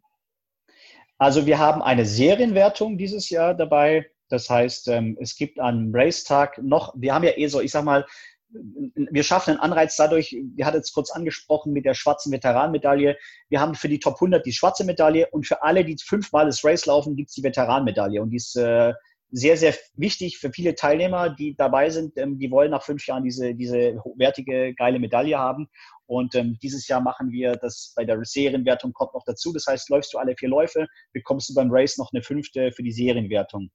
Also 1.18 1.46
wir 1.46 1.60
haben 1.60 1.82
eine 1.82 2.06
Serienwertung 2.06 2.98
dieses 2.98 3.30
Jahr 3.30 3.54
dabei. 3.54 4.10
Das 4.30 4.50
heißt, 4.50 4.88
ähm, 4.88 5.18
es 5.20 5.36
gibt 5.36 5.60
am 5.60 5.92
Racetag 5.94 6.60
noch, 6.60 6.94
wir 6.96 7.14
haben 7.14 7.26
ja 7.26 7.36
eh 7.36 7.48
so, 7.48 7.60
ich 7.60 7.72
sag 7.72 7.84
mal, 7.84 8.06
wir 8.52 9.24
schaffen 9.24 9.52
einen 9.52 9.60
Anreiz 9.60 9.96
dadurch, 9.96 10.36
wir 10.56 10.66
hatten 10.66 10.80
es 10.80 10.92
kurz 10.92 11.12
angesprochen 11.12 11.72
mit 11.72 11.86
der 11.86 11.94
schwarzen 11.94 12.32
Veteranmedaille. 12.32 13.18
Wir 13.50 13.60
haben 13.60 13.76
für 13.76 13.90
die 13.90 14.00
Top 14.00 14.16
100 14.16 14.46
die 14.46 14.54
schwarze 14.54 14.84
Medaille 14.84 15.28
und 15.32 15.46
für 15.46 15.62
alle, 15.62 15.86
die 15.86 15.98
fünfmal 15.98 16.46
das 16.46 16.64
Race 16.64 16.86
laufen, 16.86 17.16
gibt 17.16 17.30
es 17.30 17.36
die 17.36 17.44
Veteranmedaille. 17.44 18.22
Und 18.22 18.32
die 18.32 18.38
ist 18.38 18.56
äh, 18.56 18.94
sehr, 19.32 19.58
sehr 19.58 19.76
wichtig 19.96 20.38
für 20.39 20.52
viele 20.52 20.76
Teilnehmer, 20.76 21.30
die 21.30 21.56
dabei 21.56 21.89
sind. 21.89 22.18
Ähm, 22.18 22.39
die 22.39 22.50
wollen 22.52 22.72
nach 22.72 22.84
fünf 22.84 23.06
Jahren 23.06 23.24
diese, 23.24 23.54
diese 23.54 24.02
hochwertige, 24.04 24.74
geile 24.76 25.00
Medaille 25.00 25.38
haben. 25.38 25.68
Und 26.06 26.34
ähm, 26.34 26.58
dieses 26.63 26.88
Jahr 26.88 27.02
machen 27.02 27.32
wir 27.32 27.54
das 27.54 27.94
bei 27.96 28.04
der 28.04 28.24
Serienwertung 28.24 28.94
kommt 28.94 29.13
noch 29.13 29.24
dazu. 29.26 29.54
Das 29.54 29.68
heißt, 29.68 29.89
läufst 29.89 30.13
du 30.13 30.18
alle 30.18 30.36
vier 30.36 30.50
Läufe, 30.50 30.88
bekommst 31.13 31.50
du 31.50 31.54
beim 31.54 31.70
Race 31.72 31.98
noch 31.98 32.12
eine 32.12 32.24
fünfte 32.24 32.72
für 32.72 32.82
die 32.82 32.92
Serienwertung. 32.92 33.70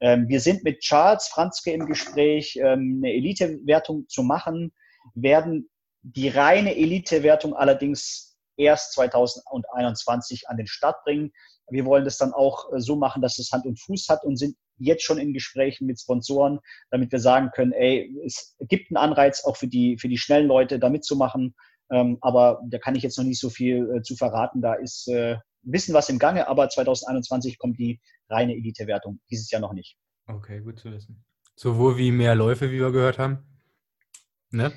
Ähm, 0.00 0.28
wir 0.28 0.40
sind 0.40 0.64
mit 0.64 0.80
Charles 0.80 1.28
Franzke 1.28 1.72
im 1.72 1.86
Gespräch, 1.86 2.56
ähm, 2.56 3.00
eine 3.02 3.14
Elite-Wertung 3.14 4.06
zu 4.08 4.22
machen, 4.22 4.72
werden 5.14 5.70
die 6.02 6.28
reine 6.28 6.76
Elite-Wertung 6.76 7.54
allerdings 7.54 8.36
erst 8.58 8.92
2021 8.92 10.48
an 10.48 10.56
den 10.56 10.66
Start 10.66 11.02
bringen. 11.04 11.32
Wir 11.70 11.84
wollen 11.84 12.04
das 12.04 12.18
dann 12.18 12.32
auch 12.32 12.72
äh, 12.72 12.80
so 12.80 12.96
machen, 12.96 13.22
dass 13.22 13.38
es 13.38 13.52
Hand 13.52 13.66
und 13.66 13.80
Fuß 13.80 14.08
hat 14.08 14.24
und 14.24 14.36
sind 14.36 14.56
jetzt 14.78 15.02
schon 15.02 15.18
in 15.18 15.32
Gesprächen 15.32 15.86
mit 15.86 16.00
Sponsoren, 16.00 16.60
damit 16.90 17.12
wir 17.12 17.18
sagen 17.18 17.50
können, 17.54 17.72
ey, 17.72 18.14
es 18.24 18.56
gibt 18.60 18.90
einen 18.90 18.96
Anreiz 18.96 19.44
auch 19.44 19.56
für 19.56 19.68
die, 19.68 19.98
für 19.98 20.08
die 20.08 20.18
schnellen 20.18 20.46
Leute 20.46 20.78
da 20.78 20.88
mitzumachen. 20.88 21.54
Ähm, 21.90 22.18
aber 22.20 22.60
da 22.68 22.78
kann 22.78 22.94
ich 22.94 23.02
jetzt 23.02 23.18
noch 23.18 23.24
nicht 23.24 23.40
so 23.40 23.50
viel 23.50 23.90
äh, 23.96 24.02
zu 24.02 24.16
verraten. 24.16 24.60
Da 24.60 24.74
ist 24.74 25.08
äh, 25.08 25.36
Wissen 25.62 25.94
was 25.94 26.08
im 26.08 26.18
Gange, 26.18 26.48
aber 26.48 26.68
2021 26.68 27.58
kommt 27.58 27.78
die 27.78 28.00
reine 28.28 28.54
Elite-Wertung. 28.54 29.20
Dieses 29.30 29.50
Jahr 29.50 29.60
noch 29.60 29.72
nicht. 29.72 29.96
Okay, 30.26 30.60
gut 30.60 30.78
zu 30.78 30.92
wissen. 30.92 31.24
Sowohl 31.56 31.96
wie 31.96 32.12
mehr 32.12 32.34
Läufe, 32.34 32.70
wie 32.70 32.78
wir 32.78 32.92
gehört 32.92 33.18
haben. 33.18 33.38
Ne? 34.50 34.72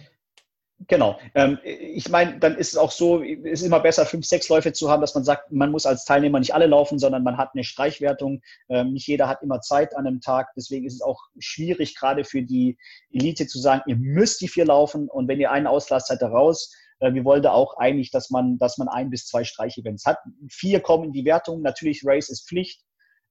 Genau. 0.87 1.19
Ähm, 1.35 1.59
ich 1.63 2.09
meine, 2.09 2.39
dann 2.39 2.57
ist 2.57 2.69
es 2.69 2.77
auch 2.77 2.91
so, 2.91 3.21
es 3.23 3.61
ist 3.61 3.63
immer 3.63 3.79
besser, 3.79 4.05
fünf, 4.05 4.25
sechs 4.25 4.49
Läufe 4.49 4.73
zu 4.73 4.89
haben, 4.89 5.01
dass 5.01 5.13
man 5.15 5.23
sagt, 5.23 5.51
man 5.51 5.71
muss 5.71 5.85
als 5.85 6.05
Teilnehmer 6.05 6.39
nicht 6.39 6.53
alle 6.53 6.67
laufen, 6.67 6.97
sondern 6.97 7.23
man 7.23 7.37
hat 7.37 7.51
eine 7.53 7.63
Streichwertung. 7.63 8.41
Ähm, 8.69 8.93
nicht 8.93 9.07
jeder 9.07 9.27
hat 9.27 9.43
immer 9.43 9.61
Zeit 9.61 9.95
an 9.95 10.07
einem 10.07 10.21
Tag. 10.21 10.49
Deswegen 10.55 10.85
ist 10.85 10.95
es 10.95 11.01
auch 11.01 11.21
schwierig, 11.39 11.95
gerade 11.95 12.23
für 12.23 12.41
die 12.41 12.77
Elite 13.11 13.47
zu 13.47 13.59
sagen, 13.59 13.83
ihr 13.85 13.97
müsst 13.97 14.41
die 14.41 14.47
vier 14.47 14.65
laufen 14.65 15.09
und 15.09 15.27
wenn 15.27 15.39
ihr 15.39 15.51
einen 15.51 15.67
auslasst, 15.67 16.07
seid 16.07 16.21
ihr 16.21 16.29
raus. 16.29 16.73
Äh, 16.99 17.13
wir 17.13 17.25
wollten 17.25 17.47
auch 17.47 17.77
eigentlich, 17.77 18.11
dass 18.11 18.29
man, 18.29 18.57
dass 18.57 18.77
man 18.77 18.87
ein 18.87 19.09
bis 19.09 19.27
zwei 19.27 19.43
Streichevents 19.43 20.05
hat. 20.05 20.17
Vier 20.49 20.79
kommen 20.79 21.05
in 21.05 21.13
die 21.13 21.25
Wertung. 21.25 21.61
Natürlich, 21.61 22.01
Race 22.05 22.29
ist 22.29 22.47
Pflicht. 22.47 22.81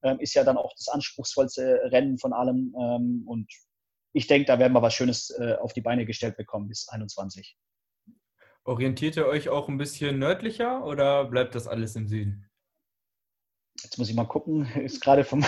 Ähm, 0.02 0.18
ist 0.20 0.34
ja 0.34 0.44
dann 0.44 0.56
auch 0.56 0.72
das 0.76 0.88
anspruchsvollste 0.88 1.80
Rennen 1.90 2.18
von 2.18 2.32
allem. 2.32 2.74
Ähm, 2.78 3.22
und 3.26 3.46
ich 4.12 4.26
denke, 4.26 4.46
da 4.46 4.58
werden 4.58 4.72
wir 4.72 4.82
was 4.82 4.94
Schönes 4.94 5.30
äh, 5.30 5.56
auf 5.60 5.72
die 5.72 5.82
Beine 5.82 6.06
gestellt 6.06 6.36
bekommen 6.36 6.68
bis 6.68 6.88
21. 6.88 7.56
Orientiert 8.64 9.16
ihr 9.16 9.26
euch 9.26 9.48
auch 9.48 9.68
ein 9.68 9.78
bisschen 9.78 10.18
nördlicher 10.18 10.84
oder 10.84 11.24
bleibt 11.24 11.54
das 11.54 11.66
alles 11.66 11.96
im 11.96 12.08
Süden? 12.08 12.48
Jetzt 13.82 13.98
muss 13.98 14.08
ich 14.10 14.14
mal 14.14 14.26
gucken, 14.26 14.66
ist 14.76 15.00
gerade 15.00 15.24
vom 15.24 15.44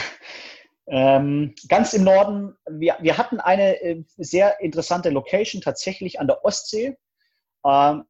ähm, 0.86 1.54
ganz 1.68 1.92
im 1.92 2.04
Norden. 2.04 2.56
Wir, 2.68 2.96
wir 3.00 3.18
hatten 3.18 3.40
eine 3.40 3.80
äh, 3.82 4.04
sehr 4.16 4.60
interessante 4.60 5.10
Location 5.10 5.60
tatsächlich 5.60 6.18
an 6.18 6.26
der 6.26 6.44
Ostsee. 6.44 6.96
Ähm, 7.64 8.04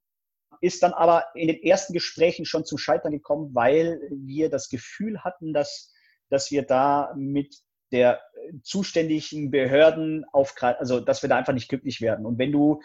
ist 0.60 0.82
dann 0.82 0.92
aber 0.92 1.26
in 1.34 1.48
den 1.48 1.60
ersten 1.62 1.92
Gesprächen 1.92 2.44
schon 2.44 2.64
zum 2.64 2.78
Scheitern 2.78 3.10
gekommen, 3.10 3.52
weil 3.52 4.00
wir 4.10 4.48
das 4.48 4.68
Gefühl 4.68 5.24
hatten, 5.24 5.52
dass, 5.52 5.92
dass 6.30 6.52
wir 6.52 6.62
da 6.62 7.12
mit 7.16 7.56
der 7.92 8.20
zuständigen 8.62 9.50
Behörden 9.50 10.24
auf, 10.33 10.55
also 10.61 11.00
dass 11.00 11.22
wir 11.22 11.28
da 11.28 11.37
einfach 11.37 11.52
nicht 11.52 11.68
glücklich 11.68 12.00
werden. 12.00 12.26
Und 12.26 12.38
wenn 12.38 12.52
du 12.52 12.81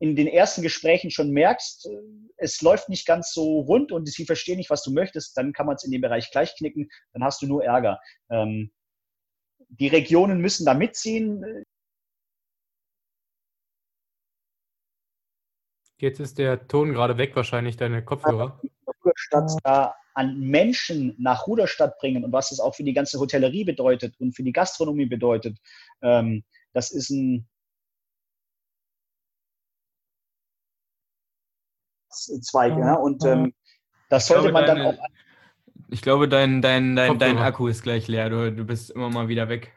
in 0.00 0.16
den 0.16 0.26
ersten 0.26 0.62
Gesprächen 0.62 1.10
schon 1.10 1.30
merkst, 1.30 1.86
äh, 1.86 1.90
es 2.38 2.62
läuft 2.62 2.88
nicht 2.88 3.06
ganz 3.06 3.32
so 3.32 3.60
rund 3.60 3.92
und 3.92 4.08
sie 4.08 4.24
verstehen 4.24 4.56
nicht, 4.56 4.70
was 4.70 4.82
du 4.82 4.92
möchtest, 4.92 5.36
dann 5.36 5.52
kann 5.52 5.66
man 5.66 5.76
es 5.76 5.84
in 5.84 5.90
dem 5.90 6.00
Bereich 6.00 6.30
gleich 6.30 6.56
knicken, 6.56 6.90
dann 7.12 7.22
hast 7.22 7.42
du 7.42 7.46
nur 7.46 7.64
Ärger. 7.64 8.00
Ähm, 8.30 8.72
die 9.68 9.88
Regionen 9.88 10.40
müssen 10.40 10.64
da 10.64 10.74
mitziehen. 10.74 11.64
Jetzt 15.98 16.18
ist 16.18 16.38
der 16.38 16.66
Ton 16.66 16.94
gerade 16.94 17.18
weg, 17.18 17.36
wahrscheinlich 17.36 17.76
deine 17.76 18.02
Kopfhörer. 18.02 18.58
Statt 19.14 19.50
da 19.62 19.94
an 20.20 20.38
Menschen 20.38 21.14
nach 21.18 21.46
Ruderstadt 21.46 21.98
bringen 21.98 22.24
und 22.24 22.32
was 22.32 22.50
das 22.50 22.60
auch 22.60 22.74
für 22.74 22.84
die 22.84 22.92
ganze 22.92 23.18
Hotellerie 23.18 23.64
bedeutet 23.64 24.14
und 24.20 24.36
für 24.36 24.42
die 24.42 24.52
Gastronomie 24.52 25.06
bedeutet, 25.06 25.56
ähm, 26.02 26.44
das 26.74 26.90
ist 26.90 27.08
ein 27.08 27.48
Zweig. 32.42 32.76
Ja? 32.76 32.94
Und 32.94 33.24
ähm, 33.24 33.54
das 34.10 34.26
sollte 34.26 34.50
glaube, 34.50 34.52
man 34.52 34.66
dann 34.66 34.76
deine, 34.78 34.88
auch. 34.90 35.04
Ich 35.88 36.02
glaube, 36.02 36.28
dein, 36.28 36.60
dein, 36.60 36.96
dein, 36.96 37.18
dein 37.18 37.38
Akku 37.38 37.68
ist 37.68 37.82
gleich 37.82 38.08
leer. 38.08 38.28
Du, 38.28 38.52
du 38.52 38.64
bist 38.64 38.90
immer 38.90 39.08
mal 39.08 39.28
wieder 39.28 39.48
weg. 39.48 39.74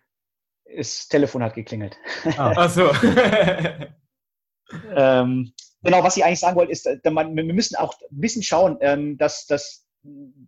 Das 0.76 1.08
Telefon 1.08 1.42
hat 1.44 1.54
geklingelt. 1.54 1.98
Ah. 2.38 2.54
Ach 2.56 2.70
so. 2.70 2.92
ähm, 4.96 5.54
genau, 5.84 6.04
was 6.04 6.18
ich 6.18 6.26
eigentlich 6.26 6.40
sagen 6.40 6.56
wollte, 6.56 6.72
ist, 6.72 6.86
äh, 6.88 7.00
wir 7.04 7.54
müssen 7.54 7.76
auch 7.76 7.94
ein 7.94 8.20
bisschen 8.20 8.44
schauen, 8.44 8.78
ähm, 8.82 9.18
dass, 9.18 9.46
dass 9.46 9.86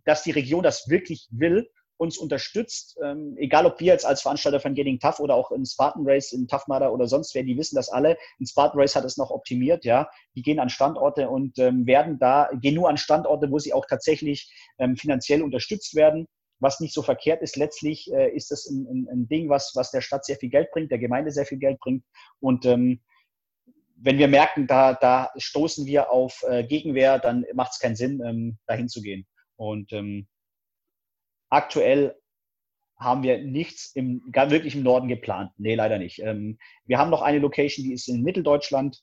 dass 0.04 0.22
die 0.22 0.32
Region 0.32 0.62
das 0.62 0.88
wirklich 0.88 1.28
will, 1.30 1.68
uns 1.98 2.18
unterstützt, 2.18 2.98
ähm, 3.02 3.36
egal 3.38 3.66
ob 3.66 3.80
wir 3.80 3.86
jetzt 3.86 4.04
als 4.04 4.22
Veranstalter 4.22 4.60
von 4.60 4.74
Getting 4.74 4.98
Tough 4.98 5.20
oder 5.20 5.34
auch 5.34 5.50
in 5.50 5.64
Spartan 5.64 6.04
Race, 6.06 6.32
in 6.32 6.46
Tough 6.46 6.66
Mudder 6.66 6.92
oder 6.92 7.06
sonst 7.06 7.34
wer, 7.34 7.42
die 7.42 7.56
wissen 7.56 7.76
das 7.76 7.88
alle. 7.88 8.18
In 8.38 8.46
Spartan 8.46 8.78
Race 8.78 8.94
hat 8.94 9.04
es 9.04 9.16
noch 9.16 9.30
optimiert, 9.30 9.84
ja. 9.84 10.08
Die 10.34 10.42
gehen 10.42 10.58
an 10.58 10.68
Standorte 10.68 11.28
und 11.30 11.58
ähm, 11.58 11.86
werden 11.86 12.18
da, 12.18 12.50
gehen 12.60 12.74
nur 12.74 12.88
an 12.88 12.98
Standorte, 12.98 13.50
wo 13.50 13.58
sie 13.58 13.72
auch 13.72 13.86
tatsächlich 13.86 14.52
ähm, 14.78 14.96
finanziell 14.96 15.42
unterstützt 15.42 15.94
werden. 15.94 16.26
Was 16.58 16.80
nicht 16.80 16.94
so 16.94 17.02
verkehrt 17.02 17.42
ist, 17.42 17.56
letztlich 17.56 18.10
äh, 18.12 18.30
ist 18.34 18.50
das 18.50 18.66
ein, 18.66 18.86
ein, 18.86 19.08
ein, 19.10 19.28
Ding, 19.28 19.48
was, 19.48 19.72
was 19.74 19.90
der 19.90 20.00
Stadt 20.00 20.24
sehr 20.24 20.36
viel 20.36 20.48
Geld 20.48 20.70
bringt, 20.72 20.90
der 20.90 20.98
Gemeinde 20.98 21.30
sehr 21.30 21.44
viel 21.46 21.58
Geld 21.58 21.78
bringt. 21.80 22.02
Und 22.40 22.64
ähm, 22.64 23.00
wenn 23.98 24.18
wir 24.18 24.28
merken, 24.28 24.66
da, 24.66 24.94
da 24.94 25.30
stoßen 25.36 25.86
wir 25.86 26.10
auf 26.10 26.44
äh, 26.48 26.64
Gegenwehr, 26.64 27.18
dann 27.18 27.44
macht 27.54 27.72
es 27.72 27.78
keinen 27.78 27.96
Sinn, 27.96 28.22
ähm, 28.24 28.58
dahin 28.66 28.88
zu 28.88 29.00
gehen. 29.00 29.26
Und 29.56 29.92
ähm, 29.92 30.26
aktuell 31.48 32.16
haben 32.98 33.22
wir 33.22 33.38
nichts 33.38 33.92
im, 33.94 34.22
wirklich 34.26 34.74
im 34.74 34.82
Norden 34.82 35.08
geplant. 35.08 35.52
Nee, 35.58 35.74
leider 35.74 35.98
nicht. 35.98 36.18
Ähm, 36.20 36.58
wir 36.84 36.98
haben 36.98 37.10
noch 37.10 37.22
eine 37.22 37.38
Location, 37.38 37.84
die 37.84 37.92
ist 37.92 38.08
in 38.08 38.22
Mitteldeutschland 38.22 39.02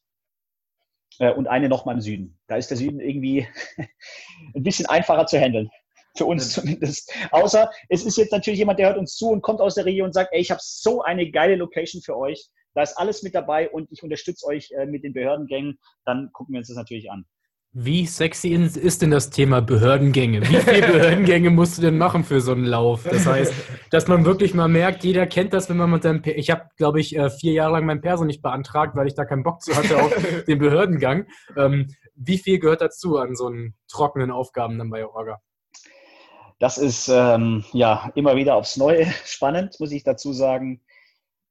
äh, 1.19 1.31
und 1.31 1.47
eine 1.47 1.69
nochmal 1.69 1.95
im 1.95 2.01
Süden. 2.01 2.39
Da 2.47 2.57
ist 2.57 2.69
der 2.69 2.77
Süden 2.77 2.99
irgendwie 2.99 3.47
ein 4.55 4.63
bisschen 4.63 4.87
einfacher 4.87 5.27
zu 5.27 5.39
handeln. 5.39 5.69
Für 6.15 6.25
uns 6.25 6.51
zumindest. 6.53 7.11
Außer 7.31 7.71
es 7.89 8.05
ist 8.05 8.17
jetzt 8.17 8.31
natürlich 8.31 8.59
jemand, 8.59 8.77
der 8.77 8.89
hört 8.89 8.97
uns 8.97 9.15
zu 9.15 9.29
und 9.29 9.41
kommt 9.41 9.61
aus 9.61 9.75
der 9.75 9.85
Region 9.85 10.07
und 10.07 10.13
sagt, 10.13 10.31
ey, 10.31 10.41
ich 10.41 10.51
habe 10.51 10.61
so 10.63 11.01
eine 11.01 11.29
geile 11.31 11.55
Location 11.55 12.03
für 12.03 12.15
euch. 12.15 12.49
Da 12.75 12.83
ist 12.83 12.97
alles 12.97 13.23
mit 13.23 13.33
dabei 13.33 13.69
und 13.69 13.91
ich 13.91 14.03
unterstütze 14.03 14.45
euch 14.45 14.71
äh, 14.71 14.85
mit 14.85 15.03
den 15.03 15.13
Behördengängen. 15.13 15.79
Dann 16.05 16.31
gucken 16.31 16.53
wir 16.53 16.59
uns 16.59 16.67
das 16.67 16.77
natürlich 16.77 17.09
an. 17.09 17.25
Wie 17.75 18.05
sexy 18.05 18.49
ist 18.53 19.01
denn 19.01 19.09
das 19.09 19.31
Thema 19.31 19.59
Behördengänge? 19.59 20.41
Wie 20.41 20.57
viele 20.57 20.87
Behördengänge 20.91 21.49
musst 21.49 21.79
du 21.79 21.81
denn 21.81 21.97
machen 21.97 22.23
für 22.23 22.39
so 22.39 22.51
einen 22.51 22.65
Lauf? 22.65 23.03
Das 23.03 23.25
heißt, 23.25 23.51
dass 23.89 24.07
man 24.07 24.25
wirklich 24.25 24.53
mal 24.53 24.67
merkt, 24.67 25.03
jeder 25.03 25.25
kennt 25.25 25.53
das, 25.53 25.69
wenn 25.69 25.77
man 25.77 25.89
mit 25.89 26.03
seinem 26.03 26.21
Perso, 26.21 26.37
ich 26.37 26.51
habe, 26.51 26.69
glaube 26.77 26.99
ich, 26.99 27.17
äh, 27.17 27.31
vier 27.31 27.53
Jahre 27.53 27.73
lang 27.73 27.87
mein 27.87 28.01
Perso 28.01 28.25
nicht 28.25 28.43
beantragt, 28.43 28.95
weil 28.95 29.07
ich 29.07 29.15
da 29.15 29.25
keinen 29.25 29.41
Bock 29.41 29.63
zu 29.63 29.75
hatte 29.75 29.99
auf 29.99 30.13
den 30.47 30.59
Behördengang. 30.59 31.25
Ähm, 31.57 31.87
wie 32.13 32.37
viel 32.37 32.59
gehört 32.59 32.81
dazu 32.81 33.17
an 33.17 33.35
so 33.35 33.47
einen 33.47 33.73
trockenen 33.91 34.29
Aufgaben 34.29 34.77
dann 34.77 34.91
bei 34.91 35.03
Orga? 35.07 35.41
Das 36.59 36.77
ist 36.77 37.07
ähm, 37.07 37.65
ja 37.73 38.11
immer 38.13 38.35
wieder 38.35 38.53
aufs 38.53 38.77
Neue 38.77 39.07
spannend, 39.25 39.79
muss 39.79 39.91
ich 39.91 40.03
dazu 40.03 40.31
sagen 40.31 40.81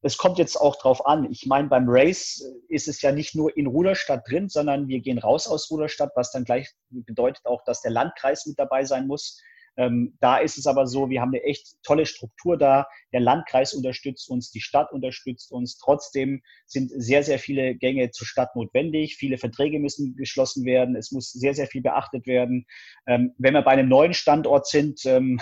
es 0.02 0.18
kommt 0.18 0.38
jetzt 0.38 0.56
auch 0.56 0.76
drauf 0.76 1.06
an. 1.06 1.30
Ich 1.30 1.46
meine, 1.46 1.68
beim 1.68 1.84
Race 1.86 2.44
ist 2.68 2.88
es 2.88 3.00
ja 3.02 3.12
nicht 3.12 3.34
nur 3.36 3.56
in 3.56 3.66
Ruderstadt 3.66 4.28
drin, 4.28 4.48
sondern 4.48 4.88
wir 4.88 5.00
gehen 5.00 5.18
raus 5.18 5.46
aus 5.46 5.70
Ruderstadt, 5.70 6.10
was 6.16 6.32
dann 6.32 6.44
gleich 6.44 6.68
bedeutet 6.90 7.46
auch, 7.46 7.62
dass 7.64 7.82
der 7.82 7.92
Landkreis 7.92 8.46
mit 8.46 8.58
dabei 8.58 8.84
sein 8.84 9.06
muss. 9.06 9.40
Ähm, 9.76 10.16
da 10.20 10.36
ist 10.38 10.58
es 10.58 10.66
aber 10.66 10.86
so, 10.86 11.08
wir 11.08 11.20
haben 11.20 11.30
eine 11.30 11.44
echt 11.44 11.76
tolle 11.82 12.04
Struktur 12.04 12.58
da. 12.58 12.86
Der 13.12 13.20
Landkreis 13.20 13.72
unterstützt 13.72 14.28
uns, 14.28 14.50
die 14.50 14.60
Stadt 14.60 14.92
unterstützt 14.92 15.50
uns. 15.50 15.78
Trotzdem 15.78 16.42
sind 16.66 16.90
sehr, 16.94 17.22
sehr 17.22 17.38
viele 17.38 17.74
Gänge 17.76 18.10
zur 18.10 18.26
Stadt 18.26 18.54
notwendig. 18.54 19.16
Viele 19.16 19.38
Verträge 19.38 19.78
müssen 19.78 20.16
geschlossen 20.16 20.66
werden. 20.66 20.96
Es 20.96 21.12
muss 21.12 21.32
sehr, 21.32 21.54
sehr 21.54 21.68
viel 21.68 21.80
beachtet 21.80 22.26
werden. 22.26 22.66
Ähm, 23.06 23.34
wenn 23.38 23.54
wir 23.54 23.62
bei 23.62 23.70
einem 23.70 23.88
neuen 23.88 24.14
Standort 24.14 24.66
sind, 24.66 25.06
ähm, 25.06 25.40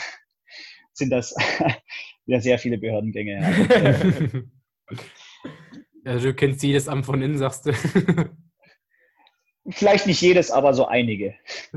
sind 0.93 1.11
das 1.11 1.35
ja 2.27 2.41
sehr 2.41 2.59
viele 2.59 2.79
Behördengänge. 2.79 4.51
Also 6.03 6.29
du 6.29 6.35
kennst 6.35 6.63
jedes 6.63 6.89
Amt 6.89 7.05
von 7.05 7.21
innen, 7.21 7.37
sagst 7.37 7.67
du. 7.67 7.73
Vielleicht 9.69 10.07
nicht 10.07 10.21
jedes, 10.21 10.51
aber 10.51 10.75
so 10.75 10.87
einige. 10.87 11.35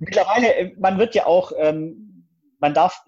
Mittlerweile, 0.00 0.54
äh, 0.54 0.74
man 0.78 0.98
wird 0.98 1.14
ja 1.14 1.26
auch, 1.26 1.52
ähm, 1.56 2.26
man 2.58 2.74
darf, 2.74 3.00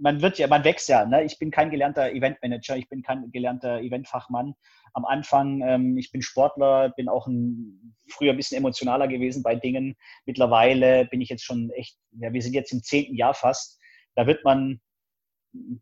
man 0.00 0.22
wird 0.22 0.38
ja, 0.38 0.46
man 0.46 0.64
wächst 0.64 0.88
ja. 0.88 1.04
Ne? 1.04 1.24
Ich 1.24 1.38
bin 1.38 1.50
kein 1.50 1.70
gelernter 1.70 2.10
Eventmanager, 2.10 2.76
ich 2.76 2.88
bin 2.88 3.02
kein 3.02 3.30
gelernter 3.30 3.80
Eventfachmann. 3.80 4.54
Am 4.94 5.04
Anfang, 5.04 5.60
ähm, 5.62 5.98
ich 5.98 6.10
bin 6.10 6.22
Sportler, 6.22 6.90
bin 6.96 7.08
auch 7.08 7.26
ein, 7.26 7.94
früher 8.08 8.32
ein 8.32 8.36
bisschen 8.36 8.58
emotionaler 8.58 9.06
gewesen 9.06 9.42
bei 9.42 9.54
Dingen. 9.54 9.96
Mittlerweile 10.24 11.04
bin 11.06 11.20
ich 11.20 11.28
jetzt 11.28 11.44
schon 11.44 11.70
echt, 11.70 11.98
ja, 12.12 12.32
wir 12.32 12.42
sind 12.42 12.54
jetzt 12.54 12.72
im 12.72 12.82
zehnten 12.82 13.14
Jahr 13.14 13.34
fast. 13.34 13.78
Da 14.14 14.26
wird 14.26 14.44
man 14.44 14.80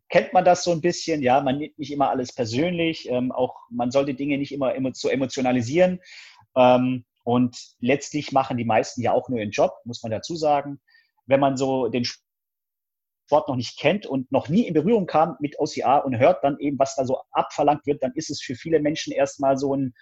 kennt 0.09 0.33
man 0.33 0.45
das 0.45 0.63
so 0.63 0.71
ein 0.71 0.81
bisschen. 0.81 1.21
Ja, 1.21 1.41
man 1.41 1.57
nimmt 1.57 1.77
nicht 1.77 1.91
immer 1.91 2.09
alles 2.09 2.33
persönlich. 2.33 3.09
Ähm, 3.09 3.31
auch 3.31 3.55
man 3.69 3.91
sollte 3.91 4.13
Dinge 4.13 4.37
nicht 4.37 4.51
immer 4.51 4.73
so 4.93 5.09
emotionalisieren. 5.09 5.99
Ähm, 6.55 7.05
und 7.23 7.57
letztlich 7.79 8.31
machen 8.31 8.57
die 8.57 8.65
meisten 8.65 9.01
ja 9.01 9.11
auch 9.11 9.27
nur 9.29 9.39
ihren 9.39 9.51
Job, 9.51 9.73
muss 9.83 10.01
man 10.01 10.11
dazu 10.11 10.35
sagen. 10.35 10.79
Wenn 11.25 11.41
man 11.41 11.57
so 11.57 11.89
den 11.89 12.05
Sport 12.05 13.49
noch 13.49 13.57
nicht 13.57 13.77
kennt 13.77 14.05
und 14.05 14.31
noch 14.31 14.47
nie 14.47 14.65
in 14.65 14.73
Berührung 14.73 15.05
kam 15.05 15.35
mit 15.41 15.59
OCR 15.59 16.05
und 16.05 16.17
hört 16.17 16.43
dann 16.43 16.57
eben, 16.59 16.79
was 16.79 16.95
da 16.95 17.05
so 17.05 17.19
abverlangt 17.31 17.85
wird, 17.85 18.01
dann 18.01 18.13
ist 18.15 18.29
es 18.29 18.41
für 18.41 18.55
viele 18.55 18.79
Menschen 18.79 19.11
erstmal 19.11 19.57
so 19.57 19.75
ein, 19.75 19.93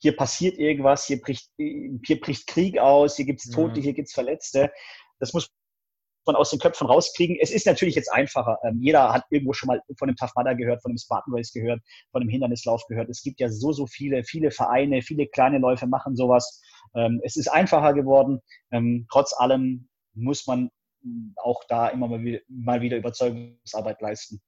hier 0.00 0.16
passiert 0.16 0.58
irgendwas, 0.58 1.04
hier 1.04 1.20
bricht, 1.20 1.50
hier 1.58 2.20
bricht 2.20 2.46
Krieg 2.46 2.78
aus, 2.78 3.16
hier 3.16 3.26
gibt 3.26 3.40
es 3.44 3.50
Tote, 3.50 3.80
mhm. 3.80 3.82
hier 3.82 3.92
gibt 3.92 4.08
es 4.08 4.14
Verletzte. 4.14 4.72
Das 5.18 5.34
muss 5.34 5.50
man 6.28 6.36
aus 6.36 6.50
den 6.50 6.60
Köpfen 6.60 6.86
rauskriegen. 6.86 7.36
Es 7.40 7.50
ist 7.50 7.66
natürlich 7.66 7.96
jetzt 7.96 8.12
einfacher. 8.12 8.58
Ähm, 8.62 8.78
jeder 8.80 9.12
hat 9.12 9.24
irgendwo 9.30 9.52
schon 9.52 9.66
mal 9.66 9.82
von 9.98 10.06
dem 10.06 10.16
Tough 10.16 10.32
Mudder 10.36 10.54
gehört, 10.54 10.80
von 10.82 10.92
dem 10.92 10.98
Spartan 10.98 11.34
Race 11.34 11.52
gehört, 11.52 11.80
von 12.12 12.20
dem 12.20 12.28
Hindernislauf 12.28 12.84
gehört. 12.88 13.08
Es 13.08 13.22
gibt 13.22 13.40
ja 13.40 13.48
so, 13.48 13.72
so 13.72 13.86
viele, 13.86 14.22
viele 14.22 14.52
Vereine, 14.52 15.02
viele 15.02 15.26
kleine 15.26 15.58
Läufe 15.58 15.88
machen 15.88 16.14
sowas. 16.14 16.62
Ähm, 16.94 17.20
es 17.24 17.36
ist 17.36 17.48
einfacher 17.48 17.92
geworden. 17.94 18.40
Ähm, 18.70 19.06
trotz 19.10 19.34
allem 19.36 19.88
muss 20.14 20.46
man 20.46 20.70
auch 21.36 21.62
da 21.68 21.88
immer 21.88 22.06
mal 22.06 22.22
wieder, 22.22 22.40
mal 22.48 22.80
wieder 22.80 22.96
Überzeugungsarbeit 22.96 24.00
leisten. 24.00 24.40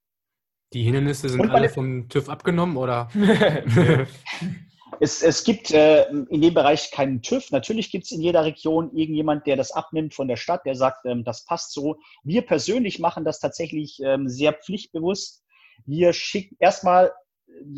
Die 0.73 0.85
Hindernisse 0.85 1.29
sind 1.29 1.51
alle 1.51 1.69
vom 1.69 2.09
TÜV 2.09 2.29
abgenommen, 2.29 2.77
oder? 2.77 3.11
Es, 4.99 5.23
es 5.23 5.45
gibt 5.45 5.71
äh, 5.71 6.11
in 6.11 6.43
dem 6.43 6.55
Bereich 6.55 6.91
keinen 6.91 7.23
TÜV. 7.23 7.51
Natürlich 7.51 7.91
gibt 7.91 8.05
es 8.05 8.13
in 8.13 8.21
jeder 8.21 8.45
Region 8.45 8.95
irgendjemand, 8.95 9.47
der 9.47 9.57
das 9.57 9.73
abnimmt 9.73 10.15
von 10.15 10.29
der 10.29 10.37
Stadt, 10.37 10.67
der 10.67 10.75
sagt, 10.75 11.07
ähm, 11.07 11.25
das 11.25 11.45
passt 11.45 11.73
so. 11.73 11.97
Wir 12.25 12.43
persönlich 12.43 12.99
machen 12.99 13.25
das 13.25 13.39
tatsächlich 13.41 14.01
ähm, 14.03 14.29
sehr 14.29 14.53
pflichtbewusst. 14.53 15.43
Wir 15.87 16.13
schicken 16.13 16.57
erstmal 16.59 17.13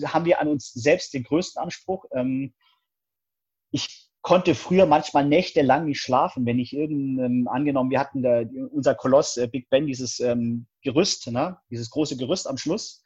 haben 0.04 0.24
wir 0.24 0.40
an 0.40 0.48
uns 0.48 0.72
selbst 0.72 1.14
den 1.14 1.24
größten 1.24 1.62
Anspruch. 1.62 2.04
Ähm, 2.12 2.52
ich 3.70 4.08
konnte 4.20 4.54
früher 4.54 4.86
manchmal 4.86 5.26
nächtelang 5.26 5.86
nicht 5.86 6.00
schlafen, 6.00 6.46
wenn 6.46 6.58
ich 6.58 6.72
irgendein, 6.72 7.48
angenommen, 7.48 7.90
wir 7.90 7.98
hatten 7.98 8.22
da 8.22 8.42
unser 8.70 8.94
Koloss 8.94 9.36
äh, 9.36 9.48
Big 9.48 9.68
Ben, 9.68 9.86
dieses 9.86 10.20
ähm, 10.20 10.66
Gerüst, 10.82 11.30
ne? 11.30 11.58
dieses 11.70 11.90
große 11.90 12.16
Gerüst 12.16 12.46
am 12.46 12.58
Schluss. 12.58 13.02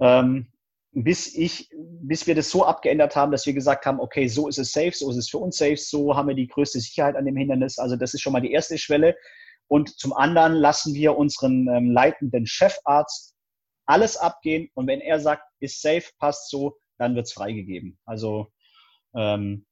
Ähm, 0.00 0.52
bis 0.92 1.34
ich, 1.34 1.70
bis 2.02 2.26
wir 2.26 2.34
das 2.34 2.50
so 2.50 2.64
abgeändert 2.64 3.14
haben, 3.14 3.30
dass 3.30 3.46
wir 3.46 3.52
gesagt 3.52 3.86
haben, 3.86 4.00
okay, 4.00 4.26
so 4.28 4.48
ist 4.48 4.58
es 4.58 4.72
safe, 4.72 4.92
so 4.92 5.10
ist 5.10 5.16
es 5.16 5.28
für 5.28 5.38
uns 5.38 5.58
safe, 5.58 5.76
so 5.76 6.16
haben 6.16 6.28
wir 6.28 6.34
die 6.34 6.48
größte 6.48 6.80
Sicherheit 6.80 7.16
an 7.16 7.26
dem 7.26 7.36
Hindernis. 7.36 7.78
Also 7.78 7.96
das 7.96 8.14
ist 8.14 8.22
schon 8.22 8.32
mal 8.32 8.40
die 8.40 8.52
erste 8.52 8.78
Schwelle. 8.78 9.16
Und 9.68 9.98
zum 9.98 10.14
anderen 10.14 10.54
lassen 10.54 10.94
wir 10.94 11.16
unseren 11.16 11.68
ähm, 11.68 11.90
leitenden 11.90 12.46
Chefarzt 12.46 13.34
alles 13.84 14.16
abgehen 14.16 14.70
und 14.74 14.86
wenn 14.86 15.00
er 15.00 15.20
sagt, 15.20 15.42
ist 15.60 15.80
safe, 15.80 16.04
passt 16.18 16.50
so, 16.50 16.78
dann 16.98 17.14
wird 17.14 17.26
es 17.26 17.32
freigegeben. 17.32 17.98
Also 18.04 18.48
ähm, 19.14 19.66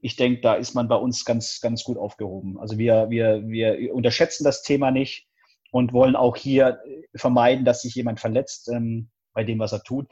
ich 0.00 0.16
denke, 0.16 0.40
da 0.40 0.54
ist 0.54 0.74
man 0.74 0.88
bei 0.88 0.96
uns 0.96 1.24
ganz, 1.24 1.60
ganz 1.60 1.82
gut 1.82 1.98
aufgehoben. 1.98 2.58
Also 2.58 2.78
wir, 2.78 3.10
wir, 3.10 3.42
wir 3.48 3.94
unterschätzen 3.94 4.44
das 4.44 4.62
Thema 4.62 4.90
nicht 4.90 5.26
und 5.72 5.92
wollen 5.92 6.16
auch 6.16 6.36
hier 6.36 6.80
vermeiden, 7.14 7.64
dass 7.64 7.82
sich 7.82 7.94
jemand 7.94 8.20
verletzt. 8.20 8.68
Ähm, 8.68 9.10
bei 9.38 9.44
dem, 9.44 9.60
was 9.60 9.70
er 9.70 9.84
tut. 9.84 10.08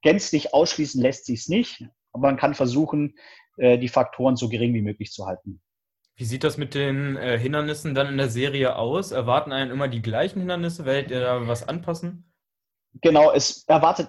Gänzlich 0.00 0.54
ausschließen 0.54 1.02
lässt 1.02 1.26
sich 1.26 1.40
es 1.40 1.48
nicht, 1.48 1.84
aber 2.12 2.28
man 2.28 2.38
kann 2.38 2.54
versuchen, 2.54 3.14
äh, 3.58 3.76
die 3.76 3.88
Faktoren 3.88 4.36
so 4.36 4.48
gering 4.48 4.72
wie 4.72 4.80
möglich 4.80 5.12
zu 5.12 5.26
halten. 5.26 5.60
Wie 6.16 6.24
sieht 6.24 6.44
das 6.44 6.56
mit 6.56 6.74
den 6.74 7.16
äh, 7.16 7.38
Hindernissen 7.38 7.94
dann 7.94 8.06
in 8.06 8.16
der 8.16 8.30
Serie 8.30 8.76
aus? 8.76 9.10
Erwarten 9.10 9.52
einen 9.52 9.70
immer 9.70 9.86
die 9.86 10.00
gleichen 10.00 10.38
Hindernisse? 10.38 10.86
Werdet 10.86 11.10
ihr 11.10 11.20
da 11.20 11.46
was 11.46 11.68
anpassen? 11.68 12.32
Genau, 13.02 13.30
es 13.32 13.64
erwartet 13.68 14.08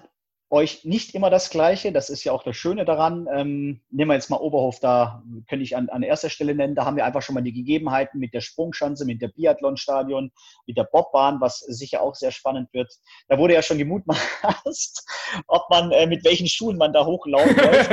euch 0.52 0.84
nicht 0.84 1.14
immer 1.14 1.30
das 1.30 1.48
Gleiche. 1.48 1.92
Das 1.92 2.10
ist 2.10 2.24
ja 2.24 2.32
auch 2.32 2.42
das 2.42 2.56
Schöne 2.56 2.84
daran. 2.84 3.26
Ähm, 3.34 3.80
nehmen 3.90 4.10
wir 4.10 4.14
jetzt 4.14 4.28
mal 4.28 4.36
Oberhof, 4.36 4.80
da 4.80 5.22
könnte 5.48 5.64
ich 5.64 5.74
an, 5.76 5.88
an 5.88 6.02
erster 6.02 6.28
Stelle 6.28 6.54
nennen. 6.54 6.74
Da 6.74 6.84
haben 6.84 6.96
wir 6.96 7.06
einfach 7.06 7.22
schon 7.22 7.34
mal 7.34 7.40
die 7.40 7.54
Gegebenheiten 7.54 8.20
mit 8.20 8.34
der 8.34 8.42
Sprungschanze, 8.42 9.06
mit 9.06 9.22
der 9.22 9.28
Biathlonstadion, 9.28 10.30
mit 10.66 10.76
der 10.76 10.84
Bobbahn, 10.84 11.40
was 11.40 11.60
sicher 11.60 12.02
auch 12.02 12.14
sehr 12.14 12.32
spannend 12.32 12.68
wird. 12.74 12.92
Da 13.28 13.38
wurde 13.38 13.54
ja 13.54 13.62
schon 13.62 13.78
gemutmaßt, 13.78 15.06
ob 15.46 15.70
man 15.70 15.90
äh, 15.90 16.06
mit 16.06 16.22
welchen 16.24 16.46
Schuhen 16.46 16.76
man 16.76 16.92
da 16.92 17.06
hochlaufen 17.06 17.56
läuft. 17.56 17.90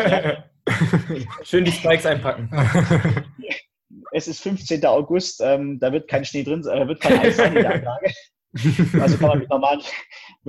Schön 1.44 1.64
die 1.64 1.72
Spikes 1.72 2.06
einpacken. 2.06 2.50
es 4.12 4.28
ist 4.28 4.42
15. 4.42 4.86
August, 4.86 5.40
ähm, 5.42 5.80
da 5.80 5.94
wird 5.94 6.10
kein 6.10 6.26
Schnee 6.26 6.44
drin, 6.44 6.68
äh, 6.68 6.86
wird 6.90 7.00
kein 7.00 7.20
Eis 7.20 7.38
sein 7.38 7.56
in 7.56 7.64
der 7.64 7.76
Anlage. 7.76 8.14
Also 9.00 9.18
kann 9.18 9.30
man 9.30 9.40
mit 9.40 9.50
normalen, 9.50 9.82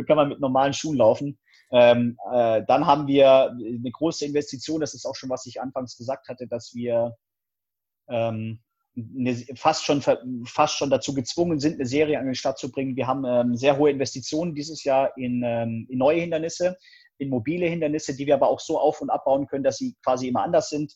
kann 0.09 0.17
man 0.17 0.29
mit 0.31 0.41
normalen 0.41 0.73
Schuhen 0.73 0.97
laufen. 0.97 1.39
Ähm, 1.73 2.19
äh, 2.33 2.63
dann 2.67 2.87
haben 2.87 3.07
wir 3.07 3.51
eine 3.51 3.91
große 3.91 4.25
Investition, 4.25 4.81
das 4.81 4.95
ist 4.95 5.07
auch 5.07 5.15
schon, 5.15 5.31
was 5.31 5.47
ich 5.47 5.61
anfangs 5.61 5.97
gesagt 5.97 6.29
hatte, 6.29 6.47
dass 6.47 6.75
wir 6.75 7.17
ähm, 8.09 8.61
eine, 8.97 9.35
fast, 9.55 9.85
schon, 9.85 10.03
fast 10.45 10.77
schon 10.77 10.91
dazu 10.91 11.15
gezwungen 11.15 11.61
sind, 11.61 11.75
eine 11.75 11.87
Serie 11.87 12.19
an 12.19 12.27
den 12.27 12.35
Start 12.35 12.59
zu 12.59 12.71
bringen. 12.73 12.97
Wir 12.97 13.07
haben 13.07 13.25
ähm, 13.25 13.57
sehr 13.57 13.79
hohe 13.79 13.91
Investitionen 13.91 14.55
dieses 14.55 14.83
Jahr 14.83 15.17
in, 15.17 15.43
ähm, 15.45 15.87
in 15.89 15.99
neue 15.99 16.21
Hindernisse, 16.21 16.77
in 17.19 17.29
mobile 17.29 17.67
Hindernisse, 17.67 18.17
die 18.17 18.27
wir 18.27 18.35
aber 18.35 18.49
auch 18.49 18.61
so 18.61 18.79
auf- 18.79 19.01
und 19.01 19.11
abbauen 19.11 19.47
können, 19.47 19.65
dass 19.65 19.77
sie 19.77 19.97
quasi 20.05 20.29
immer 20.29 20.43
anders 20.43 20.71
sind. 20.71 20.95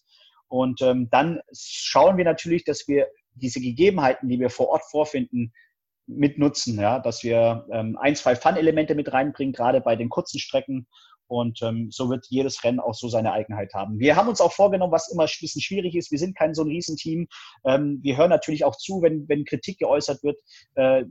Und 0.48 0.82
ähm, 0.82 1.08
dann 1.10 1.40
schauen 1.52 2.16
wir 2.16 2.24
natürlich, 2.24 2.64
dass 2.64 2.88
wir 2.88 3.08
diese 3.34 3.60
Gegebenheiten, 3.60 4.28
die 4.28 4.40
wir 4.40 4.50
vor 4.50 4.68
Ort 4.68 4.84
vorfinden, 4.90 5.52
mit 6.06 6.38
nutzen, 6.38 6.78
ja, 6.78 6.98
dass 6.98 7.22
wir 7.22 7.66
ähm, 7.72 7.96
ein, 8.00 8.16
zwei 8.16 8.36
Fun-Elemente 8.36 8.94
mit 8.94 9.12
reinbringen, 9.12 9.52
gerade 9.52 9.80
bei 9.80 9.96
den 9.96 10.08
kurzen 10.08 10.38
Strecken. 10.38 10.86
Und 11.26 11.62
ähm, 11.62 11.88
so 11.90 12.10
wird 12.10 12.26
jedes 12.28 12.62
Rennen 12.64 12.80
auch 12.80 12.92
so 12.92 13.08
seine 13.08 13.32
Eigenheit 13.32 13.72
haben. 13.72 13.98
Wir 13.98 14.14
haben 14.14 14.28
uns 14.28 14.42
auch 14.42 14.52
vorgenommen, 14.52 14.92
was 14.92 15.10
immer 15.10 15.22
ein 15.22 15.30
bisschen 15.40 15.62
schwierig 15.62 15.96
ist. 15.96 16.10
Wir 16.10 16.18
sind 16.18 16.36
kein 16.36 16.54
so 16.54 16.62
ein 16.62 16.68
Riesenteam. 16.68 17.26
Ähm, 17.64 17.98
wir 18.02 18.18
hören 18.18 18.28
natürlich 18.28 18.64
auch 18.64 18.76
zu, 18.76 19.00
wenn, 19.00 19.26
wenn 19.28 19.46
Kritik 19.46 19.78
geäußert 19.78 20.22
wird. 20.22 20.38
Äh, 20.74 21.04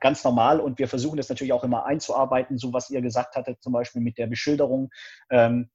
ganz 0.00 0.24
normal 0.24 0.60
und 0.60 0.78
wir 0.78 0.88
versuchen 0.88 1.16
das 1.16 1.28
natürlich 1.28 1.52
auch 1.52 1.64
immer 1.64 1.86
einzuarbeiten, 1.86 2.58
so 2.58 2.72
was 2.72 2.90
ihr 2.90 3.00
gesagt 3.02 3.36
hattet, 3.36 3.62
zum 3.62 3.72
Beispiel 3.72 4.02
mit 4.02 4.18
der 4.18 4.26
Beschilderung. 4.26 4.90
Ähm, 5.30 5.70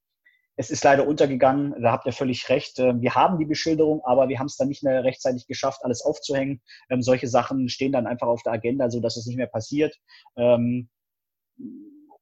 es 0.58 0.70
ist 0.70 0.82
leider 0.82 1.06
untergegangen, 1.06 1.72
da 1.80 1.92
habt 1.92 2.04
ihr 2.04 2.12
völlig 2.12 2.48
recht. 2.48 2.80
Ähm, 2.80 3.00
wir 3.00 3.14
haben 3.14 3.38
die 3.38 3.44
Beschilderung, 3.44 4.02
aber 4.04 4.28
wir 4.28 4.40
haben 4.40 4.46
es 4.46 4.56
dann 4.56 4.66
nicht 4.66 4.82
mehr 4.82 5.04
rechtzeitig 5.04 5.46
geschafft, 5.46 5.84
alles 5.84 6.02
aufzuhängen. 6.02 6.60
Ähm, 6.90 7.00
solche 7.00 7.28
Sachen 7.28 7.68
stehen 7.68 7.92
dann 7.92 8.08
einfach 8.08 8.26
auf 8.26 8.42
der 8.42 8.54
Agenda, 8.54 8.90
sodass 8.90 9.16
es 9.16 9.26
nicht 9.26 9.36
mehr 9.36 9.46
passiert. 9.46 9.96
Ähm, 10.36 10.88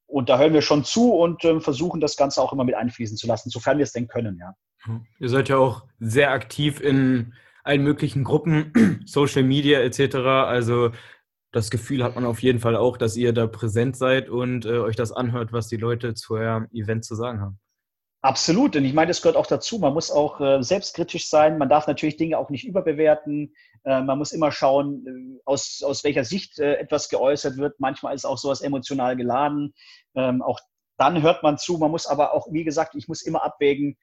und 0.04 0.28
da 0.28 0.38
hören 0.38 0.52
wir 0.52 0.60
schon 0.60 0.84
zu 0.84 1.14
und 1.14 1.46
ähm, 1.46 1.62
versuchen 1.62 1.98
das 2.02 2.18
Ganze 2.18 2.42
auch 2.42 2.52
immer 2.52 2.64
mit 2.64 2.74
einfließen 2.74 3.16
zu 3.16 3.26
lassen, 3.26 3.48
sofern 3.48 3.78
wir 3.78 3.84
es 3.84 3.92
denn 3.92 4.06
können, 4.06 4.38
ja. 4.38 4.54
Ihr 5.18 5.30
seid 5.30 5.48
ja 5.48 5.56
auch 5.56 5.84
sehr 5.98 6.30
aktiv 6.30 6.80
in 6.80 7.32
allen 7.64 7.82
möglichen 7.82 8.22
Gruppen, 8.22 9.02
Social 9.06 9.44
Media 9.44 9.80
etc. 9.80 10.14
Also 10.16 10.90
das 11.52 11.70
Gefühl 11.70 12.04
hat 12.04 12.14
man 12.14 12.26
auf 12.26 12.42
jeden 12.42 12.58
Fall 12.58 12.76
auch, 12.76 12.98
dass 12.98 13.16
ihr 13.16 13.32
da 13.32 13.46
präsent 13.46 13.96
seid 13.96 14.28
und 14.28 14.66
äh, 14.66 14.78
euch 14.78 14.94
das 14.94 15.10
anhört, 15.10 15.54
was 15.54 15.68
die 15.68 15.78
Leute 15.78 16.12
zu 16.12 16.34
eurem 16.34 16.68
Event 16.70 17.06
zu 17.06 17.14
sagen 17.14 17.40
haben. 17.40 17.58
Absolut, 18.22 18.74
und 18.74 18.84
ich 18.84 18.94
meine, 18.94 19.08
das 19.08 19.22
gehört 19.22 19.36
auch 19.36 19.46
dazu. 19.46 19.78
Man 19.78 19.92
muss 19.92 20.10
auch 20.10 20.40
äh, 20.40 20.62
selbstkritisch 20.62 21.28
sein. 21.28 21.58
Man 21.58 21.68
darf 21.68 21.86
natürlich 21.86 22.16
Dinge 22.16 22.38
auch 22.38 22.50
nicht 22.50 22.64
überbewerten. 22.66 23.54
Äh, 23.84 24.02
man 24.02 24.18
muss 24.18 24.32
immer 24.32 24.50
schauen, 24.50 25.06
äh, 25.06 25.40
aus, 25.44 25.82
aus 25.84 26.02
welcher 26.02 26.24
Sicht 26.24 26.58
äh, 26.58 26.74
etwas 26.74 27.08
geäußert 27.08 27.56
wird. 27.56 27.78
Manchmal 27.78 28.14
ist 28.14 28.24
auch 28.24 28.38
sowas 28.38 28.62
emotional 28.62 29.16
geladen. 29.16 29.74
Ähm, 30.14 30.42
auch 30.42 30.58
dann 30.98 31.22
hört 31.22 31.42
man 31.42 31.58
zu. 31.58 31.78
Man 31.78 31.90
muss 31.90 32.06
aber 32.06 32.32
auch, 32.32 32.48
wie 32.50 32.64
gesagt, 32.64 32.94
ich 32.96 33.06
muss 33.06 33.22
immer 33.22 33.44
abwägen, 33.44 33.96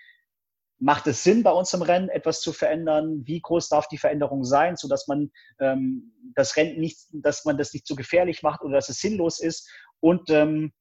macht 0.80 1.08
es 1.08 1.24
Sinn, 1.24 1.44
bei 1.44 1.52
uns 1.52 1.74
im 1.74 1.82
Rennen 1.82 2.10
etwas 2.10 2.42
zu 2.42 2.54
verändern? 2.54 3.24
Wie 3.26 3.42
groß 3.42 3.70
darf 3.70 3.88
die 3.88 3.98
Veränderung 3.98 4.44
sein, 4.44 4.76
sodass 4.76 5.08
man 5.08 5.32
ähm, 5.60 6.14
das 6.36 6.56
Rennen 6.56 6.80
nicht, 6.80 7.00
dass 7.12 7.46
man 7.46 7.58
das 7.58 7.74
nicht 7.74 7.88
zu 7.88 7.96
gefährlich 7.96 8.44
macht 8.44 8.62
oder 8.62 8.76
dass 8.76 8.90
es 8.90 9.00
sinnlos 9.00 9.40
ist? 9.40 9.70
Und 10.00 10.30
ähm, 10.30 10.74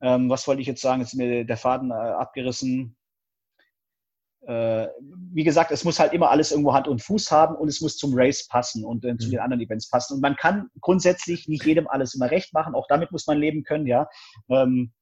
ähm, 0.00 0.28
was 0.28 0.46
wollte 0.46 0.60
ich 0.60 0.68
jetzt 0.68 0.82
sagen? 0.82 1.00
Jetzt 1.00 1.12
ist 1.12 1.18
mir 1.18 1.44
der 1.44 1.56
Faden 1.56 1.90
äh, 1.90 1.94
abgerissen. 1.94 2.96
Äh, 4.46 4.88
wie 5.32 5.42
gesagt, 5.42 5.72
es 5.72 5.84
muss 5.84 5.98
halt 5.98 6.12
immer 6.12 6.30
alles 6.30 6.52
irgendwo 6.52 6.72
Hand 6.72 6.86
und 6.86 7.02
Fuß 7.02 7.30
haben 7.32 7.56
und 7.56 7.68
es 7.68 7.80
muss 7.80 7.96
zum 7.96 8.12
Race 8.14 8.46
passen 8.46 8.84
und 8.84 9.04
äh, 9.04 9.16
zu 9.16 9.26
mhm. 9.26 9.32
den 9.32 9.40
anderen 9.40 9.62
Events 9.62 9.88
passen. 9.88 10.14
Und 10.14 10.20
man 10.20 10.36
kann 10.36 10.68
grundsätzlich 10.80 11.48
nicht 11.48 11.64
jedem 11.64 11.88
alles 11.88 12.14
immer 12.14 12.30
recht 12.30 12.52
machen. 12.52 12.74
Auch 12.74 12.86
damit 12.88 13.10
muss 13.10 13.26
man 13.26 13.38
leben 13.38 13.64
können, 13.64 13.86
ja. 13.86 14.08
Ähm, 14.48 14.92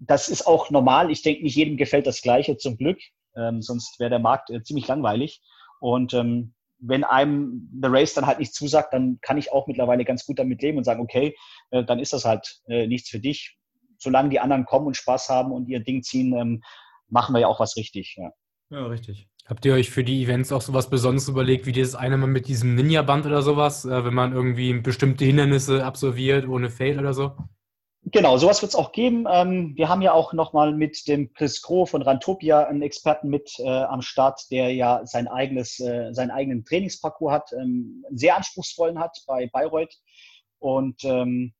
das 0.00 0.28
ist 0.28 0.46
auch 0.46 0.70
normal. 0.70 1.10
Ich 1.12 1.22
denke, 1.22 1.44
nicht 1.44 1.54
jedem 1.54 1.76
gefällt 1.76 2.06
das 2.06 2.22
Gleiche, 2.22 2.56
zum 2.56 2.76
Glück. 2.76 2.98
Ähm, 3.36 3.62
sonst 3.62 4.00
wäre 4.00 4.10
der 4.10 4.18
Markt 4.18 4.50
äh, 4.50 4.62
ziemlich 4.62 4.88
langweilig. 4.88 5.40
Und 5.80 6.12
ähm, 6.14 6.54
wenn 6.82 7.04
einem 7.04 7.70
The 7.80 7.88
Race 7.88 8.14
dann 8.14 8.26
halt 8.26 8.40
nicht 8.40 8.54
zusagt, 8.54 8.92
dann 8.92 9.18
kann 9.22 9.38
ich 9.38 9.52
auch 9.52 9.66
mittlerweile 9.66 10.04
ganz 10.04 10.26
gut 10.26 10.38
damit 10.38 10.60
leben 10.62 10.78
und 10.78 10.84
sagen, 10.84 11.00
okay, 11.00 11.34
äh, 11.70 11.84
dann 11.84 12.00
ist 12.00 12.12
das 12.12 12.24
halt 12.24 12.60
äh, 12.66 12.86
nichts 12.86 13.08
für 13.08 13.20
dich. 13.20 13.56
Solange 13.98 14.30
die 14.30 14.40
anderen 14.40 14.64
kommen 14.64 14.88
und 14.88 14.96
Spaß 14.96 15.28
haben 15.28 15.52
und 15.52 15.68
ihr 15.68 15.80
Ding 15.80 16.02
ziehen, 16.02 16.34
ähm, 16.34 16.62
machen 17.08 17.34
wir 17.34 17.40
ja 17.40 17.46
auch 17.46 17.60
was 17.60 17.76
richtig. 17.76 18.16
Ja. 18.18 18.30
ja, 18.70 18.86
richtig. 18.86 19.28
Habt 19.46 19.64
ihr 19.64 19.74
euch 19.74 19.90
für 19.90 20.02
die 20.02 20.22
Events 20.24 20.52
auch 20.52 20.60
sowas 20.60 20.90
Besonderes 20.90 21.28
überlegt, 21.28 21.66
wie 21.66 21.72
dieses 21.72 21.94
eine 21.94 22.16
Mal 22.16 22.26
mit 22.26 22.48
diesem 22.48 22.74
Ninja-Band 22.74 23.26
oder 23.26 23.42
sowas, 23.42 23.84
äh, 23.84 24.04
wenn 24.04 24.14
man 24.14 24.32
irgendwie 24.32 24.72
bestimmte 24.74 25.24
Hindernisse 25.24 25.84
absolviert 25.84 26.48
ohne 26.48 26.68
Fail 26.68 26.98
oder 26.98 27.14
so? 27.14 27.36
Genau, 28.04 28.36
sowas 28.36 28.62
wird 28.62 28.70
es 28.70 28.76
auch 28.76 28.90
geben. 28.90 29.26
Ähm, 29.30 29.76
wir 29.76 29.88
haben 29.88 30.02
ja 30.02 30.12
auch 30.12 30.32
nochmal 30.32 30.74
mit 30.74 31.06
dem 31.06 31.32
Chris 31.34 31.62
Groh 31.62 31.86
von 31.86 32.02
Rantopia 32.02 32.64
einen 32.66 32.82
Experten 32.82 33.28
mit 33.28 33.54
äh, 33.60 33.68
am 33.68 34.02
Start, 34.02 34.50
der 34.50 34.74
ja 34.74 35.02
sein 35.06 35.28
eigenes, 35.28 35.78
äh, 35.78 36.12
seinen 36.12 36.32
eigenen 36.32 36.64
Trainingsparcours 36.64 37.32
hat, 37.32 37.52
ähm, 37.52 38.04
sehr 38.10 38.36
anspruchsvollen 38.36 38.98
hat 38.98 39.16
bei 39.28 39.46
Bayreuth. 39.46 39.94
Und 40.58 41.04
ähm, 41.04 41.54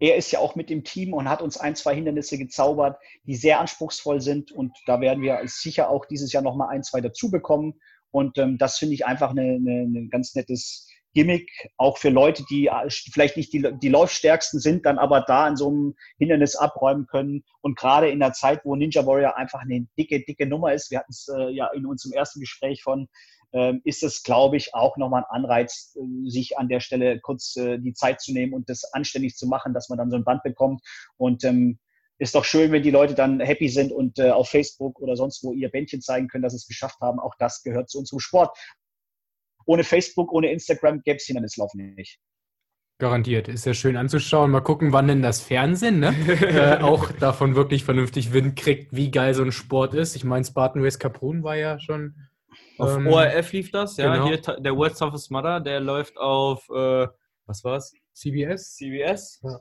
er 0.00 0.16
ist 0.16 0.30
ja 0.32 0.38
auch 0.38 0.54
mit 0.54 0.68
dem 0.68 0.84
Team 0.84 1.14
und 1.14 1.30
hat 1.30 1.40
uns 1.40 1.56
ein, 1.56 1.76
zwei 1.76 1.94
Hindernisse 1.94 2.36
gezaubert, 2.36 2.98
die 3.24 3.36
sehr 3.36 3.58
anspruchsvoll 3.58 4.20
sind. 4.20 4.52
Und 4.52 4.76
da 4.86 5.00
werden 5.00 5.22
wir 5.22 5.40
sicher 5.46 5.88
auch 5.88 6.04
dieses 6.04 6.32
Jahr 6.32 6.42
nochmal 6.42 6.68
ein, 6.68 6.82
zwei 6.82 7.00
dazu 7.00 7.30
bekommen. 7.30 7.80
Und 8.10 8.36
ähm, 8.36 8.58
das 8.58 8.76
finde 8.76 8.94
ich 8.94 9.06
einfach 9.06 9.30
ein 9.30 10.08
ganz 10.10 10.34
nettes 10.34 10.91
Gimmick, 11.14 11.50
auch 11.76 11.98
für 11.98 12.08
Leute, 12.08 12.44
die 12.50 12.66
äh, 12.66 12.90
vielleicht 13.12 13.36
nicht 13.36 13.52
die, 13.52 13.68
die 13.80 13.88
Laufstärksten 13.88 14.60
sind, 14.60 14.86
dann 14.86 14.98
aber 14.98 15.22
da 15.22 15.48
in 15.48 15.56
so 15.56 15.68
einem 15.68 15.94
Hindernis 16.18 16.56
abräumen 16.56 17.06
können. 17.06 17.44
Und 17.60 17.78
gerade 17.78 18.10
in 18.10 18.20
der 18.20 18.32
Zeit, 18.32 18.64
wo 18.64 18.74
Ninja 18.76 19.06
Warrior 19.06 19.36
einfach 19.36 19.60
eine 19.60 19.86
dicke, 19.98 20.24
dicke 20.24 20.46
Nummer 20.46 20.72
ist, 20.72 20.90
wir 20.90 21.00
hatten 21.00 21.12
es 21.12 21.28
äh, 21.28 21.50
ja 21.50 21.68
in 21.72 21.86
unserem 21.86 22.12
ersten 22.12 22.40
Gespräch 22.40 22.82
von, 22.82 23.08
ähm, 23.52 23.82
ist 23.84 24.02
es, 24.02 24.22
glaube 24.22 24.56
ich, 24.56 24.74
auch 24.74 24.96
nochmal 24.96 25.24
ein 25.24 25.42
Anreiz, 25.42 25.96
äh, 25.96 26.30
sich 26.30 26.58
an 26.58 26.68
der 26.68 26.80
Stelle 26.80 27.20
kurz 27.20 27.56
äh, 27.56 27.78
die 27.78 27.92
Zeit 27.92 28.20
zu 28.20 28.32
nehmen 28.32 28.54
und 28.54 28.68
das 28.68 28.84
anständig 28.94 29.36
zu 29.36 29.46
machen, 29.46 29.74
dass 29.74 29.88
man 29.90 29.98
dann 29.98 30.10
so 30.10 30.16
ein 30.16 30.24
Band 30.24 30.42
bekommt. 30.42 30.82
Und 31.18 31.44
ähm, 31.44 31.78
ist 32.18 32.34
doch 32.34 32.44
schön, 32.44 32.72
wenn 32.72 32.82
die 32.82 32.90
Leute 32.90 33.14
dann 33.14 33.40
happy 33.40 33.68
sind 33.68 33.92
und 33.92 34.18
äh, 34.18 34.30
auf 34.30 34.48
Facebook 34.48 35.00
oder 35.00 35.16
sonst 35.16 35.42
wo 35.42 35.52
ihr 35.52 35.70
Bändchen 35.70 36.00
zeigen 36.00 36.28
können, 36.28 36.42
dass 36.42 36.52
sie 36.52 36.58
es 36.58 36.68
geschafft 36.68 37.00
haben. 37.00 37.18
Auch 37.18 37.34
das 37.38 37.62
gehört 37.62 37.90
zu 37.90 37.98
unserem 37.98 38.20
Sport. 38.20 38.56
Ohne 39.66 39.84
Facebook, 39.84 40.32
ohne 40.32 40.50
Instagram 40.52 41.02
gäbe 41.02 41.16
es 41.16 41.24
Hindernislaufen 41.24 41.94
nicht. 41.94 42.18
Garantiert. 42.98 43.48
Ist 43.48 43.66
ja 43.66 43.74
schön 43.74 43.96
anzuschauen. 43.96 44.50
Mal 44.50 44.60
gucken, 44.60 44.92
wann 44.92 45.08
denn 45.08 45.22
das 45.22 45.40
Fernsehen 45.40 45.98
ne? 45.98 46.14
äh, 46.78 46.80
auch 46.80 47.10
davon 47.10 47.56
wirklich 47.56 47.84
vernünftig 47.84 48.32
Wind 48.32 48.54
kriegt, 48.54 48.94
wie 48.94 49.10
geil 49.10 49.34
so 49.34 49.42
ein 49.42 49.50
Sport 49.50 49.94
ist. 49.94 50.14
Ich 50.14 50.24
meine, 50.24 50.44
Spartan 50.44 50.82
Race 50.84 50.98
Capron 50.98 51.42
war 51.42 51.56
ja 51.56 51.80
schon. 51.80 52.14
Auf 52.78 52.96
ähm, 52.96 53.08
ORF 53.08 53.52
lief 53.52 53.70
das, 53.70 53.96
ja. 53.96 54.12
genau. 54.12 54.28
Hier, 54.28 54.38
der 54.38 54.76
World's 54.76 54.98
Toughest 54.98 55.30
Mother, 55.30 55.60
der 55.60 55.80
läuft 55.80 56.16
auf, 56.16 56.68
äh, 56.70 57.08
was 57.46 57.64
war's? 57.64 57.92
CBS. 58.12 58.76
CBS? 58.76 59.40
Ja, 59.42 59.58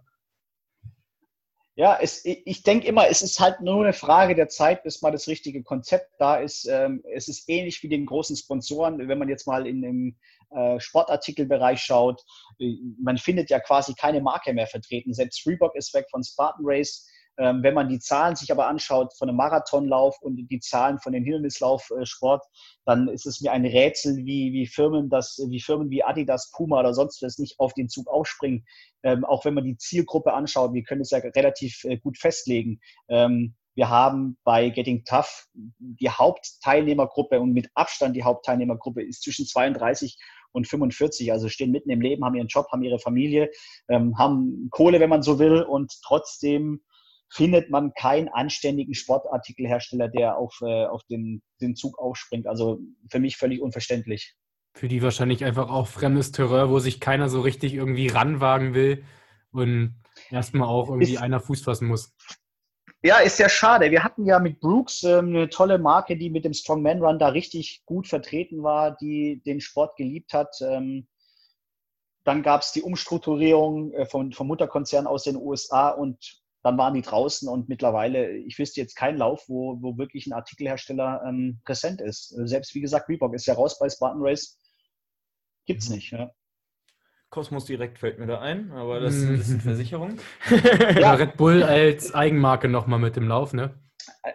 es, 2.02 2.26
ich 2.26 2.46
ich 2.46 2.64
denke 2.64 2.88
immer, 2.88 3.08
es 3.08 3.22
ist 3.22 3.40
halt 3.40 3.62
nur 3.62 3.84
eine 3.84 3.94
Frage 3.94 4.36
der 4.36 4.50
Zeit, 4.50 4.84
bis 4.84 5.02
mal 5.02 5.12
das 5.12 5.28
richtige 5.28 5.64
Konzept 5.64 6.12
da 6.20 6.36
ist. 6.36 6.66
Ähm, 6.66 7.02
es 7.14 7.28
ist 7.28 7.48
ähnlich 7.50 7.82
wie 7.82 7.90
den 7.90 8.06
großen 8.06 8.36
Sponsoren, 8.36 9.08
wenn 9.08 9.18
man 9.18 9.30
jetzt 9.30 9.48
mal 9.48 9.66
in 9.66 9.82
dem 9.82 10.18
äh, 10.52 10.80
Sportartikelbereich 10.80 11.82
schaut. 11.82 12.22
äh, 12.60 12.76
Man 13.02 13.18
findet 13.18 13.50
ja 13.50 13.60
quasi 13.60 13.94
keine 13.94 14.22
Marke 14.22 14.54
mehr 14.54 14.68
vertreten. 14.68 15.14
Selbst 15.14 15.46
Reebok 15.48 15.76
ist 15.76 15.94
weg 15.94 16.08
von 16.12 16.24
Spartan 16.24 16.66
Race. 16.66 17.08
Ähm, 17.42 17.64
wenn 17.64 17.74
man 17.74 17.90
die 17.90 17.98
Zahlen 17.98 18.36
sich 18.36 18.52
aber 18.52 18.68
anschaut 18.68 19.18
von 19.18 19.28
einem 19.28 19.38
Marathonlauf 19.38 20.22
und 20.22 20.36
die 20.36 20.60
Zahlen 20.60 21.00
von 21.00 21.12
dem 21.12 21.24
Hindernislaufsport, 21.24 22.46
dann 22.86 23.08
ist 23.08 23.26
es 23.26 23.42
mir 23.42 23.52
ein 23.52 23.66
Rätsel, 23.66 24.18
wie, 24.18 24.54
wie 24.54 24.68
Firmen 24.68 25.10
das, 25.10 25.44
wie 25.50 25.60
Firmen 25.60 25.90
wie 25.90 26.04
Adidas, 26.04 26.52
Puma 26.52 26.80
oder 26.80 26.94
sonst 26.94 27.24
was 27.24 27.40
nicht 27.40 27.60
auf 27.60 27.74
den 27.74 27.90
Zug 27.90 28.08
aufspringen. 28.08 28.64
Ähm, 29.02 29.26
auch 29.26 29.44
wenn 29.44 29.56
man 29.56 29.64
die 29.64 29.78
Zielgruppe 29.78 30.34
anschaut, 30.34 30.74
wir 30.74 30.84
können 30.84 31.02
es 31.02 31.10
ja 31.10 31.18
relativ 31.18 31.84
äh, 31.86 31.98
gut 31.98 32.20
festlegen. 32.20 32.80
Ähm, 33.10 33.56
wir 33.74 33.90
haben 33.90 34.38
bei 34.44 34.70
Getting 34.70 35.04
Tough 35.06 35.48
die 35.54 36.10
Hauptteilnehmergruppe 36.10 37.40
und 37.40 37.54
mit 37.54 37.70
Abstand 37.74 38.16
die 38.16 38.24
Hauptteilnehmergruppe 38.24 39.02
ist 39.02 39.24
zwischen 39.24 39.48
32 39.48 40.16
und 40.52 40.68
45, 40.68 41.32
also 41.32 41.50
stehen 41.50 41.72
mitten 41.72 41.90
im 41.90 42.02
Leben, 42.02 42.24
haben 42.24 42.36
ihren 42.36 42.50
Job, 42.50 42.68
haben 42.72 42.84
ihre 42.84 43.00
Familie, 43.00 43.50
ähm, 43.90 44.18
haben 44.20 44.68
Kohle, 44.70 45.00
wenn 45.00 45.10
man 45.10 45.24
so 45.24 45.40
will, 45.40 45.64
und 45.64 45.92
trotzdem 46.04 46.82
findet 47.32 47.70
man 47.70 47.94
keinen 47.94 48.28
anständigen 48.28 48.94
Sportartikelhersteller, 48.94 50.10
der 50.10 50.38
auf, 50.38 50.58
äh, 50.62 50.86
auf 50.86 51.04
den, 51.06 51.42
den 51.62 51.76
Zug 51.76 51.98
aufspringt. 51.98 52.46
Also 52.46 52.80
für 53.10 53.20
mich 53.20 53.38
völlig 53.38 53.62
unverständlich. 53.62 54.36
Für 54.74 54.88
die 54.88 55.02
wahrscheinlich 55.02 55.44
einfach 55.46 55.70
auch 55.70 55.88
fremdes 55.88 56.32
Terrain, 56.32 56.70
wo 56.70 56.80
sich 56.80 57.00
keiner 57.00 57.30
so 57.30 57.42
richtig 57.42 57.74
irgendwie 57.74 58.08
ranwagen 58.08 58.74
will 58.74 59.06
und 59.52 59.96
erstmal 60.30 60.68
auch 60.68 60.90
irgendwie 60.90 61.14
Ist- 61.14 61.22
einer 61.22 61.40
Fuß 61.40 61.62
fassen 61.62 61.88
muss. 61.88 62.14
Ja, 63.04 63.18
ist 63.18 63.40
ja 63.40 63.50
schade. 63.50 63.90
Wir 63.90 64.04
hatten 64.04 64.26
ja 64.26 64.38
mit 64.38 64.60
Brooks 64.60 65.02
ähm, 65.02 65.30
eine 65.30 65.50
tolle 65.50 65.80
Marke, 65.80 66.18
die 66.18 66.30
mit 66.30 66.46
dem 66.46 66.54
Strongman 66.54 67.02
Run 67.02 67.18
da 67.18 67.30
richtig 67.30 67.82
gut 67.86 68.08
vertreten 68.08 68.62
war, 68.62 68.96
die 68.96 69.42
den 69.44 69.60
Sport 69.60 69.96
geliebt 69.96 70.34
hat. 70.34 70.56
Ähm, 70.62 71.08
dann 72.24 72.44
gab 72.44 72.62
es 72.62 72.74
die 72.74 72.84
Umstrukturierung 72.84 73.92
äh, 73.94 74.06
von, 74.06 74.34
vom 74.34 74.46
Mutterkonzern 74.46 75.08
aus 75.08 75.24
den 75.24 75.36
USA 75.36 75.90
und 75.90 76.41
dann 76.64 76.78
waren 76.78 76.94
die 76.94 77.02
draußen 77.02 77.50
und 77.50 77.70
mittlerweile, 77.70 78.32
ich 78.38 78.58
wüsste 78.60 78.80
jetzt 78.82 78.96
keinen 78.96 79.18
Lauf, 79.18 79.46
wo, 79.48 79.82
wo 79.82 79.98
wirklich 79.98 80.28
ein 80.28 80.34
Artikelhersteller 80.34 81.24
ähm, 81.28 81.60
präsent 81.66 82.02
ist. 82.02 82.32
Äh, 82.38 82.48
Selbst 82.48 82.76
wie 82.76 82.82
gesagt, 82.82 83.10
Reebok 83.10 83.34
ist 83.34 83.48
ja 83.48 83.56
raus 83.56 83.80
bei 83.80 83.90
Spartan 83.90 84.22
Race. 84.22 84.60
Gibt's 85.66 85.90
Mhm. 85.90 85.96
nicht. 85.96 86.12
Ja. 86.12 86.32
Kosmos 87.30 87.66
Direkt 87.66 87.98
fällt 87.98 88.20
mir 88.20 88.28
da 88.28 88.42
ein, 88.42 88.72
aber 88.74 89.00
das, 89.00 89.16
Mhm. 89.16 89.38
das 89.38 89.48
sind 89.48 89.64
Versicherungen. 89.64 90.20
Oder 90.52 90.52
Red 91.20 91.38
Bull 91.38 91.64
als 91.64 92.14
Eigenmarke 92.14 92.68
nochmal 92.68 93.00
mit 93.00 93.16
dem 93.16 93.28
Lauf, 93.28 93.54
ne? 93.54 93.74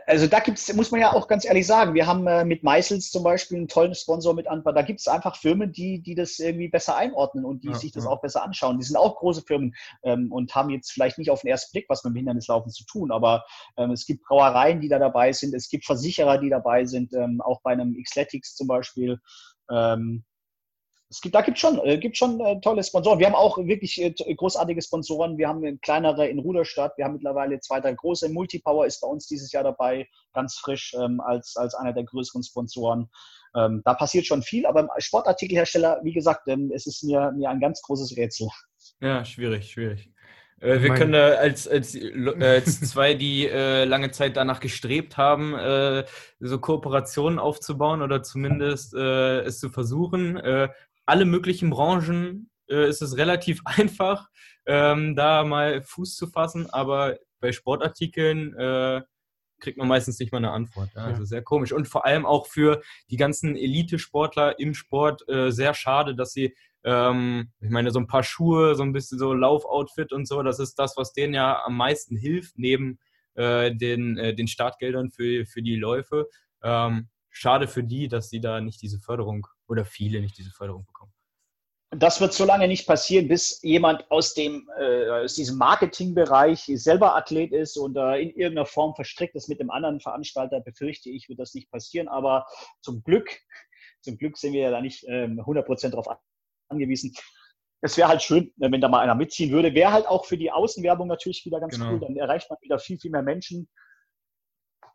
Also 0.07 0.27
da 0.27 0.41
gibt's, 0.41 0.73
muss 0.75 0.91
man 0.91 1.01
ja 1.01 1.13
auch 1.13 1.29
ganz 1.29 1.45
ehrlich 1.45 1.67
sagen, 1.67 1.95
wir 1.95 2.07
haben 2.07 2.27
äh, 2.27 2.45
mit 2.45 2.63
Meißels 2.63 3.11
zum 3.11 3.23
Beispiel 3.23 3.59
einen 3.59 3.69
tollen 3.69 3.95
Sponsor 3.95 4.35
mit 4.35 4.49
an. 4.49 4.63
Da 4.65 4.83
gibt 4.83 5.01
es 5.01 5.09
einfach 5.09 5.37
Firmen, 5.37 5.73
die, 5.73 6.01
die 6.01 6.15
das 6.15 6.39
irgendwie 6.39 6.69
besser 6.69 6.97
einordnen 6.97 7.45
und 7.45 7.63
die 7.63 7.69
Ja, 7.69 7.75
sich 7.75 7.93
das 7.93 8.05
ja. 8.05 8.11
auch 8.11 8.21
besser 8.21 8.43
anschauen. 8.43 8.79
Die 8.79 8.85
sind 8.85 8.97
auch 8.97 9.17
große 9.17 9.43
Firmen 9.43 9.75
ähm, 10.03 10.33
und 10.33 10.55
haben 10.55 10.71
jetzt 10.71 10.91
vielleicht 10.91 11.19
nicht 11.19 11.31
auf 11.31 11.43
den 11.43 11.51
ersten 11.51 11.73
Blick 11.73 11.87
was 11.89 12.05
mit 12.05 12.13
dem 12.13 12.17
Hindernislaufen 12.17 12.71
zu 12.73 12.85
tun, 12.85 13.11
aber 13.11 13.45
ähm, 13.77 13.91
es 13.91 14.07
gibt 14.07 14.25
Brauereien, 14.25 14.81
die 14.81 14.89
da 14.89 14.99
dabei 14.99 15.33
sind, 15.33 15.55
es 15.55 15.69
gibt 15.69 15.85
Versicherer, 15.85 16.39
die 16.39 16.51
dabei 16.51 16.85
sind, 16.85 17.13
ähm, 17.15 17.41
auch 17.41 17.61
bei 17.63 17.73
einem 17.73 17.97
Xletics 18.03 18.55
zum 18.55 18.67
Beispiel. 18.67 19.21
Ähm, 19.71 20.25
es 21.09 21.21
gibt, 21.21 21.35
da 21.35 21.41
gibt 21.41 21.59
schon, 21.59 21.79
äh, 21.85 21.99
gibt 21.99 22.17
schon 22.17 22.41
äh, 22.41 22.61
tolle 22.61 22.83
Sponsoren. 22.83 23.19
Wir 23.19 23.27
haben 23.27 23.35
auch 23.35 23.59
wirklich 23.59 24.01
äh, 24.03 24.11
großartige 24.11 24.83
Sponsoren. 24.83 25.39
Wir 25.39 25.49
haben 25.49 25.81
kleinere 25.81 26.27
in 26.29 26.41
Ruderstadt. 26.41 26.95
Wir 26.97 27.05
haben 27.05 27.15
mittlerweile 27.15 27.61
zwei, 27.61 27.81
drei 27.81 27.93
große. 27.93 28.29
Multipower 28.29 28.87
ist 28.87 29.01
bei 29.01 29.07
uns 29.09 29.27
dieses 29.27 29.53
Jahr 29.53 29.63
dabei, 29.63 30.09
ganz 30.33 30.57
frisch 30.57 30.95
ähm, 30.99 31.21
als, 31.21 31.57
als 31.57 31.75
einer 31.75 31.93
der 31.93 32.05
größeren 32.05 32.43
Sponsoren. 32.43 33.09
Ähm, 33.55 33.83
da 33.85 33.95
passiert 33.95 34.27
schon 34.27 34.43
viel, 34.43 34.67
aber 34.67 34.81
im 34.81 34.91
Sportartikelhersteller, 34.99 36.01
wie 36.03 36.13
gesagt, 36.13 36.49
ähm, 36.49 36.73
es 36.75 36.87
ist 36.87 37.05
mir, 37.05 37.33
mir 37.37 37.51
ein 37.51 37.61
ganz 37.61 37.81
großes 37.83 38.17
Rätsel. 38.17 38.49
Ja, 39.01 39.25
schwierig, 39.25 39.71
schwierig. 39.71 40.11
Äh, 40.61 40.81
wir 40.83 40.89
mein- 40.89 40.99
können 40.99 41.15
äh, 41.15 41.37
als, 41.39 41.69
als, 41.69 41.95
äh, 41.95 42.35
als 42.41 42.81
zwei, 42.91 43.15
die 43.15 43.47
äh, 43.47 43.85
lange 43.85 44.11
Zeit 44.11 44.37
danach 44.37 44.59
gestrebt 44.59 45.17
haben, 45.17 45.55
äh, 45.55 46.05
so 46.41 46.59
Kooperationen 46.59 47.39
aufzubauen 47.39 48.03
oder 48.03 48.23
zumindest 48.23 48.95
äh, 48.95 49.41
es 49.43 49.61
zu 49.61 49.71
versuchen. 49.71 50.37
Alle 51.07 51.25
möglichen 51.25 51.71
Branchen 51.71 52.51
äh, 52.69 52.89
ist 52.89 53.03
es 53.03 53.17
relativ 53.17 53.63
einfach, 53.65 54.29
ähm, 54.67 55.17
da 55.17 55.45
mal 55.45 55.83
Fuß 55.83 56.17
zu 56.17 56.27
fassen, 56.27 56.69
aber 56.71 57.19
bei 57.41 57.53
Sportartikeln 57.53 58.55
äh, 58.55 59.03
kriegt 59.59 59.79
man 59.79 59.89
meistens 59.89 60.19
nicht 60.19 60.33
mal 60.33 60.39
eine 60.39 60.51
Antwort. 60.51 60.91
Ja? 60.95 61.05
Also 61.05 61.25
sehr 61.25 61.43
komisch. 61.43 61.73
Und 61.73 61.89
vor 61.89 62.05
allem 62.05 62.27
auch 62.27 62.47
für 62.47 62.83
die 63.11 63.17
ganzen 63.17 63.57
Elite-Sportler 63.57 64.59
im 64.59 64.75
Sport 64.75 65.27
äh, 65.29 65.51
sehr 65.51 65.73
schade, 65.73 66.15
dass 66.15 66.33
sie 66.33 66.55
ähm, 66.87 67.51
ich 67.61 67.71
meine, 67.71 67.91
so 67.91 67.99
ein 67.99 68.07
paar 68.07 68.23
Schuhe, 68.23 68.77
so 68.77 68.85
ein 68.85 68.93
bisschen 68.93 69.19
so 69.19 69.35
Laufoutfit 69.35 70.13
und 70.13 70.27
so, 70.27 70.43
das 70.43 70.61
ist 70.61 70.77
das, 70.77 70.97
was 70.97 71.13
denen 71.13 71.35
ja 71.35 71.65
am 71.65 71.77
meisten 71.77 72.17
hilft, 72.17 72.59
neben 72.59 73.01
äh, 73.35 73.75
den, 73.75 74.17
äh, 74.17 74.35
den 74.35 74.47
Startgeldern 74.47 75.11
für, 75.11 75.45
für 75.47 75.63
die 75.63 75.75
Läufe. 75.75 76.29
Ähm, 76.63 77.09
schade 77.37 77.69
für 77.69 77.85
die, 77.85 78.09
dass 78.09 78.31
sie 78.31 78.41
da 78.41 78.61
nicht 78.61 78.81
diese 78.81 78.99
Förderung 78.99 79.47
oder 79.69 79.85
viele 79.85 80.21
nicht 80.21 80.39
diese 80.39 80.51
Förderung 80.51 80.87
bekommen. 80.87 81.13
Das 81.91 82.21
wird 82.21 82.33
so 82.33 82.45
lange 82.45 82.67
nicht 82.67 82.87
passieren, 82.87 83.29
bis 83.29 83.63
jemand 83.63 84.11
aus, 84.11 84.35
dem, 84.35 84.69
äh, 84.79 85.09
aus 85.09 85.35
diesem 85.35 85.57
Marketingbereich 85.57 86.65
selber 86.75 87.15
Athlet 87.15 87.53
ist 87.53 87.77
und 87.77 87.97
äh, 87.97 88.21
in 88.23 88.31
irgendeiner 88.31 88.67
Form 88.67 88.95
verstrickt 88.95 89.37
ist 89.37 89.49
mit 89.49 89.61
dem 89.61 89.71
anderen 89.71 90.01
Veranstalter, 90.01 90.61
befürchte 90.61 91.11
ich, 91.11 91.29
wird 91.29 91.39
das 91.39 91.55
nicht 91.55 91.71
passieren. 91.71 92.09
Aber 92.09 92.47
zum 92.81 93.03
Glück, 93.05 93.29
zum 94.01 94.19
Glück 94.19 94.37
sind 94.37 94.53
wir 94.53 94.63
ja 94.63 94.71
da 94.71 94.81
nicht 94.81 95.05
ähm, 95.07 95.39
100% 95.41 95.91
darauf 95.91 96.09
angewiesen. 96.69 97.15
Es 97.83 97.97
wäre 97.97 98.09
halt 98.09 98.23
schön, 98.23 98.47
äh, 98.61 98.71
wenn 98.73 98.81
da 98.81 98.89
mal 98.89 99.01
einer 99.01 99.15
mitziehen 99.15 99.53
würde. 99.53 99.75
Wäre 99.75 99.93
halt 99.93 100.07
auch 100.07 100.25
für 100.25 100.39
die 100.39 100.51
Außenwerbung 100.51 101.07
natürlich 101.07 101.45
wieder 101.45 101.61
ganz 101.61 101.79
Genau. 101.79 101.93
cool. 101.93 102.01
Dann 102.01 102.17
erreicht 102.17 102.51
man 102.51 102.59
wieder 102.63 102.79
viel, 102.79 102.99
viel 102.99 103.11
mehr 103.13 103.23
Menschen. 103.23 103.69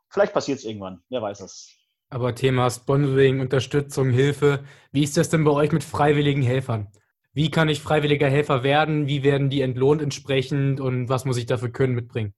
Vielleicht 0.09 0.33
passiert 0.33 0.59
es 0.59 0.65
irgendwann, 0.65 1.01
wer 1.09 1.21
weiß 1.21 1.39
es. 1.39 1.80
Aber 2.12 2.36
Thema 2.36 2.70
Sponsoring, 2.70 3.39
Unterstützung, 3.39 4.09
Hilfe. 4.09 4.66
Wie 4.91 5.01
ist 5.01 5.16
das 5.16 5.30
denn 5.30 5.45
bei 5.45 5.51
euch 5.51 5.72
mit 5.72 5.82
freiwilligen 5.82 6.41
Helfern? 6.41 6.89
Wie 7.32 7.49
kann 7.49 7.70
ich 7.70 7.82
freiwilliger 7.82 8.30
Helfer 8.30 8.64
werden? 8.64 9.07
Wie 9.07 9.24
werden 9.24 9.49
die 9.49 9.62
entlohnt 9.62 10.01
entsprechend? 10.01 10.82
Und 10.82 11.07
was 11.07 11.24
muss 11.24 11.38
ich 11.38 11.45
dafür 11.45 11.70
können 11.70 11.95
mitbringen? 11.95 12.34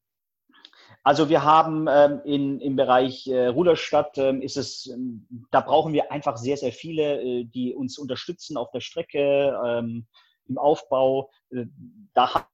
Also 1.01 1.27
wir 1.27 1.43
haben 1.43 1.87
ähm, 1.89 2.21
in, 2.23 2.59
im 2.61 2.75
Bereich 2.75 3.25
äh, 3.25 3.47
Ruderstadt 3.47 4.15
ähm, 4.19 4.43
ist 4.43 4.57
es, 4.57 4.85
ähm, 4.93 5.25
da 5.49 5.59
brauchen 5.59 5.91
wir 5.91 6.11
einfach 6.11 6.37
sehr, 6.37 6.55
sehr 6.55 6.71
viele, 6.71 7.21
äh, 7.23 7.43
die 7.45 7.73
uns 7.73 7.97
unterstützen 7.97 8.57
auf 8.57 8.69
der 8.69 8.79
Strecke, 8.79 9.59
ähm, 9.65 10.05
im 10.47 10.59
Aufbau. 10.59 11.31
Äh, 11.49 11.65
da 12.13 12.47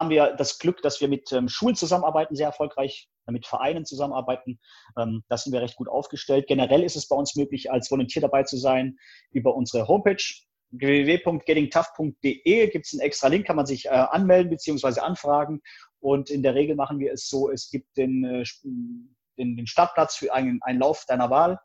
haben 0.00 0.10
wir 0.10 0.34
das 0.36 0.58
Glück, 0.58 0.82
dass 0.82 1.00
wir 1.00 1.08
mit 1.08 1.32
ähm, 1.32 1.48
Schulen 1.48 1.74
zusammenarbeiten, 1.74 2.36
sehr 2.36 2.46
erfolgreich, 2.46 3.08
äh, 3.26 3.32
mit 3.32 3.46
Vereinen 3.46 3.84
zusammenarbeiten. 3.84 4.60
Ähm, 4.98 5.24
da 5.28 5.36
sind 5.36 5.52
wir 5.52 5.60
recht 5.60 5.76
gut 5.76 5.88
aufgestellt. 5.88 6.46
Generell 6.46 6.82
ist 6.84 6.96
es 6.96 7.08
bei 7.08 7.16
uns 7.16 7.36
möglich, 7.36 7.70
als 7.70 7.90
Volontier 7.90 8.22
dabei 8.22 8.44
zu 8.44 8.56
sein 8.56 8.96
über 9.32 9.54
unsere 9.54 9.88
Homepage 9.88 10.22
www.gettingtough.de 10.70 12.68
gibt 12.68 12.86
es 12.86 12.92
einen 12.92 13.00
extra 13.00 13.28
Link, 13.28 13.46
kann 13.46 13.56
man 13.56 13.66
sich 13.66 13.86
äh, 13.86 13.88
anmelden 13.88 14.50
bzw. 14.50 15.00
anfragen. 15.00 15.62
Und 16.00 16.30
in 16.30 16.42
der 16.42 16.54
Regel 16.54 16.76
machen 16.76 16.98
wir 16.98 17.12
es 17.12 17.28
so, 17.28 17.50
es 17.50 17.70
gibt 17.70 17.96
den, 17.96 18.24
äh, 18.24 18.44
den, 18.62 19.56
den 19.56 19.66
Startplatz 19.66 20.16
für 20.16 20.32
einen, 20.32 20.60
einen 20.62 20.78
Lauf 20.78 21.04
deiner 21.06 21.30
Wahl 21.30 21.58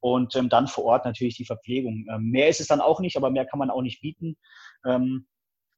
und 0.00 0.36
ähm, 0.36 0.48
dann 0.48 0.68
vor 0.68 0.84
Ort 0.84 1.04
natürlich 1.04 1.36
die 1.36 1.44
Verpflegung. 1.44 2.06
Ähm, 2.10 2.30
mehr 2.30 2.48
ist 2.48 2.60
es 2.60 2.68
dann 2.68 2.80
auch 2.80 3.00
nicht, 3.00 3.16
aber 3.16 3.30
mehr 3.30 3.46
kann 3.46 3.58
man 3.58 3.70
auch 3.70 3.82
nicht 3.82 4.00
bieten. 4.00 4.36
Ähm, 4.86 5.26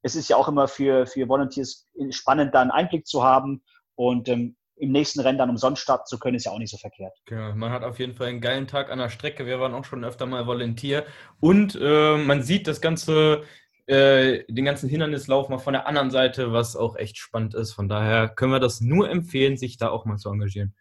es 0.06 0.14
ist 0.14 0.28
ja 0.30 0.36
auch 0.36 0.48
immer 0.48 0.68
für, 0.68 1.06
für 1.06 1.28
Volunteers 1.28 1.86
spannend, 2.10 2.54
da 2.54 2.62
einen 2.62 2.70
Einblick 2.70 3.06
zu 3.06 3.22
haben. 3.24 3.62
Und 3.96 4.28
ähm, 4.28 4.56
im 4.78 4.92
nächsten 4.92 5.20
Rennen 5.20 5.38
dann 5.38 5.50
umsonst 5.50 5.82
starten 5.82 6.04
zu 6.06 6.18
können, 6.18 6.36
ist 6.36 6.44
ja 6.44 6.52
auch 6.52 6.58
nicht 6.58 6.70
so 6.70 6.76
verkehrt. 6.76 7.12
Genau, 7.24 7.54
man 7.54 7.72
hat 7.72 7.82
auf 7.82 7.98
jeden 7.98 8.14
Fall 8.14 8.28
einen 8.28 8.40
geilen 8.42 8.66
Tag 8.66 8.90
an 8.90 8.98
der 8.98 9.08
Strecke. 9.08 9.46
Wir 9.46 9.58
waren 9.58 9.74
auch 9.74 9.84
schon 9.84 10.04
öfter 10.04 10.26
mal 10.26 10.46
Volontier. 10.46 11.04
Und 11.40 11.76
äh, 11.80 12.16
man 12.18 12.42
sieht 12.42 12.66
das 12.68 12.80
ganze, 12.80 13.42
äh, 13.86 14.44
den 14.48 14.64
ganzen 14.66 14.88
Hindernislauf 14.88 15.48
mal 15.48 15.58
von 15.58 15.72
der 15.72 15.86
anderen 15.86 16.10
Seite, 16.10 16.52
was 16.52 16.76
auch 16.76 16.96
echt 16.96 17.16
spannend 17.18 17.54
ist. 17.54 17.72
Von 17.72 17.88
daher 17.88 18.28
können 18.28 18.52
wir 18.52 18.60
das 18.60 18.80
nur 18.82 19.08
empfehlen, 19.10 19.56
sich 19.56 19.78
da 19.78 19.88
auch 19.88 20.04
mal 20.04 20.18
zu 20.18 20.28
engagieren. 20.30 20.74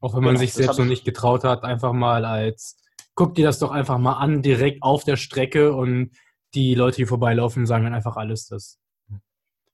Auch 0.00 0.14
wenn 0.14 0.22
man 0.22 0.34
Genau, 0.34 0.40
sich 0.40 0.52
selbst 0.52 0.76
noch 0.78 0.84
ich- 0.84 0.90
nicht 0.90 1.04
getraut 1.06 1.42
hat, 1.42 1.64
einfach 1.64 1.92
mal 1.94 2.24
als, 2.26 2.76
guck 3.14 3.34
dir 3.34 3.46
das 3.46 3.58
doch 3.58 3.70
einfach 3.72 3.98
mal 3.98 4.18
an, 4.18 4.42
direkt 4.42 4.82
auf 4.82 5.04
der 5.04 5.16
Strecke 5.16 5.72
und 5.72 6.12
die 6.54 6.74
Leute, 6.74 6.96
die 6.96 7.06
vorbeilaufen, 7.06 7.66
sagen 7.66 7.84
dann 7.84 7.94
einfach 7.94 8.16
alles 8.16 8.46
das. 8.46 8.78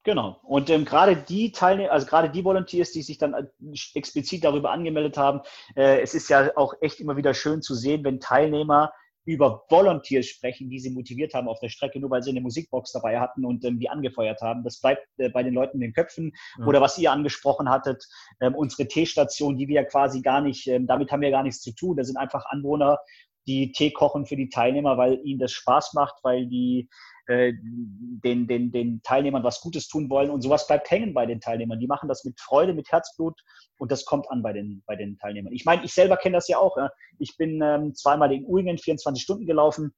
Genau. 0.05 0.39
Und 0.43 0.69
ähm, 0.69 0.85
gerade 0.85 1.17
die 1.17 1.51
Teilnehmer, 1.51 1.91
also 1.91 2.07
gerade 2.07 2.29
die 2.29 2.45
Volunteers, 2.45 2.93
die 2.93 3.03
sich 3.03 3.17
dann 3.17 3.33
äh, 3.33 3.47
explizit 3.95 4.45
darüber 4.45 4.71
angemeldet 4.71 5.17
haben, 5.17 5.41
äh, 5.77 6.01
es 6.03 6.13
ist 6.15 6.29
ja 6.29 6.51
auch 6.57 6.75
echt 6.83 7.01
immer 7.01 7.17
wieder 7.17 7.33
schön 7.33 7.63
zu 7.63 7.75
sehen, 7.75 8.05
wenn 8.05 8.21
Teilnehmer 8.21 8.93
über 9.25 9.65
Volunteers 9.71 10.27
sprechen, 10.27 10.69
die 10.69 10.79
sie 10.79 10.91
motiviert 10.91 11.33
haben 11.33 11.49
auf 11.49 11.59
der 11.59 11.71
Strecke, 11.71 11.99
nur 11.99 12.11
weil 12.11 12.23
sie 12.23 12.31
eine 12.31 12.43
Musikbox 12.43 12.93
dabei 12.93 13.19
hatten 13.19 13.47
und 13.47 13.65
ähm, 13.65 13.79
die 13.79 13.89
angefeuert 13.89 14.43
haben. 14.43 14.63
Das 14.63 14.81
bleibt 14.81 15.07
äh, 15.17 15.31
bei 15.31 15.43
den 15.43 15.55
Leuten 15.55 15.79
in 15.79 15.81
den 15.81 15.93
Köpfen. 15.95 16.33
Ja. 16.59 16.67
Oder 16.67 16.83
was 16.83 16.99
ihr 16.99 17.11
angesprochen 17.11 17.71
hattet, 17.71 18.07
ähm, 18.41 18.55
unsere 18.55 18.87
Teestation, 18.87 19.57
die 19.57 19.69
wir 19.69 19.77
ja 19.77 19.85
quasi 19.85 20.21
gar 20.21 20.43
nicht, 20.43 20.67
ähm, 20.67 20.87
damit 20.87 21.11
haben 21.11 21.23
wir 21.23 21.31
gar 21.31 21.43
nichts 21.43 21.63
zu 21.63 21.75
tun. 21.75 21.97
Das 21.97 22.09
sind 22.09 22.19
einfach 22.19 22.45
Anwohner, 22.47 22.99
die 23.47 23.73
Tee 23.73 23.93
kochen 23.93 24.27
für 24.27 24.37
die 24.37 24.49
Teilnehmer, 24.49 24.97
weil 24.97 25.21
ihnen 25.25 25.39
das 25.39 25.53
Spaß 25.53 25.95
macht, 25.95 26.15
weil 26.23 26.47
die 26.47 26.89
äh, 27.27 27.53
den, 27.57 28.47
den, 28.47 28.71
den 28.71 29.03
Teilnehmern 29.03 29.45
was 29.45 29.61
Gutes 29.61 29.89
tun 29.89 30.11
wollen. 30.11 30.31
Und 30.31 30.43
sowas 30.43 30.67
bleibt 30.67 30.91
hängen 30.91 31.15
bei 31.15 31.27
den 31.27 31.41
Teilnehmern. 31.41 31.81
Die 31.81 31.87
machen 31.87 32.09
das 32.09 32.25
mit 32.25 32.39
Freude, 32.41 32.75
mit 32.75 32.91
Herzblut 32.91 33.41
und 33.79 33.91
das 33.91 34.05
kommt 34.05 34.31
an 34.31 34.43
bei 34.43 34.53
den, 34.53 34.83
bei 34.87 34.97
den 34.97 35.19
Teilnehmern. 35.19 35.53
Ich 35.53 35.65
meine, 35.65 35.85
ich 35.85 35.93
selber 35.95 36.17
kenne 36.17 36.37
das 36.37 36.49
ja 36.49 36.59
auch. 36.59 36.77
Ja. 36.77 36.91
Ich 37.19 37.37
bin 37.37 37.61
ähm, 37.63 37.95
zweimal 37.95 38.33
in 38.33 38.45
Uingen 38.45 38.79
24 38.79 39.23
Stunden 39.23 39.47
gelaufen. 39.47 39.95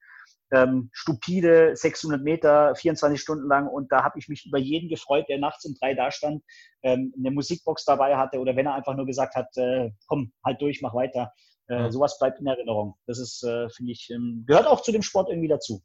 Ähm, 0.52 0.90
stupide 0.92 1.74
600 1.74 2.22
Meter, 2.22 2.76
24 2.76 3.20
Stunden 3.20 3.48
lang 3.48 3.66
und 3.66 3.90
da 3.90 4.04
habe 4.04 4.16
ich 4.20 4.28
mich 4.28 4.46
über 4.46 4.58
jeden 4.58 4.88
gefreut, 4.88 5.24
der 5.28 5.38
nachts 5.38 5.64
um 5.64 5.74
drei 5.74 5.94
da 5.94 6.12
stand, 6.12 6.40
ähm, 6.84 7.12
eine 7.18 7.32
Musikbox 7.32 7.84
dabei 7.84 8.16
hatte 8.16 8.38
oder 8.38 8.54
wenn 8.54 8.66
er 8.66 8.74
einfach 8.74 8.94
nur 8.94 9.06
gesagt 9.06 9.34
hat, 9.34 9.48
äh, 9.56 9.90
komm, 10.06 10.32
halt 10.44 10.62
durch, 10.62 10.82
mach 10.82 10.94
weiter. 10.94 11.32
Äh, 11.68 11.74
Ja. 11.74 11.90
Sowas 11.90 12.18
bleibt 12.18 12.40
in 12.40 12.46
Erinnerung. 12.46 12.96
Das 13.06 13.18
ist, 13.18 13.42
äh, 13.42 13.68
finde 13.70 13.92
ich, 13.92 14.10
ähm, 14.10 14.44
gehört 14.46 14.66
auch 14.66 14.82
zu 14.82 14.92
dem 14.92 15.02
Sport 15.02 15.28
irgendwie 15.28 15.48
dazu. 15.48 15.82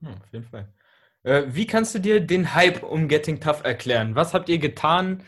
Hm, 0.00 0.14
auf 0.14 0.32
jeden 0.32 0.44
Fall. 0.44 0.72
Äh, 1.24 1.44
wie 1.48 1.66
kannst 1.66 1.94
du 1.94 1.98
dir 1.98 2.20
den 2.20 2.54
Hype 2.54 2.82
um 2.82 3.08
Getting 3.08 3.40
Tough 3.40 3.62
erklären? 3.64 4.14
Was 4.14 4.34
habt 4.34 4.48
ihr 4.48 4.58
getan, 4.58 5.24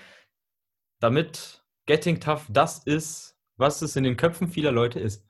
damit 1.00 1.62
Getting 1.86 2.20
Tough 2.20 2.46
das 2.48 2.84
ist, 2.84 3.36
was 3.56 3.82
es 3.82 3.94
in 3.96 4.04
den 4.04 4.16
Köpfen 4.16 4.48
vieler 4.48 4.72
Leute 4.72 4.98
ist? 4.98 5.24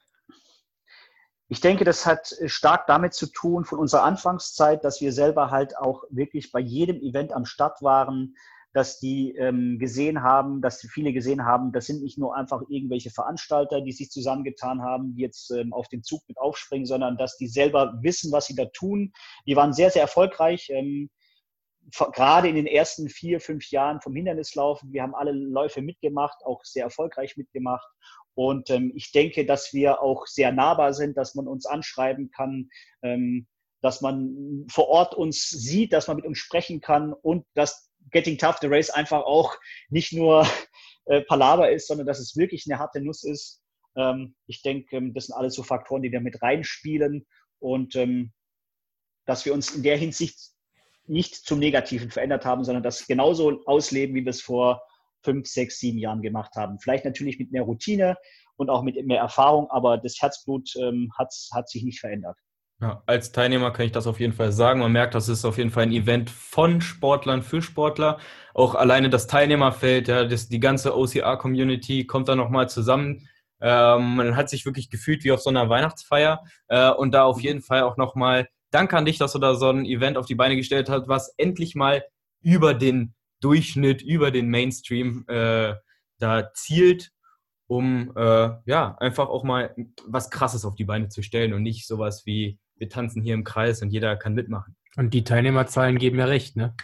Ich 1.49 1.61
denke, 1.61 1.85
das 1.85 2.07
hat 2.07 2.33
äh, 2.41 2.49
stark 2.49 2.87
damit 2.87 3.13
zu 3.15 3.27
tun 3.27 3.65
von 3.65 3.79
unserer 3.79 4.03
Anfangszeit, 4.05 4.83
dass 4.85 5.01
wir 5.01 5.13
selber 5.13 5.51
halt 5.51 5.77
auch 5.77 6.05
wirklich 6.11 6.53
bei 6.53 6.61
jedem 6.61 7.01
Event 7.03 7.33
am 7.33 7.45
Start 7.45 7.83
waren, 7.83 8.35
dass 8.75 8.99
die 8.99 9.31
ähm, 9.37 9.79
gesehen 9.79 10.23
haben, 10.23 10.61
dass 10.61 10.81
viele 10.81 11.13
gesehen 11.13 11.45
haben, 11.45 11.73
das 11.73 11.87
sind 11.87 12.03
nicht 12.03 12.19
nur 12.19 12.37
einfach 12.37 12.61
irgendwelche 12.69 13.11
Veranstalter, 13.11 13.81
die 13.81 13.93
sich 13.93 14.11
zusammengetan 14.11 14.83
haben, 14.83 15.15
die 15.15 15.23
jetzt 15.23 15.53
ähm, 15.53 15.73
auf 15.73 15.89
den 15.89 16.03
Zug 16.03 16.23
mit 16.27 16.39
aufspringen, 16.39 16.85
sondern 16.85 17.17
dass 17.17 17.37
die 17.37 17.47
selber 17.47 17.95
wissen, 18.03 18.33
was 18.33 18.47
sie 18.47 18.57
da 18.57 18.65
tun. 18.67 19.13
Die 19.47 19.55
waren 19.55 19.73
sehr, 19.73 19.91
sehr 19.91 20.03
erfolgreich. 20.03 20.71
Ähm, 20.71 21.09
gerade 21.91 22.49
in 22.49 22.57
den 22.57 22.67
ersten 22.67 23.09
vier, 23.09 23.41
fünf 23.41 23.71
Jahren 23.71 24.01
vom 24.01 24.15
Hindernislaufen. 24.15 24.93
Wir 24.93 25.03
haben 25.03 25.15
alle 25.15 25.33
Läufe 25.33 25.81
mitgemacht, 25.81 26.45
auch 26.45 26.65
sehr 26.65 26.85
erfolgreich 26.85 27.37
mitgemacht. 27.37 27.87
Und 28.35 28.71
ähm, 28.71 28.91
ich 28.97 29.13
denke, 29.13 29.47
dass 29.47 29.73
wir 29.73 30.03
auch 30.03 30.27
sehr 30.27 30.51
nahbar 30.51 30.95
sind, 30.95 31.17
dass 31.17 31.37
man 31.37 31.47
uns 31.47 31.67
anschreiben 31.67 32.31
kann, 32.31 32.71
ähm, 33.03 33.47
dass 33.83 34.01
man 34.01 34.67
vor 34.69 34.89
Ort 34.89 35.15
uns 35.15 35.49
sieht, 35.51 35.93
dass 35.93 36.09
man 36.09 36.17
mit 36.17 36.25
uns 36.25 36.39
sprechen 36.39 36.81
kann 36.81 37.13
und 37.13 37.45
dass 37.55 37.93
Getting 38.11 38.39
Tough 38.39 38.59
the 38.61 38.69
Race 38.69 38.91
einfach 38.91 39.23
auch 39.23 39.55
nicht 39.89 40.13
nur 40.13 40.47
äh, 41.07 41.23
Palaver 41.23 41.71
ist, 41.71 41.89
sondern 41.89 42.07
dass 42.07 42.19
es 42.19 42.37
wirklich 42.37 42.65
eine 42.69 42.79
harte 42.79 43.01
Nuss 43.01 43.25
ist. 43.25 43.63
Ähm, 43.97 44.35
ich 44.47 44.63
denke, 44.63 44.97
ähm, 44.97 45.15
das 45.15 45.27
sind 45.27 45.35
alles 45.35 45.55
so 45.55 45.63
Faktoren, 45.63 46.03
die 46.03 46.11
da 46.11 46.21
mit 46.21 46.41
reinspielen 46.43 47.27
und 47.59 47.97
ähm, 47.97 48.33
dass 49.27 49.45
wir 49.45 49.55
uns 49.55 49.75
in 49.75 49.83
der 49.83 49.97
Hinsicht 49.97 50.39
nicht 51.07 51.35
zum 51.35 51.59
Negativen 51.59 52.11
verändert 52.11 52.45
haben, 52.45 52.65
sondern 52.65 52.83
das 52.83 53.07
genauso 53.07 53.63
ausleben, 53.67 54.15
wie 54.15 54.25
wir 54.25 54.31
es 54.31 54.41
vor 54.41 54.83
fünf, 55.23 55.47
sechs, 55.47 55.79
sieben 55.79 55.99
Jahren 55.99 56.23
gemacht 56.23 56.55
haben. 56.57 56.79
Vielleicht 56.79 57.05
natürlich 57.05 57.39
mit 57.39 57.51
mehr 57.53 57.63
Routine 57.63 58.17
und 58.57 58.71
auch 58.71 58.83
mit 58.83 59.05
mehr 59.07 59.21
Erfahrung, 59.21 59.71
aber 59.71 59.99
das 59.99 60.21
Herzblut 60.21 60.71
ähm, 60.77 61.11
hat, 61.19 61.33
hat 61.53 61.69
sich 61.69 61.83
nicht 61.83 62.01
verändert. 62.01 62.39
Ja, 62.85 63.03
als 63.07 63.33
Teilnehmer 63.33 63.71
kann 63.71 63.87
ich 63.87 63.93
das 63.93 64.07
auf 64.07 64.21
jeden 64.21 64.35
Fall 64.35 64.53
sagen. 64.53 64.81
Man 64.81 64.93
merkt, 64.93 65.15
das 65.15 65.31
ist 65.31 65.47
auf 65.47 65.57
jeden 65.57 65.71
Fall 65.71 65.85
ein 65.85 65.93
Event 65.93 66.29
von 66.29 66.83
Sportlern 66.83 67.43
für 67.43 67.63
Sportler. 67.63 68.19
Auch 68.53 68.75
alleine 68.75 69.09
das 69.09 69.27
Teilnehmerfeld, 69.27 70.07
ja, 70.09 70.25
das, 70.27 70.51
die 70.51 70.61
ganze 70.61 70.95
OCR-Community 70.95 72.05
kommt 72.07 72.29
da 72.29 72.37
nochmal 72.37 72.69
zusammen. 72.69 73.27
Ähm, 73.63 74.17
man 74.17 74.37
hat 74.37 74.51
sich 74.51 74.67
wirklich 74.67 74.91
gefühlt 74.91 75.25
wie 75.25 75.33
auf 75.33 75.41
so 75.41 75.49
einer 75.49 75.71
Weihnachtsfeier. 75.71 76.45
Äh, 76.69 76.91
und 76.91 77.13
da 77.13 77.25
auf 77.25 77.41
jeden 77.41 77.63
Fall 77.63 77.85
auch 77.85 77.97
nochmal 77.97 78.49
Danke 78.71 78.99
an 78.99 79.07
dich, 79.07 79.17
dass 79.17 79.33
du 79.33 79.39
da 79.39 79.55
so 79.55 79.71
ein 79.71 79.87
Event 79.87 80.19
auf 80.19 80.27
die 80.27 80.35
Beine 80.35 80.55
gestellt 80.55 80.91
hast, 80.91 81.09
was 81.09 81.33
endlich 81.39 81.75
mal 81.75 82.05
über 82.43 82.75
den 82.75 83.15
Durchschnitt, 83.41 84.03
über 84.03 84.31
den 84.31 84.51
Mainstream 84.51 85.25
äh, 85.29 85.73
da 86.19 86.53
zielt, 86.53 87.13
um 87.67 88.13
äh, 88.15 88.51
ja 88.67 88.95
einfach 88.99 89.31
auch 89.31 89.43
mal 89.43 89.75
was 90.07 90.29
Krasses 90.29 90.67
auf 90.67 90.75
die 90.75 90.85
Beine 90.85 91.09
zu 91.09 91.23
stellen 91.23 91.55
und 91.55 91.63
nicht 91.63 91.87
sowas 91.87 92.27
wie 92.27 92.59
wir 92.77 92.89
tanzen 92.89 93.23
hier 93.23 93.35
im 93.35 93.45
Kreis 93.45 93.83
und 93.83 93.91
jeder 93.91 94.17
kann 94.17 94.35
mitmachen. 94.35 94.77
Und 94.97 95.15
die 95.15 95.25
Teilnehmerzahlen 95.25 95.99
geben 95.99 96.19
ja 96.19 96.27
recht, 96.27 96.57
ne? 96.57 96.75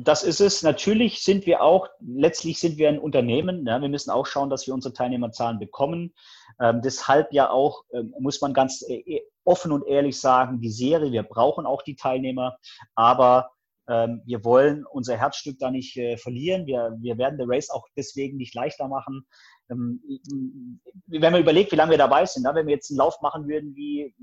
Das 0.00 0.22
ist 0.22 0.40
es. 0.40 0.62
Natürlich 0.62 1.24
sind 1.24 1.44
wir 1.44 1.60
auch, 1.60 1.88
letztlich 2.00 2.60
sind 2.60 2.78
wir 2.78 2.88
ein 2.88 3.00
Unternehmen. 3.00 3.66
Ja, 3.66 3.80
wir 3.80 3.88
müssen 3.88 4.10
auch 4.10 4.26
schauen, 4.26 4.48
dass 4.48 4.64
wir 4.68 4.72
unsere 4.72 4.94
Teilnehmerzahlen 4.94 5.58
bekommen. 5.58 6.14
Ähm, 6.60 6.82
deshalb 6.82 7.32
ja 7.32 7.50
auch, 7.50 7.82
ähm, 7.92 8.14
muss 8.20 8.40
man 8.40 8.54
ganz 8.54 8.84
äh, 8.88 9.22
offen 9.42 9.72
und 9.72 9.84
ehrlich 9.88 10.20
sagen, 10.20 10.60
die 10.60 10.70
Serie, 10.70 11.10
wir 11.10 11.24
brauchen 11.24 11.66
auch 11.66 11.82
die 11.82 11.96
Teilnehmer, 11.96 12.58
aber 12.94 13.50
ähm, 13.88 14.22
wir 14.24 14.44
wollen 14.44 14.84
unser 14.86 15.16
Herzstück 15.16 15.58
da 15.58 15.70
nicht 15.70 15.96
äh, 15.96 16.16
verlieren. 16.16 16.66
Wir, 16.66 16.96
wir 17.00 17.18
werden 17.18 17.38
der 17.38 17.48
Race 17.48 17.70
auch 17.70 17.86
deswegen 17.96 18.36
nicht 18.36 18.54
leichter 18.54 18.86
machen. 18.86 19.26
Ähm, 19.68 20.80
wenn 21.06 21.32
man 21.32 21.40
überlegt, 21.40 21.72
wie 21.72 21.76
lange 21.76 21.92
wir 21.92 21.98
dabei 21.98 22.24
sind, 22.24 22.44
na, 22.44 22.54
wenn 22.54 22.66
wir 22.66 22.74
jetzt 22.74 22.90
einen 22.90 22.98
Lauf 22.98 23.20
machen 23.20 23.48
würden 23.48 23.74
wie 23.74 24.14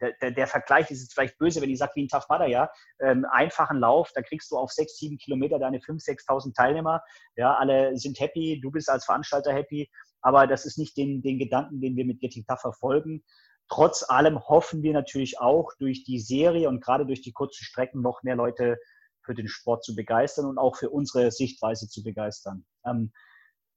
der, 0.00 0.12
der, 0.20 0.30
der 0.30 0.46
Vergleich 0.46 0.90
ist 0.90 1.02
jetzt 1.02 1.14
vielleicht 1.14 1.38
böse, 1.38 1.60
wenn 1.60 1.70
ich 1.70 1.78
sage, 1.78 1.92
wie 1.94 2.04
ein 2.04 2.08
Tough 2.08 2.28
Mudder, 2.28 2.46
ja, 2.46 2.70
ähm, 3.00 3.26
einfachen 3.30 3.78
Lauf, 3.78 4.10
da 4.14 4.22
kriegst 4.22 4.50
du 4.50 4.56
auf 4.56 4.72
sechs, 4.72 4.96
sieben 4.96 5.18
Kilometer 5.18 5.58
deine 5.58 5.78
5.000, 5.78 6.26
6.000 6.26 6.54
Teilnehmer, 6.54 7.02
ja, 7.36 7.54
alle 7.54 7.96
sind 7.96 8.18
happy, 8.20 8.60
du 8.60 8.70
bist 8.70 8.88
als 8.88 9.04
Veranstalter 9.04 9.52
happy, 9.52 9.90
aber 10.22 10.46
das 10.46 10.66
ist 10.66 10.78
nicht 10.78 10.96
den, 10.96 11.22
den 11.22 11.38
Gedanken, 11.38 11.80
den 11.80 11.96
wir 11.96 12.04
mit 12.04 12.20
Getting 12.20 12.44
Tough 12.46 12.60
verfolgen. 12.60 13.22
Trotz 13.68 14.02
allem 14.08 14.40
hoffen 14.48 14.82
wir 14.82 14.92
natürlich 14.92 15.38
auch 15.38 15.72
durch 15.78 16.02
die 16.04 16.18
Serie 16.18 16.68
und 16.68 16.82
gerade 16.82 17.06
durch 17.06 17.22
die 17.22 17.32
kurzen 17.32 17.64
Strecken 17.64 18.02
noch 18.02 18.22
mehr 18.22 18.34
Leute 18.34 18.78
für 19.22 19.34
den 19.34 19.48
Sport 19.48 19.84
zu 19.84 19.94
begeistern 19.94 20.46
und 20.46 20.58
auch 20.58 20.76
für 20.76 20.90
unsere 20.90 21.30
Sichtweise 21.30 21.88
zu 21.88 22.02
begeistern. 22.02 22.64
Ähm, 22.84 23.12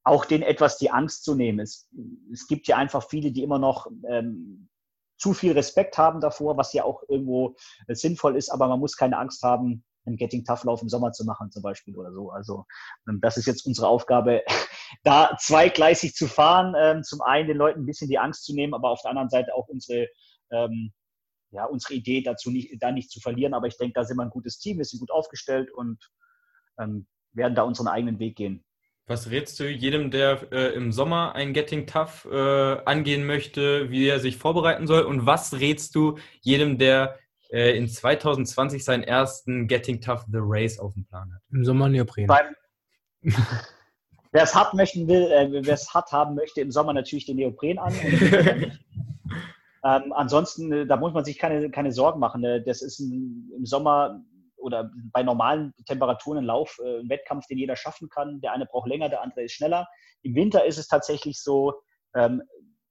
auch 0.04 0.26
denen 0.26 0.44
etwas 0.44 0.78
die 0.78 0.92
Angst 0.92 1.24
zu 1.24 1.36
nehmen. 1.36 1.60
Es, 1.60 1.88
es 2.32 2.48
gibt 2.48 2.68
ja 2.68 2.78
einfach 2.78 3.08
viele, 3.08 3.32
die 3.32 3.44
immer 3.44 3.60
noch 3.60 3.88
ähm, 4.10 4.68
zu 5.24 5.34
viel 5.34 5.54
Respekt 5.54 5.98
haben 5.98 6.20
davor, 6.20 6.58
was 6.58 6.74
ja 6.74 6.84
auch 6.84 7.02
irgendwo 7.08 7.56
äh, 7.88 7.96
sinnvoll 7.96 8.36
ist, 8.36 8.50
aber 8.50 8.68
man 8.68 8.82
muss 8.82 8.98
keine 8.98 9.18
Angst 9.18 9.42
haben, 9.42 9.86
einen 10.06 10.18
Getting 10.18 10.44
Tough 10.44 10.66
Lauf 10.66 10.82
im 10.82 10.90
Sommer 10.90 11.14
zu 11.14 11.24
machen 11.24 11.50
zum 11.50 11.64
Beispiel 11.64 11.96
oder 11.96 12.12
so. 12.12 12.32
Also 12.32 12.66
ähm, 13.08 13.22
das 13.22 13.38
ist 13.38 13.46
jetzt 13.46 13.66
unsere 13.66 13.88
Aufgabe, 13.88 14.44
da 15.04 15.38
zweigleisig 15.40 16.14
zu 16.14 16.28
fahren. 16.28 16.76
Ähm, 16.78 17.04
zum 17.04 17.22
einen 17.22 17.48
den 17.48 17.56
Leuten 17.56 17.84
ein 17.84 17.86
bisschen 17.86 18.10
die 18.10 18.20
Angst 18.20 18.44
zu 18.44 18.54
nehmen, 18.54 18.74
aber 18.74 18.90
auf 18.90 19.02
der 19.02 19.12
anderen 19.12 19.30
Seite 19.30 19.56
auch 19.56 19.70
unsere, 19.70 20.10
ähm, 20.52 20.92
ja, 21.52 21.64
unsere 21.68 21.94
Idee 21.94 22.22
dazu 22.22 22.52
nicht, 22.52 22.76
da 22.82 22.92
nicht 22.92 23.10
zu 23.10 23.22
verlieren. 23.22 23.54
Aber 23.54 23.68
ich 23.68 23.78
denke, 23.78 23.94
da 23.94 24.04
sind 24.04 24.18
wir 24.18 24.24
ein 24.24 24.30
gutes 24.30 24.60
Team, 24.60 24.78
wir 24.78 24.86
sind 24.86 25.00
gut 25.00 25.12
aufgestellt 25.12 25.72
und 25.72 26.04
werden 26.76 27.54
da 27.54 27.62
unseren 27.62 27.88
eigenen 27.88 28.18
Weg 28.18 28.36
gehen. 28.36 28.66
Was 29.06 29.30
rätst 29.30 29.60
du 29.60 29.70
jedem, 29.70 30.12
der 30.12 30.52
äh, 30.54 30.74
im 30.76 30.94
Sommer 30.94 31.36
ein 31.36 31.52
Getting 31.52 31.88
Tough 31.88 32.26
äh, 32.32 32.78
angehen 32.86 33.26
möchte, 33.26 33.92
wie 33.92 34.08
er 34.08 34.22
sich 34.22 34.38
vorbereiten 34.38 34.88
soll? 34.88 35.04
Und 35.04 35.26
was 35.26 35.60
rätst 35.60 35.94
du 35.96 36.18
jedem, 36.40 36.78
der 36.78 37.20
äh, 37.52 37.76
in 37.78 37.90
2020 37.90 38.84
seinen 38.86 39.04
ersten 39.04 39.68
Getting 39.68 40.00
Tough 40.00 40.24
The 40.32 40.40
Race 40.40 40.80
auf 40.80 40.94
dem 40.94 41.06
Plan 41.06 41.34
hat? 41.34 41.42
Im 41.52 41.66
Sommer 41.66 41.90
Neopren. 41.90 42.28
Beim, 42.28 42.56
wer 44.32 44.44
es 44.44 44.56
hart 44.56 44.74
möchten 44.74 45.06
will, 45.10 45.30
äh, 45.32 45.50
wer 45.52 45.74
es 45.74 45.94
hart 45.94 46.14
haben 46.14 46.36
möchte, 46.36 46.62
im 46.62 46.72
Sommer 46.72 46.94
natürlich 46.94 47.26
den 47.26 47.36
Neopren 47.36 47.80
an. 47.80 47.94
ähm, 49.84 50.14
ansonsten, 50.14 50.72
äh, 50.72 50.86
da 50.86 50.96
muss 50.96 51.12
man 51.12 51.26
sich 51.26 51.38
keine, 51.38 51.70
keine 51.72 51.92
Sorgen 51.92 52.22
machen. 52.22 52.42
Äh, 52.46 52.64
Das 52.64 52.82
ist 52.82 53.02
ein, 53.02 53.52
im 53.58 53.66
Sommer 53.66 54.24
oder 54.64 54.90
bei 55.12 55.22
normalen 55.24 55.74
Temperaturen 55.86 56.40
ein 56.40 56.46
Lauf, 56.46 56.80
äh, 56.84 57.00
ein 57.00 57.10
Wettkampf, 57.10 57.46
den 57.48 57.58
jeder 57.58 57.76
schaffen 57.76 58.10
kann. 58.10 58.42
Der 58.42 58.54
eine 58.54 58.66
braucht 58.66 58.88
länger, 58.88 59.10
der 59.10 59.22
andere 59.22 59.44
ist 59.44 59.54
schneller. 59.54 59.88
Im 60.22 60.36
Winter 60.36 60.66
ist 60.66 60.78
es 60.78 60.88
tatsächlich 60.88 61.42
so, 61.42 61.74
ähm, 62.16 62.42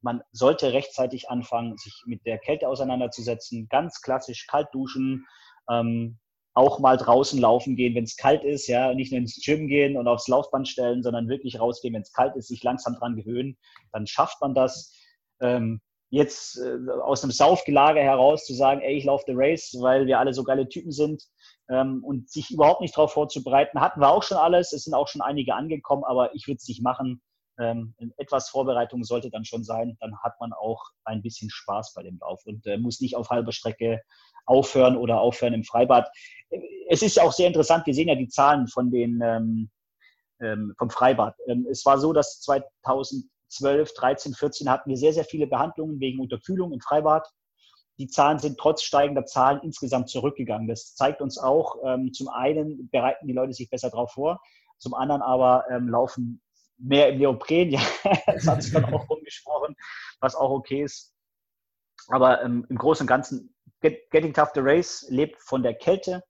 man 0.02 0.22
sollte 0.32 0.72
rechtzeitig 0.72 1.30
anfangen, 1.30 1.76
sich 1.76 2.02
mit 2.06 2.26
der 2.26 2.38
Kälte 2.38 2.68
auseinanderzusetzen. 2.68 3.68
Ganz 3.68 4.00
klassisch 4.02 4.46
kalt 4.46 4.68
duschen, 4.72 5.26
ähm, 5.70 6.18
auch 6.54 6.80
mal 6.80 6.96
draußen 6.96 7.40
laufen 7.40 7.76
gehen, 7.76 7.94
wenn 7.94 8.04
es 8.04 8.16
kalt 8.16 8.44
ist, 8.44 8.66
ja, 8.66 8.92
nicht 8.92 9.10
nur 9.10 9.20
ins 9.20 9.40
Gym 9.42 9.68
gehen 9.68 9.96
und 9.96 10.06
aufs 10.06 10.28
Laufband 10.28 10.68
stellen, 10.68 11.02
sondern 11.02 11.28
wirklich 11.28 11.58
rausgehen, 11.58 11.94
wenn 11.94 12.02
es 12.02 12.12
kalt 12.12 12.36
ist, 12.36 12.48
sich 12.48 12.62
langsam 12.62 12.94
dran 12.94 13.16
gewöhnen, 13.16 13.56
dann 13.92 14.06
schafft 14.06 14.40
man 14.40 14.54
das. 14.54 14.94
Ähm, 15.40 15.80
jetzt 16.12 16.58
äh, 16.58 16.90
aus 16.90 17.22
einem 17.22 17.32
Saufgelage 17.32 18.00
heraus 18.00 18.44
zu 18.44 18.52
sagen, 18.52 18.82
ey, 18.82 18.98
ich 18.98 19.04
laufe 19.04 19.24
the 19.26 19.32
Race, 19.34 19.74
weil 19.80 20.06
wir 20.06 20.18
alle 20.18 20.34
so 20.34 20.44
geile 20.44 20.68
Typen 20.68 20.92
sind 20.92 21.24
ähm, 21.70 22.04
und 22.04 22.30
sich 22.30 22.50
überhaupt 22.50 22.82
nicht 22.82 22.94
darauf 22.94 23.14
vorzubereiten, 23.14 23.80
hatten 23.80 24.00
wir 24.00 24.10
auch 24.10 24.22
schon 24.22 24.36
alles. 24.36 24.74
Es 24.74 24.84
sind 24.84 24.92
auch 24.92 25.08
schon 25.08 25.22
einige 25.22 25.54
angekommen, 25.54 26.04
aber 26.04 26.34
ich 26.34 26.46
würde 26.46 26.58
es 26.58 26.68
nicht 26.68 26.82
machen. 26.82 27.22
Ähm, 27.58 27.94
etwas 28.18 28.50
Vorbereitung 28.50 29.04
sollte 29.04 29.30
dann 29.30 29.46
schon 29.46 29.64
sein. 29.64 29.96
Dann 30.00 30.18
hat 30.22 30.38
man 30.38 30.52
auch 30.52 30.82
ein 31.04 31.22
bisschen 31.22 31.48
Spaß 31.48 31.94
bei 31.94 32.02
dem 32.02 32.18
Lauf 32.18 32.42
und 32.44 32.66
äh, 32.66 32.76
muss 32.76 33.00
nicht 33.00 33.16
auf 33.16 33.30
halber 33.30 33.52
Strecke 33.52 34.02
aufhören 34.44 34.98
oder 34.98 35.18
aufhören 35.18 35.54
im 35.54 35.64
Freibad. 35.64 36.10
Es 36.90 37.00
ist 37.00 37.16
ja 37.16 37.22
auch 37.22 37.32
sehr 37.32 37.46
interessant, 37.46 37.86
wir 37.86 37.94
sehen 37.94 38.08
ja 38.08 38.16
die 38.16 38.28
Zahlen 38.28 38.68
von 38.68 38.90
den, 38.90 39.22
ähm, 39.24 39.70
ähm, 40.42 40.74
vom 40.76 40.90
Freibad. 40.90 41.36
Ähm, 41.46 41.66
es 41.70 41.86
war 41.86 41.98
so, 41.98 42.12
dass 42.12 42.42
2000 42.42 43.24
12, 43.52 43.92
13, 43.94 44.34
14 44.34 44.70
hatten 44.70 44.90
wir 44.90 44.96
sehr, 44.96 45.12
sehr 45.12 45.24
viele 45.24 45.46
Behandlungen 45.46 46.00
wegen 46.00 46.20
Unterkühlung 46.20 46.72
im 46.72 46.80
Freibad. 46.80 47.28
Die 47.98 48.08
Zahlen 48.08 48.38
sind 48.38 48.58
trotz 48.58 48.82
steigender 48.82 49.26
Zahlen 49.26 49.60
insgesamt 49.62 50.08
zurückgegangen. 50.08 50.66
Das 50.66 50.94
zeigt 50.94 51.20
uns 51.20 51.38
auch, 51.38 51.76
ähm, 51.84 52.12
zum 52.12 52.28
einen 52.28 52.88
bereiten 52.90 53.26
die 53.26 53.34
Leute 53.34 53.52
sich 53.52 53.68
besser 53.68 53.90
darauf 53.90 54.12
vor, 54.12 54.40
zum 54.78 54.94
anderen 54.94 55.22
aber 55.22 55.64
ähm, 55.70 55.88
laufen 55.88 56.42
mehr 56.78 57.10
im 57.10 57.18
Neopren. 57.18 57.70
Ja, 57.70 57.80
das 58.26 58.46
hat 58.46 58.62
sich 58.62 58.72
dann 58.72 58.86
auch 58.86 59.08
rumgesprochen, 59.08 59.76
was 60.20 60.34
auch 60.34 60.50
okay 60.50 60.82
ist. 60.82 61.14
Aber 62.08 62.42
ähm, 62.42 62.66
im 62.68 62.76
Großen 62.76 63.04
und 63.04 63.08
Ganzen, 63.08 63.54
Getting 63.80 64.32
Tough 64.32 64.50
the 64.54 64.60
Race 64.60 65.06
lebt 65.08 65.40
von 65.42 65.62
der 65.62 65.74
Kälte. 65.74 66.22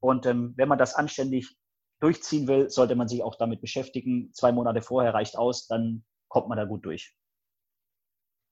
Und 0.00 0.26
ähm, 0.26 0.54
wenn 0.56 0.68
man 0.68 0.78
das 0.78 0.94
anständig 0.94 1.56
durchziehen 2.00 2.46
will, 2.48 2.68
sollte 2.68 2.96
man 2.96 3.08
sich 3.08 3.22
auch 3.22 3.36
damit 3.36 3.60
beschäftigen. 3.60 4.32
Zwei 4.32 4.52
Monate 4.52 4.82
vorher 4.82 5.14
reicht 5.14 5.36
aus, 5.38 5.66
dann 5.66 6.04
kommt 6.36 6.50
man 6.50 6.58
da 6.58 6.66
gut 6.66 6.84
durch. 6.84 7.14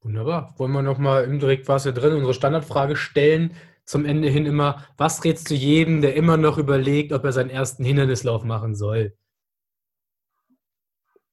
Wunderbar. 0.00 0.54
Wollen 0.56 0.72
wir 0.72 0.80
nochmal 0.80 1.24
im 1.24 1.38
direkt 1.38 1.68
was 1.68 1.82
drin 1.84 2.14
unsere 2.14 2.32
Standardfrage 2.32 2.96
stellen? 2.96 3.54
Zum 3.84 4.06
Ende 4.06 4.30
hin 4.30 4.46
immer, 4.46 4.86
was 4.96 5.22
rätst 5.22 5.50
du 5.50 5.54
jedem, 5.54 6.00
der 6.00 6.16
immer 6.16 6.38
noch 6.38 6.56
überlegt, 6.56 7.12
ob 7.12 7.24
er 7.24 7.32
seinen 7.32 7.50
ersten 7.50 7.84
Hindernislauf 7.84 8.42
machen 8.42 8.74
soll? 8.74 9.14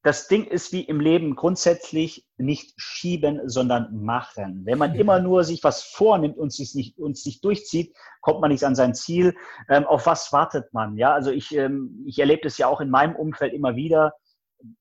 das 0.04 0.28
Ding 0.28 0.46
ist 0.46 0.74
wie 0.74 0.82
im 0.82 1.00
Leben 1.00 1.36
grundsätzlich 1.36 2.26
nicht 2.38 2.74
schieben, 2.76 3.42
sondern 3.48 4.04
machen. 4.04 4.66
Wenn 4.66 4.80
man 4.80 4.96
immer 4.96 5.20
nur 5.20 5.44
sich 5.44 5.64
was 5.64 5.84
vornimmt 5.84 6.38
und 6.38 6.52
sich 6.52 6.74
nicht, 6.74 6.98
uns 6.98 7.24
nicht 7.26 7.46
durchzieht, 7.46 7.96
kommt 8.22 8.42
man 8.42 8.52
nicht 8.52 8.64
an 8.64 8.74
sein 8.74 8.96
Ziel. 8.96 9.36
Ähm, 9.70 9.86
auf 9.86 10.08
was 10.08 10.34
wartet 10.34 10.74
man? 10.74 10.98
Ja, 10.98 11.14
also 11.14 11.30
ich, 11.30 11.56
ähm, 11.56 12.04
ich 12.08 12.18
erlebe 12.18 12.42
das 12.44 12.58
ja 12.58 12.66
auch 12.66 12.82
in 12.82 12.90
meinem 12.90 13.16
Umfeld 13.16 13.54
immer 13.54 13.76
wieder 13.76 14.14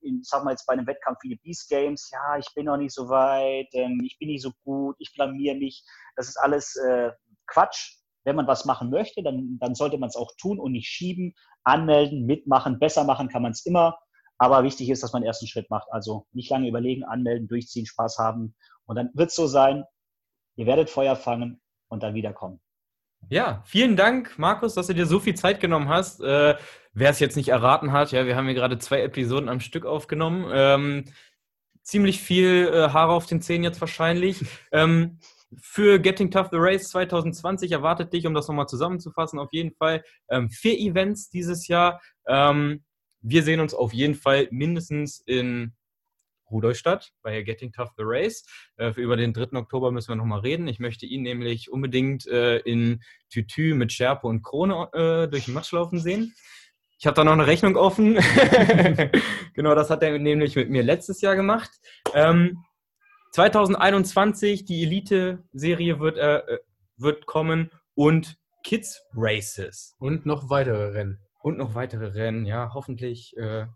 in, 0.01 0.23
sagen 0.23 0.45
wir 0.47 0.51
jetzt 0.51 0.67
bei 0.67 0.73
einem 0.73 0.87
Wettkampf 0.87 1.19
wie 1.23 1.31
die 1.31 1.41
Beast 1.43 1.69
Games, 1.69 2.11
ja, 2.11 2.39
ich 2.39 2.47
bin 2.55 2.67
noch 2.67 2.77
nicht 2.77 2.95
so 2.95 3.09
weit, 3.09 3.69
ähm, 3.73 4.01
ich 4.05 4.19
bin 4.19 4.29
nicht 4.29 4.43
so 4.43 4.51
gut, 4.65 4.97
ich 4.99 5.13
blamier 5.15 5.55
mich. 5.55 5.85
Das 6.17 6.29
ist 6.29 6.37
alles 6.37 6.77
äh, 6.77 7.11
Quatsch. 7.47 7.97
Wenn 8.25 8.37
man 8.37 8.47
was 8.47 8.67
machen 8.67 8.91
möchte, 8.91 9.23
dann, 9.23 9.59
dann 9.61 9.75
sollte 9.75 9.97
man 9.97 10.11
es 10.11 10.17
auch 10.17 10.31
tun 10.39 10.61
und 10.61 10.73
nicht 10.73 10.89
schieben, 10.89 11.35
anmelden, 11.65 12.27
mitmachen. 12.27 12.79
Besser 12.79 13.05
machen 13.05 13.29
kann 13.29 13.43
man 13.43 13.53
es 13.53 13.65
immer. 13.65 13.99
Aber 14.37 14.63
wichtig 14.63 14.89
ist, 14.91 15.03
dass 15.03 15.13
man 15.13 15.23
den 15.23 15.27
ersten 15.27 15.47
Schritt 15.47 15.71
macht. 15.71 15.89
Also 15.91 16.27
nicht 16.33 16.51
lange 16.51 16.69
überlegen, 16.69 17.05
anmelden, 17.05 17.49
durchziehen, 17.49 17.87
Spaß 17.87 18.19
haben. 18.19 18.55
Und 18.87 18.97
dann 18.97 19.11
wird 19.15 19.31
es 19.31 19.37
so 19.37 19.47
sein, 19.47 19.85
ihr 20.57 20.67
werdet 20.67 20.91
Feuer 20.91 21.17
fangen 21.17 21.61
und 21.89 22.03
dann 22.03 22.15
wiederkommen. 22.15 22.61
Ja, 23.29 23.63
vielen 23.67 23.97
Dank, 23.97 24.39
Markus, 24.39 24.75
dass 24.75 24.89
du 24.89 24.95
dir 24.95 25.07
so 25.07 25.21
viel 25.21 25.35
Zeit 25.35 25.61
genommen 25.61 25.89
hast. 25.89 26.21
Äh, 26.21 26.57
Wer 26.93 27.11
es 27.11 27.21
jetzt 27.21 27.37
nicht 27.37 27.49
erraten 27.49 27.93
hat, 27.93 28.11
ja, 28.11 28.27
wir 28.27 28.35
haben 28.35 28.47
hier 28.47 28.55
gerade 28.55 28.79
zwei 28.79 29.03
Episoden 29.03 29.49
am 29.49 29.61
Stück 29.61 29.87
aufgenommen. 29.87 30.51
Ähm, 30.53 31.05
ziemlich 31.83 32.21
viel 32.21 32.69
äh, 32.73 32.89
Haare 32.89 33.13
auf 33.13 33.27
den 33.27 33.41
Zähnen 33.41 33.63
jetzt 33.63 33.81
wahrscheinlich. 33.81 34.45
Ähm, 34.73 35.19
für 35.61 36.01
Getting 36.01 36.31
Tough 36.31 36.49
the 36.51 36.59
Race 36.59 36.89
2020 36.91 37.71
erwartet 37.73 38.13
dich, 38.13 38.27
um 38.27 38.35
das 38.35 38.49
nochmal 38.49 38.67
zusammenzufassen, 38.67 39.39
auf 39.39 39.53
jeden 39.53 39.73
Fall 39.73 40.03
ähm, 40.29 40.51
vier 40.51 40.79
Events 40.79 41.31
dieses 41.31 41.69
Jahr. 41.69 42.01
Ähm, 42.27 42.83
wir 43.21 43.43
sehen 43.45 43.61
uns 43.61 43.75
auf 43.75 43.93
jeden 43.93 44.15
Fall 44.15 44.49
mindestens 44.51 45.21
in 45.27 45.73
Rudolstadt 46.51 47.13
bei 47.23 47.43
Getting 47.43 47.73
Tough 47.73 47.91
the 47.97 48.05
Race. 48.05 48.45
Äh, 48.77 48.93
über 48.97 49.17
den 49.17 49.33
3. 49.33 49.57
Oktober 49.59 49.91
müssen 49.91 50.09
wir 50.09 50.17
nochmal 50.17 50.41
reden. 50.41 50.69
Ich 50.69 50.79
möchte 50.79 51.07
ihn 51.07 51.23
nämlich 51.23 51.71
unbedingt 51.71 52.27
äh, 52.27 52.59
in 52.59 53.03
Tütü 53.31 53.75
mit 53.75 53.93
Schärpe 53.93 54.27
und 54.27 54.43
Krone 54.43 54.89
äh, 54.93 55.29
durch 55.29 55.47
den 55.47 55.55
Matsch 55.55 55.73
laufen 55.73 55.99
sehen. 55.99 56.35
Ich 56.99 57.07
habe 57.07 57.15
da 57.15 57.25
noch 57.25 57.33
eine 57.33 57.47
Rechnung 57.47 57.77
offen. 57.77 58.15
genau, 59.55 59.75
das 59.75 59.89
hat 59.89 60.03
er 60.03 60.19
nämlich 60.19 60.55
mit 60.55 60.69
mir 60.69 60.83
letztes 60.83 61.23
Jahr 61.23 61.35
gemacht. 61.35 61.71
Ähm, 62.13 62.59
2021, 63.33 64.65
die 64.65 64.83
Elite-Serie 64.83 66.01
wird, 66.01 66.19
äh, 66.19 66.59
wird 66.99 67.27
kommen 67.27 67.71
und 67.95 68.39
Kids 68.65 69.03
Races. 69.15 69.95
Und 69.99 70.27
noch 70.27 70.51
weitere 70.51 70.89
Rennen. 70.89 71.21
Und 71.43 71.57
noch 71.57 71.75
weitere 71.75 72.09
Rennen, 72.09 72.45
ja, 72.45 72.73
hoffentlich 72.75 73.35
äh, 73.37 73.67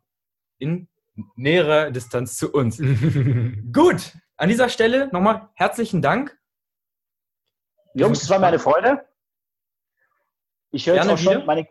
in 0.59 0.89
näherer 1.37 1.91
Distanz 1.91 2.37
zu 2.37 2.53
uns. 2.53 2.79
Gut, 3.73 4.13
an 4.37 4.49
dieser 4.49 4.69
Stelle 4.69 5.09
nochmal 5.13 5.49
herzlichen 5.55 6.03
Dank. 6.03 6.37
Jungs, 7.95 8.23
es 8.23 8.31
war 8.31 8.39
mir 8.39 8.49
eine 8.49 8.59
Freude. 8.59 9.05
Ich 10.73 10.89
höre 10.89 11.09
auch 11.09 11.17
schon, 11.17 11.47
meine, 11.47 11.69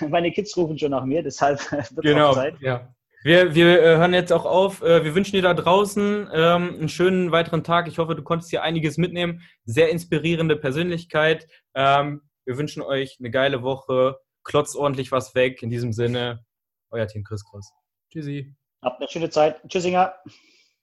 meine, 0.08 0.30
Kids 0.30 0.56
rufen 0.56 0.78
schon 0.78 0.92
nach 0.92 1.04
mir, 1.04 1.22
deshalb 1.22 1.60
wird 1.72 2.02
genau. 2.02 2.32
Zeit. 2.32 2.60
Ja. 2.60 2.94
Wir, 3.24 3.56
wir 3.56 3.82
äh, 3.82 3.96
hören 3.96 4.14
jetzt 4.14 4.32
auch 4.32 4.44
auf. 4.44 4.82
Äh, 4.82 5.02
wir 5.02 5.16
wünschen 5.16 5.32
dir 5.32 5.42
da 5.42 5.52
draußen 5.52 6.28
ähm, 6.32 6.74
einen 6.74 6.88
schönen 6.88 7.32
weiteren 7.32 7.64
Tag. 7.64 7.88
Ich 7.88 7.98
hoffe, 7.98 8.14
du 8.14 8.22
konntest 8.22 8.50
hier 8.50 8.62
einiges 8.62 8.98
mitnehmen. 8.98 9.42
Sehr 9.64 9.90
inspirierende 9.90 10.54
Persönlichkeit. 10.54 11.48
Ähm, 11.74 12.22
wir 12.44 12.56
wünschen 12.56 12.82
euch 12.82 13.16
eine 13.18 13.32
geile 13.32 13.64
Woche. 13.64 14.20
Klotzt 14.44 14.76
ordentlich 14.76 15.10
was 15.10 15.34
weg. 15.34 15.60
In 15.64 15.70
diesem 15.70 15.92
Sinne, 15.92 16.44
euer 16.90 17.08
Team 17.08 17.24
Chris 17.24 17.44
Cross. 17.44 17.72
Tschüssi. 18.12 18.54
Habt 18.82 19.00
eine 19.00 19.08
schöne 19.08 19.30
Zeit. 19.30 19.60
Tschüssinger. 19.68 20.14